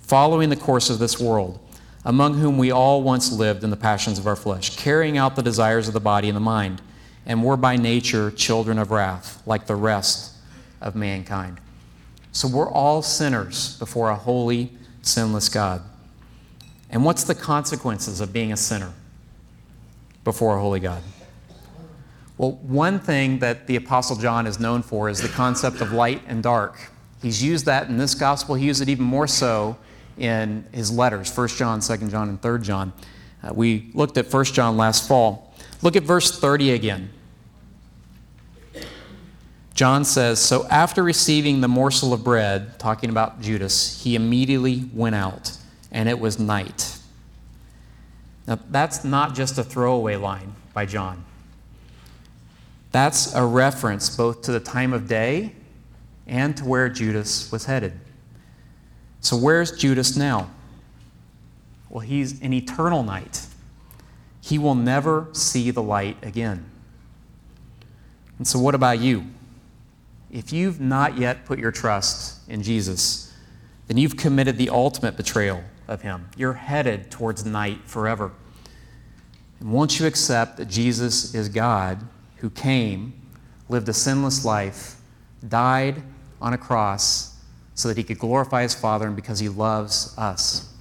following 0.00 0.48
the 0.48 0.56
course 0.56 0.88
of 0.88 0.98
this 0.98 1.20
world, 1.20 1.60
among 2.04 2.34
whom 2.34 2.56
we 2.56 2.70
all 2.70 3.02
once 3.02 3.30
lived 3.30 3.62
in 3.62 3.70
the 3.70 3.76
passions 3.76 4.18
of 4.18 4.26
our 4.26 4.34
flesh, 4.34 4.76
carrying 4.76 5.18
out 5.18 5.36
the 5.36 5.42
desires 5.42 5.86
of 5.86 5.94
the 5.94 6.00
body 6.00 6.28
and 6.28 6.36
the 6.36 6.40
mind, 6.40 6.80
and 7.26 7.44
were 7.44 7.56
by 7.56 7.76
nature 7.76 8.30
children 8.30 8.78
of 8.78 8.90
wrath, 8.90 9.42
like 9.46 9.66
the 9.66 9.76
rest 9.76 10.34
of 10.80 10.96
mankind. 10.96 11.60
So 12.32 12.48
we're 12.48 12.70
all 12.70 13.02
sinners 13.02 13.78
before 13.78 14.08
a 14.08 14.16
holy, 14.16 14.72
sinless 15.02 15.50
God. 15.50 15.82
And 16.90 17.04
what's 17.04 17.24
the 17.24 17.34
consequences 17.34 18.20
of 18.20 18.32
being 18.32 18.52
a 18.52 18.56
sinner 18.56 18.92
before 20.24 20.56
a 20.56 20.60
holy 20.60 20.80
God? 20.80 21.02
Well, 22.36 22.52
one 22.62 22.98
thing 22.98 23.38
that 23.40 23.66
the 23.66 23.76
Apostle 23.76 24.16
John 24.16 24.46
is 24.46 24.58
known 24.58 24.82
for 24.82 25.08
is 25.08 25.20
the 25.20 25.28
concept 25.28 25.80
of 25.80 25.92
light 25.92 26.22
and 26.26 26.42
dark. 26.42 26.90
He's 27.22 27.42
used 27.42 27.66
that 27.66 27.88
in 27.88 27.98
this 27.98 28.14
gospel. 28.14 28.54
He 28.54 28.66
used 28.66 28.80
it 28.80 28.88
even 28.88 29.04
more 29.04 29.26
so 29.26 29.76
in 30.16 30.64
his 30.72 30.90
letters 30.90 31.36
1 31.36 31.48
John, 31.48 31.80
2 31.80 31.96
John, 32.08 32.28
and 32.30 32.40
3 32.40 32.60
John. 32.60 32.92
Uh, 33.42 33.52
we 33.54 33.90
looked 33.94 34.16
at 34.18 34.32
1 34.32 34.44
John 34.46 34.76
last 34.76 35.06
fall. 35.06 35.54
Look 35.82 35.96
at 35.96 36.02
verse 36.02 36.38
30 36.38 36.72
again. 36.72 37.10
John 39.74 40.04
says, 40.04 40.40
So 40.40 40.66
after 40.68 41.02
receiving 41.02 41.60
the 41.60 41.68
morsel 41.68 42.12
of 42.12 42.22
bread, 42.22 42.78
talking 42.78 43.08
about 43.08 43.40
Judas, 43.40 44.02
he 44.02 44.14
immediately 44.14 44.84
went 44.92 45.14
out, 45.14 45.56
and 45.92 46.08
it 46.08 46.18
was 46.18 46.38
night. 46.38 46.98
Now, 48.46 48.58
that's 48.70 49.04
not 49.04 49.34
just 49.34 49.58
a 49.58 49.64
throwaway 49.64 50.16
line 50.16 50.54
by 50.72 50.86
John. 50.86 51.24
That's 52.92 53.34
a 53.34 53.44
reference 53.44 54.14
both 54.16 54.42
to 54.42 54.52
the 54.52 54.60
time 54.60 54.92
of 54.92 55.06
day 55.06 55.54
and 56.26 56.56
to 56.56 56.64
where 56.64 56.88
Judas 56.88 57.50
was 57.52 57.66
headed. 57.66 57.92
So, 59.20 59.36
where's 59.36 59.72
Judas 59.72 60.16
now? 60.16 60.50
Well, 61.88 62.00
he's 62.00 62.40
in 62.40 62.52
eternal 62.52 63.02
night. 63.02 63.46
He 64.40 64.58
will 64.58 64.74
never 64.74 65.28
see 65.32 65.70
the 65.70 65.82
light 65.82 66.16
again. 66.22 66.64
And 68.38 68.46
so, 68.46 68.58
what 68.58 68.74
about 68.74 69.00
you? 69.00 69.26
If 70.30 70.52
you've 70.52 70.80
not 70.80 71.18
yet 71.18 71.44
put 71.44 71.58
your 71.58 71.72
trust 71.72 72.48
in 72.48 72.62
Jesus, 72.62 73.34
then 73.88 73.96
you've 73.96 74.16
committed 74.16 74.56
the 74.56 74.70
ultimate 74.70 75.16
betrayal 75.16 75.62
of 75.90 76.00
him. 76.02 76.30
You're 76.36 76.54
headed 76.54 77.10
towards 77.10 77.44
night 77.44 77.80
forever. 77.84 78.32
And 79.58 79.72
once 79.72 80.00
you 80.00 80.06
accept 80.06 80.56
that 80.56 80.68
Jesus 80.68 81.34
is 81.34 81.48
God 81.50 81.98
who 82.36 82.48
came, 82.48 83.12
lived 83.68 83.88
a 83.88 83.92
sinless 83.92 84.44
life, 84.44 84.94
died 85.46 86.02
on 86.40 86.54
a 86.54 86.58
cross 86.58 87.36
so 87.74 87.88
that 87.88 87.96
he 87.96 88.04
could 88.04 88.18
glorify 88.18 88.62
his 88.62 88.74
Father 88.74 89.06
and 89.06 89.16
because 89.16 89.40
he 89.40 89.48
loves 89.48 90.14
us, 90.16 90.72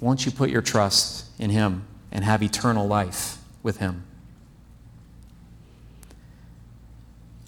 once 0.00 0.24
you 0.24 0.32
put 0.32 0.50
your 0.50 0.62
trust 0.62 1.26
in 1.38 1.50
him 1.50 1.84
and 2.12 2.24
have 2.24 2.42
eternal 2.42 2.86
life 2.86 3.38
with 3.62 3.78
him. 3.78 4.04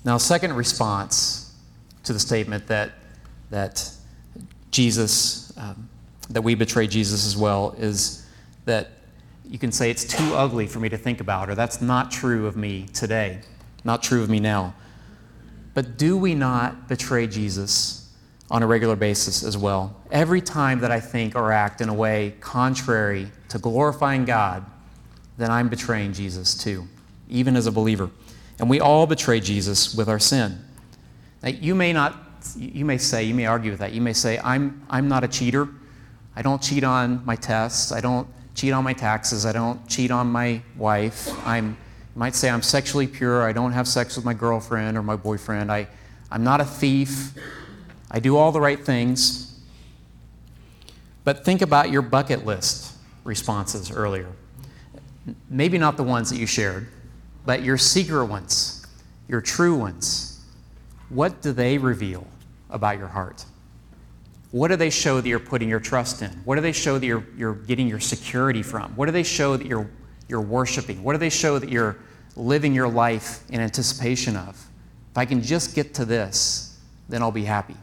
Now, 0.04 0.18
second 0.18 0.52
response 0.54 1.54
to 2.02 2.12
the 2.12 2.18
statement 2.18 2.66
that, 2.66 2.92
that 3.50 3.90
Jesus, 4.70 5.56
um, 5.56 5.88
that 6.30 6.42
we 6.42 6.54
betray 6.54 6.86
Jesus 6.86 7.26
as 7.26 7.36
well, 7.36 7.74
is 7.78 8.26
that 8.64 8.90
you 9.44 9.58
can 9.58 9.70
say 9.70 9.90
it's 9.90 10.04
too 10.04 10.34
ugly 10.34 10.66
for 10.66 10.80
me 10.80 10.88
to 10.88 10.96
think 10.96 11.20
about, 11.20 11.50
or 11.50 11.54
that's 11.54 11.82
not 11.82 12.10
true 12.10 12.46
of 12.46 12.56
me 12.56 12.86
today, 12.94 13.40
not 13.84 14.02
true 14.02 14.22
of 14.22 14.30
me 14.30 14.40
now. 14.40 14.74
But 15.74 15.98
do 15.98 16.16
we 16.16 16.34
not 16.34 16.88
betray 16.88 17.26
Jesus 17.26 18.12
on 18.50 18.62
a 18.62 18.66
regular 18.66 18.96
basis 18.96 19.42
as 19.42 19.58
well? 19.58 19.96
Every 20.10 20.40
time 20.40 20.80
that 20.80 20.90
I 20.90 21.00
think 21.00 21.34
or 21.34 21.52
act 21.52 21.80
in 21.80 21.88
a 21.88 21.94
way 21.94 22.34
contrary 22.40 23.30
to 23.48 23.58
glorifying 23.58 24.24
God, 24.24 24.64
then 25.36 25.50
I'm 25.50 25.68
betraying 25.68 26.12
Jesus 26.12 26.54
too, 26.54 26.86
even 27.28 27.56
as 27.56 27.66
a 27.66 27.72
believer. 27.72 28.08
And 28.60 28.70
we 28.70 28.80
all 28.80 29.06
betray 29.06 29.40
Jesus 29.40 29.94
with 29.94 30.08
our 30.08 30.20
sin. 30.20 30.58
Now, 31.42 31.50
you 31.50 31.74
may 31.74 31.92
not, 31.92 32.16
you 32.56 32.84
may 32.84 32.98
say, 32.98 33.24
you 33.24 33.34
may 33.34 33.46
argue 33.46 33.72
with 33.72 33.80
that. 33.80 33.92
You 33.92 34.00
may 34.00 34.12
say, 34.12 34.38
I'm, 34.38 34.86
I'm 34.88 35.08
not 35.08 35.24
a 35.24 35.28
cheater. 35.28 35.68
I 36.36 36.42
don't 36.42 36.60
cheat 36.60 36.84
on 36.84 37.24
my 37.24 37.36
tests. 37.36 37.92
I 37.92 38.00
don't 38.00 38.26
cheat 38.54 38.72
on 38.72 38.84
my 38.84 38.92
taxes. 38.92 39.46
I 39.46 39.52
don't 39.52 39.86
cheat 39.88 40.10
on 40.10 40.30
my 40.30 40.62
wife. 40.76 41.28
I'm, 41.46 41.70
you 41.70 42.18
might 42.18 42.34
say 42.34 42.50
I'm 42.50 42.62
sexually 42.62 43.06
pure. 43.06 43.42
I 43.42 43.52
don't 43.52 43.72
have 43.72 43.86
sex 43.86 44.16
with 44.16 44.24
my 44.24 44.34
girlfriend 44.34 44.96
or 44.96 45.02
my 45.02 45.16
boyfriend. 45.16 45.70
I, 45.70 45.88
I'm 46.30 46.44
not 46.44 46.60
a 46.60 46.64
thief. 46.64 47.34
I 48.10 48.20
do 48.20 48.36
all 48.36 48.52
the 48.52 48.60
right 48.60 48.84
things. 48.84 49.60
But 51.24 51.44
think 51.44 51.62
about 51.62 51.90
your 51.90 52.02
bucket 52.02 52.44
list 52.44 52.96
responses 53.24 53.90
earlier. 53.90 54.30
Maybe 55.48 55.78
not 55.78 55.96
the 55.96 56.02
ones 56.02 56.30
that 56.30 56.36
you 56.36 56.46
shared, 56.46 56.86
but 57.46 57.62
your 57.62 57.78
secret 57.78 58.26
ones, 58.26 58.86
your 59.26 59.40
true 59.40 59.74
ones. 59.74 60.44
What 61.08 61.40
do 61.40 61.52
they 61.52 61.78
reveal 61.78 62.26
about 62.68 62.98
your 62.98 63.08
heart? 63.08 63.44
What 64.54 64.68
do 64.68 64.76
they 64.76 64.90
show 64.90 65.20
that 65.20 65.28
you're 65.28 65.40
putting 65.40 65.68
your 65.68 65.80
trust 65.80 66.22
in? 66.22 66.30
What 66.44 66.54
do 66.54 66.60
they 66.60 66.70
show 66.70 66.96
that 66.96 67.04
you're, 67.04 67.26
you're 67.36 67.56
getting 67.56 67.88
your 67.88 67.98
security 67.98 68.62
from? 68.62 68.92
What 68.94 69.06
do 69.06 69.10
they 69.10 69.24
show 69.24 69.56
that 69.56 69.66
you're, 69.66 69.90
you're 70.28 70.40
worshiping? 70.40 71.02
What 71.02 71.14
do 71.14 71.18
they 71.18 71.28
show 71.28 71.58
that 71.58 71.70
you're 71.70 71.96
living 72.36 72.72
your 72.72 72.86
life 72.86 73.42
in 73.50 73.58
anticipation 73.58 74.36
of? 74.36 74.50
If 75.10 75.18
I 75.18 75.24
can 75.24 75.42
just 75.42 75.74
get 75.74 75.92
to 75.94 76.04
this, 76.04 76.78
then 77.08 77.20
I'll 77.20 77.32
be 77.32 77.42
happy. 77.42 77.74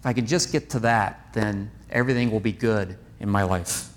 If 0.00 0.04
I 0.04 0.12
can 0.12 0.26
just 0.26 0.50
get 0.50 0.70
to 0.70 0.80
that, 0.80 1.28
then 1.34 1.70
everything 1.88 2.32
will 2.32 2.40
be 2.40 2.50
good 2.50 2.98
in 3.20 3.30
my 3.30 3.44
life. 3.44 3.88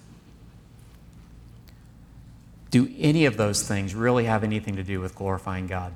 Do 2.69 2.87
any 2.99 3.25
of 3.25 3.35
those 3.35 3.67
things 3.67 3.95
really 3.95 4.25
have 4.25 4.43
anything 4.43 4.75
to 4.75 4.83
do 4.83 4.99
with 5.01 5.15
glorifying 5.15 5.65
God? 5.65 5.91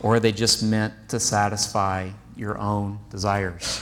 Or 0.00 0.16
are 0.16 0.20
they 0.20 0.32
just 0.32 0.62
meant 0.62 1.08
to 1.08 1.18
satisfy 1.18 2.10
your 2.36 2.58
own 2.58 2.98
desires? 3.08 3.79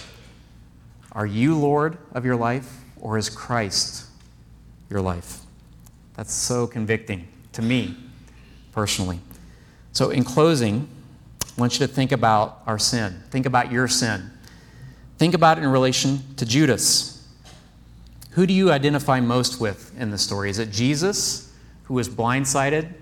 Are 1.13 1.27
you 1.27 1.57
Lord 1.57 1.99
of 2.13 2.25
your 2.25 2.37
life? 2.37 2.85
or 3.01 3.19
is 3.19 3.29
Christ 3.29 4.07
your 4.91 5.01
life? 5.01 5.41
That's 6.15 6.33
so 6.33 6.67
convicting 6.67 7.29
to 7.53 7.63
me 7.63 7.97
personally. 8.73 9.21
So, 9.93 10.11
in 10.11 10.25
closing, 10.25 10.89
I 11.43 11.61
want 11.61 11.79
you 11.79 11.87
to 11.87 11.93
think 11.93 12.13
about 12.13 12.63
our 12.67 12.79
sin. 12.79 13.23
Think 13.31 13.47
about 13.47 13.73
your 13.73 13.89
sin. 13.89 14.31
Think 15.17 15.35
about 15.35 15.59
it 15.59 15.65
in 15.65 15.71
relation 15.71 16.23
to 16.37 16.47
Judas. 16.47 17.27
Who 18.33 18.47
do 18.47 18.53
you 18.53 18.71
identify 18.71 19.19
most 19.19 19.61
with 19.61 19.93
in 19.99 20.11
the 20.11 20.19
story? 20.19 20.51
Is 20.51 20.59
it 20.61 20.71
Jesus, 20.71 21.53
who 21.85 21.95
was 21.95 22.09
blindsided 22.09 22.93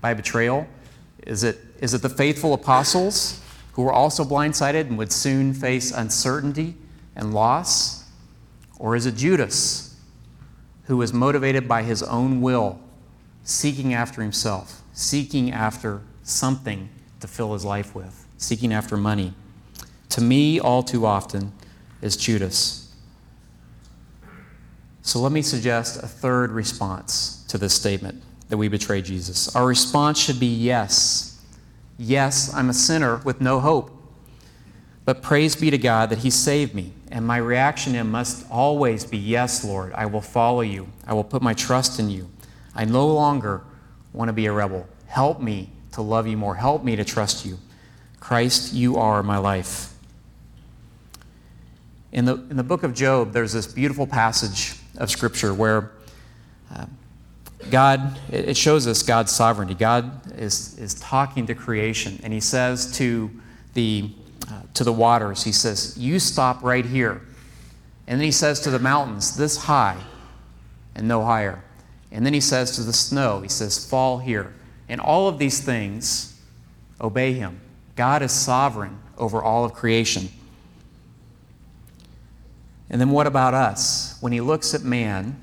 by 0.00 0.14
betrayal? 0.14 0.66
Is 1.26 1.44
it, 1.44 1.58
is 1.80 1.92
it 1.92 2.00
the 2.00 2.08
faithful 2.08 2.54
apostles, 2.54 3.42
who 3.72 3.82
were 3.82 3.92
also 3.92 4.24
blindsided 4.24 4.82
and 4.82 4.96
would 4.96 5.12
soon 5.12 5.52
face 5.52 5.92
uncertainty 5.92 6.74
and 7.20 7.32
loss? 7.32 8.04
Or 8.78 8.96
is 8.96 9.06
it 9.06 9.14
Judas, 9.14 9.94
who 10.84 10.96
was 10.96 11.12
motivated 11.12 11.68
by 11.68 11.82
his 11.82 12.02
own 12.02 12.40
will, 12.40 12.80
seeking 13.44 13.94
after 13.94 14.22
himself, 14.22 14.82
seeking 14.92 15.52
after 15.52 16.00
something 16.22 16.88
to 17.20 17.28
fill 17.28 17.52
his 17.52 17.64
life 17.64 17.94
with, 17.94 18.26
seeking 18.38 18.72
after 18.72 18.96
money? 18.96 19.34
To 20.10 20.20
me, 20.20 20.58
all 20.58 20.82
too 20.82 21.06
often, 21.06 21.52
is 22.02 22.16
Judas. 22.16 22.92
So 25.02 25.20
let 25.20 25.32
me 25.32 25.42
suggest 25.42 26.02
a 26.02 26.06
third 26.06 26.50
response 26.50 27.44
to 27.48 27.58
this 27.58 27.74
statement 27.74 28.22
that 28.48 28.56
we 28.56 28.68
betray 28.68 29.02
Jesus. 29.02 29.54
Our 29.54 29.66
response 29.66 30.18
should 30.18 30.40
be 30.40 30.46
yes. 30.46 31.40
Yes, 31.98 32.52
I'm 32.54 32.70
a 32.70 32.74
sinner 32.74 33.18
with 33.18 33.40
no 33.40 33.60
hope. 33.60 33.90
But 35.04 35.22
praise 35.22 35.54
be 35.56 35.70
to 35.70 35.78
God 35.78 36.10
that 36.10 36.18
He 36.18 36.30
saved 36.30 36.74
me. 36.74 36.92
And 37.10 37.26
my 37.26 37.38
reaction 37.38 37.94
in 37.94 38.08
must 38.08 38.48
always 38.50 39.04
be 39.04 39.18
yes, 39.18 39.64
Lord, 39.64 39.92
I 39.94 40.06
will 40.06 40.20
follow 40.20 40.60
you. 40.60 40.88
I 41.06 41.14
will 41.14 41.24
put 41.24 41.42
my 41.42 41.54
trust 41.54 41.98
in 41.98 42.08
you. 42.08 42.30
I 42.74 42.84
no 42.84 43.06
longer 43.08 43.62
want 44.12 44.28
to 44.28 44.32
be 44.32 44.46
a 44.46 44.52
rebel. 44.52 44.86
Help 45.06 45.40
me 45.40 45.70
to 45.92 46.02
love 46.02 46.26
you 46.26 46.36
more. 46.36 46.54
Help 46.54 46.84
me 46.84 46.94
to 46.96 47.04
trust 47.04 47.44
you. 47.44 47.58
Christ, 48.20 48.72
you 48.72 48.96
are 48.96 49.22
my 49.22 49.38
life. 49.38 49.92
In 52.12 52.24
the, 52.24 52.34
in 52.34 52.56
the 52.56 52.62
book 52.62 52.82
of 52.82 52.94
Job, 52.94 53.32
there's 53.32 53.52
this 53.52 53.66
beautiful 53.66 54.06
passage 54.06 54.78
of 54.96 55.10
Scripture 55.10 55.54
where 55.54 55.92
uh, 56.74 56.86
God, 57.70 58.18
it 58.30 58.56
shows 58.56 58.86
us 58.86 59.02
God's 59.02 59.32
sovereignty. 59.32 59.74
God 59.74 60.32
is, 60.36 60.78
is 60.78 60.94
talking 60.94 61.46
to 61.46 61.54
creation, 61.54 62.20
and 62.22 62.32
He 62.32 62.40
says 62.40 62.92
to 62.96 63.30
the, 63.74 64.10
uh, 64.50 64.62
to 64.74 64.84
the 64.84 64.92
waters, 64.92 65.44
He 65.44 65.52
says, 65.52 65.96
You 65.98 66.18
stop 66.18 66.62
right 66.62 66.84
here. 66.84 67.22
And 68.06 68.20
then 68.20 68.24
He 68.24 68.32
says 68.32 68.60
to 68.60 68.70
the 68.70 68.78
mountains, 68.78 69.36
This 69.36 69.56
high 69.56 69.98
and 70.94 71.06
no 71.06 71.24
higher. 71.24 71.62
And 72.10 72.26
then 72.26 72.34
He 72.34 72.40
says 72.40 72.76
to 72.76 72.82
the 72.82 72.92
snow, 72.92 73.40
He 73.40 73.48
says, 73.48 73.84
Fall 73.84 74.18
here. 74.18 74.52
And 74.88 75.00
all 75.00 75.28
of 75.28 75.38
these 75.38 75.60
things 75.60 76.40
obey 77.00 77.32
Him. 77.32 77.60
God 77.96 78.22
is 78.22 78.32
sovereign 78.32 78.98
over 79.18 79.42
all 79.42 79.64
of 79.64 79.74
creation. 79.74 80.28
And 82.90 83.00
then 83.00 83.10
what 83.10 83.28
about 83.28 83.54
us? 83.54 84.16
When 84.20 84.32
he 84.32 84.40
looks 84.40 84.74
at 84.74 84.82
man, 84.82 85.40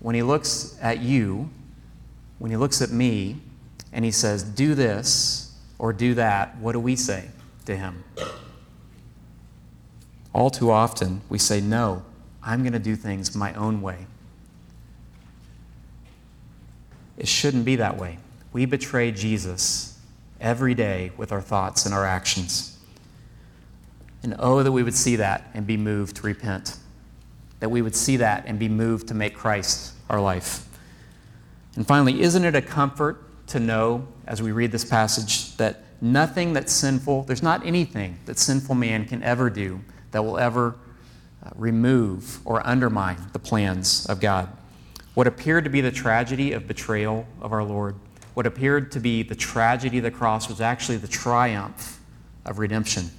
when 0.00 0.14
he 0.14 0.22
looks 0.22 0.76
at 0.82 1.00
you, 1.00 1.48
when 2.38 2.50
he 2.50 2.56
looks 2.56 2.82
at 2.82 2.90
me, 2.90 3.38
and 3.92 4.04
he 4.04 4.10
says, 4.10 4.42
do 4.42 4.74
this 4.74 5.56
or 5.78 5.92
do 5.92 6.14
that, 6.14 6.56
what 6.58 6.72
do 6.72 6.80
we 6.80 6.96
say 6.96 7.28
to 7.64 7.76
him? 7.76 8.04
All 10.32 10.50
too 10.50 10.70
often, 10.70 11.20
we 11.28 11.38
say, 11.38 11.60
no, 11.60 12.02
I'm 12.42 12.62
going 12.62 12.72
to 12.72 12.78
do 12.78 12.96
things 12.96 13.34
my 13.34 13.52
own 13.54 13.82
way. 13.82 14.06
It 17.18 17.28
shouldn't 17.28 17.64
be 17.64 17.76
that 17.76 17.98
way. 17.98 18.18
We 18.52 18.64
betray 18.64 19.12
Jesus 19.12 19.98
every 20.40 20.74
day 20.74 21.12
with 21.16 21.32
our 21.32 21.40
thoughts 21.40 21.86
and 21.86 21.94
our 21.94 22.04
actions. 22.04 22.78
And 24.22 24.34
oh, 24.38 24.62
that 24.62 24.72
we 24.72 24.82
would 24.82 24.94
see 24.94 25.16
that 25.16 25.50
and 25.54 25.66
be 25.66 25.76
moved 25.76 26.16
to 26.16 26.22
repent. 26.22 26.78
That 27.60 27.70
we 27.70 27.82
would 27.82 27.94
see 27.94 28.16
that 28.16 28.44
and 28.46 28.58
be 28.58 28.68
moved 28.68 29.08
to 29.08 29.14
make 29.14 29.34
Christ 29.34 29.94
our 30.08 30.20
life. 30.20 30.66
And 31.76 31.86
finally, 31.86 32.22
isn't 32.22 32.44
it 32.44 32.54
a 32.54 32.62
comfort 32.62 33.22
to 33.48 33.60
know, 33.60 34.06
as 34.26 34.42
we 34.42 34.52
read 34.52 34.72
this 34.72 34.84
passage, 34.84 35.56
that 35.56 35.82
nothing 36.00 36.52
that's 36.52 36.72
sinful, 36.72 37.24
there's 37.24 37.42
not 37.42 37.64
anything 37.66 38.18
that 38.26 38.38
sinful 38.38 38.74
man 38.74 39.04
can 39.04 39.22
ever 39.22 39.50
do 39.50 39.80
that 40.12 40.24
will 40.24 40.38
ever 40.38 40.76
uh, 41.44 41.50
remove 41.56 42.38
or 42.46 42.66
undermine 42.66 43.18
the 43.32 43.38
plans 43.38 44.06
of 44.06 44.20
God? 44.20 44.48
What 45.14 45.26
appeared 45.26 45.64
to 45.64 45.70
be 45.70 45.80
the 45.80 45.90
tragedy 45.90 46.52
of 46.52 46.66
betrayal 46.66 47.26
of 47.40 47.52
our 47.52 47.64
Lord, 47.64 47.96
what 48.34 48.46
appeared 48.46 48.92
to 48.92 49.00
be 49.00 49.22
the 49.22 49.34
tragedy 49.34 49.98
of 49.98 50.04
the 50.04 50.10
cross, 50.10 50.48
was 50.48 50.60
actually 50.60 50.96
the 50.96 51.08
triumph 51.08 52.00
of 52.46 52.58
redemption. 52.58 53.10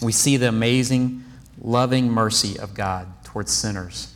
We 0.00 0.12
see 0.12 0.36
the 0.38 0.48
amazing, 0.48 1.24
loving 1.60 2.10
mercy 2.10 2.58
of 2.58 2.72
God 2.72 3.08
towards 3.24 3.52
sinners. 3.52 4.14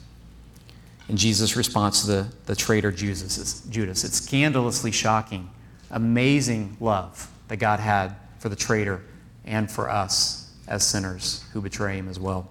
In 1.09 1.19
Jesus' 1.19 1.55
response 1.55 2.01
to 2.03 2.07
the, 2.07 2.27
the 2.47 2.57
traitor 2.57 2.91
Judas, 2.91 3.61
Judas, 3.69 4.05
it's 4.05 4.23
scandalously 4.23 4.91
shocking, 4.91 5.51
amazing 5.91 6.79
love 6.81 7.31
that 7.49 7.59
God 7.59 7.79
had 7.79 8.17
for 8.39 8.49
the 8.49 8.57
traitor 8.57 9.03
and 9.45 9.71
for 9.71 9.91
us 9.91 10.44
as 10.67 10.87
sinners 10.87 11.45
who 11.53 11.61
betray 11.61 11.97
him 11.97 12.09
as 12.09 12.19
well. 12.19 12.49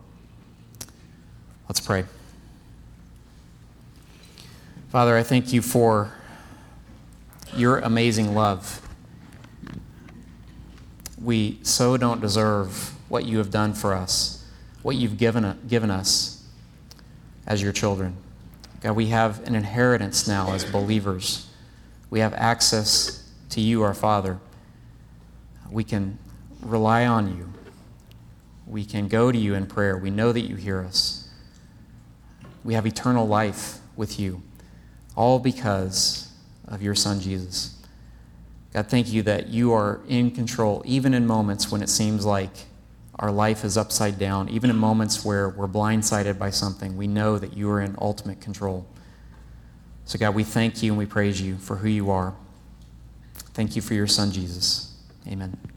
Let's 1.68 1.80
pray. 1.80 2.06
Father, 4.90 5.18
I 5.18 5.24
thank 5.24 5.52
you 5.52 5.62
for 5.62 6.14
your 7.56 7.80
amazing 7.80 8.36
love. 8.36 8.80
We 11.22 11.60
so 11.64 11.98
don't 11.98 12.22
deserve 12.22 12.94
what 13.10 13.26
you 13.26 13.38
have 13.38 13.50
done 13.50 13.74
for 13.74 13.94
us, 13.94 14.46
what 14.82 14.96
you've 14.96 15.18
given, 15.18 15.60
given 15.68 15.90
us 15.90 16.46
as 17.48 17.62
your 17.62 17.72
children. 17.72 18.18
God, 18.82 18.96
we 18.96 19.08
have 19.08 19.48
an 19.48 19.56
inheritance 19.56 20.28
now 20.28 20.52
as 20.54 20.66
believers. 20.66 21.48
We 22.10 22.20
have 22.20 22.34
access 22.34 23.32
to 23.52 23.62
you, 23.62 23.82
our 23.82 23.94
Father. 23.94 24.40
We 25.72 25.84
can 25.84 26.20
rely 26.62 27.06
on 27.06 27.36
you. 27.36 27.54
We 28.66 28.86
can 28.86 29.08
go 29.08 29.32
to 29.32 29.38
you 29.38 29.56
in 29.56 29.66
prayer. 29.66 29.98
We 29.98 30.10
know 30.10 30.32
that 30.32 30.42
you 30.42 30.56
hear 30.56 30.82
us. 30.82 31.30
We 32.64 32.74
have 32.76 32.86
eternal 32.86 33.28
life 33.28 33.80
with 33.96 34.20
you, 34.20 34.42
all 35.16 35.40
because 35.40 36.32
of 36.68 36.82
your 36.82 36.96
Son, 36.96 37.20
Jesus. 37.20 37.78
God, 38.74 38.88
thank 38.88 39.12
you 39.12 39.22
that 39.24 39.50
you 39.50 39.74
are 39.74 40.00
in 40.08 40.32
control, 40.32 40.82
even 40.86 41.14
in 41.14 41.28
moments 41.28 41.72
when 41.72 41.84
it 41.84 41.90
seems 41.90 42.26
like 42.26 42.52
our 43.20 43.32
life 43.32 43.64
is 43.64 43.78
upside 43.78 44.18
down, 44.18 44.50
even 44.50 44.70
in 44.70 44.76
moments 44.76 45.24
where 45.24 45.50
we're 45.50 45.68
blindsided 45.68 46.40
by 46.40 46.50
something. 46.50 46.98
We 46.98 47.06
know 47.06 47.38
that 47.38 47.56
you 47.56 47.70
are 47.70 47.82
in 47.82 47.96
ultimate 48.02 48.42
control. 48.42 48.88
So, 50.06 50.18
God, 50.18 50.34
we 50.34 50.44
thank 50.44 50.82
you 50.82 50.92
and 50.92 50.98
we 50.98 51.06
praise 51.06 51.40
you 51.40 51.58
for 51.58 51.78
who 51.78 51.88
you 51.88 52.10
are. 52.10 52.34
Thank 53.54 53.76
you 53.76 53.82
for 53.82 53.94
your 53.94 54.08
Son, 54.08 54.32
Jesus. 54.32 54.96
Amen. 55.28 55.73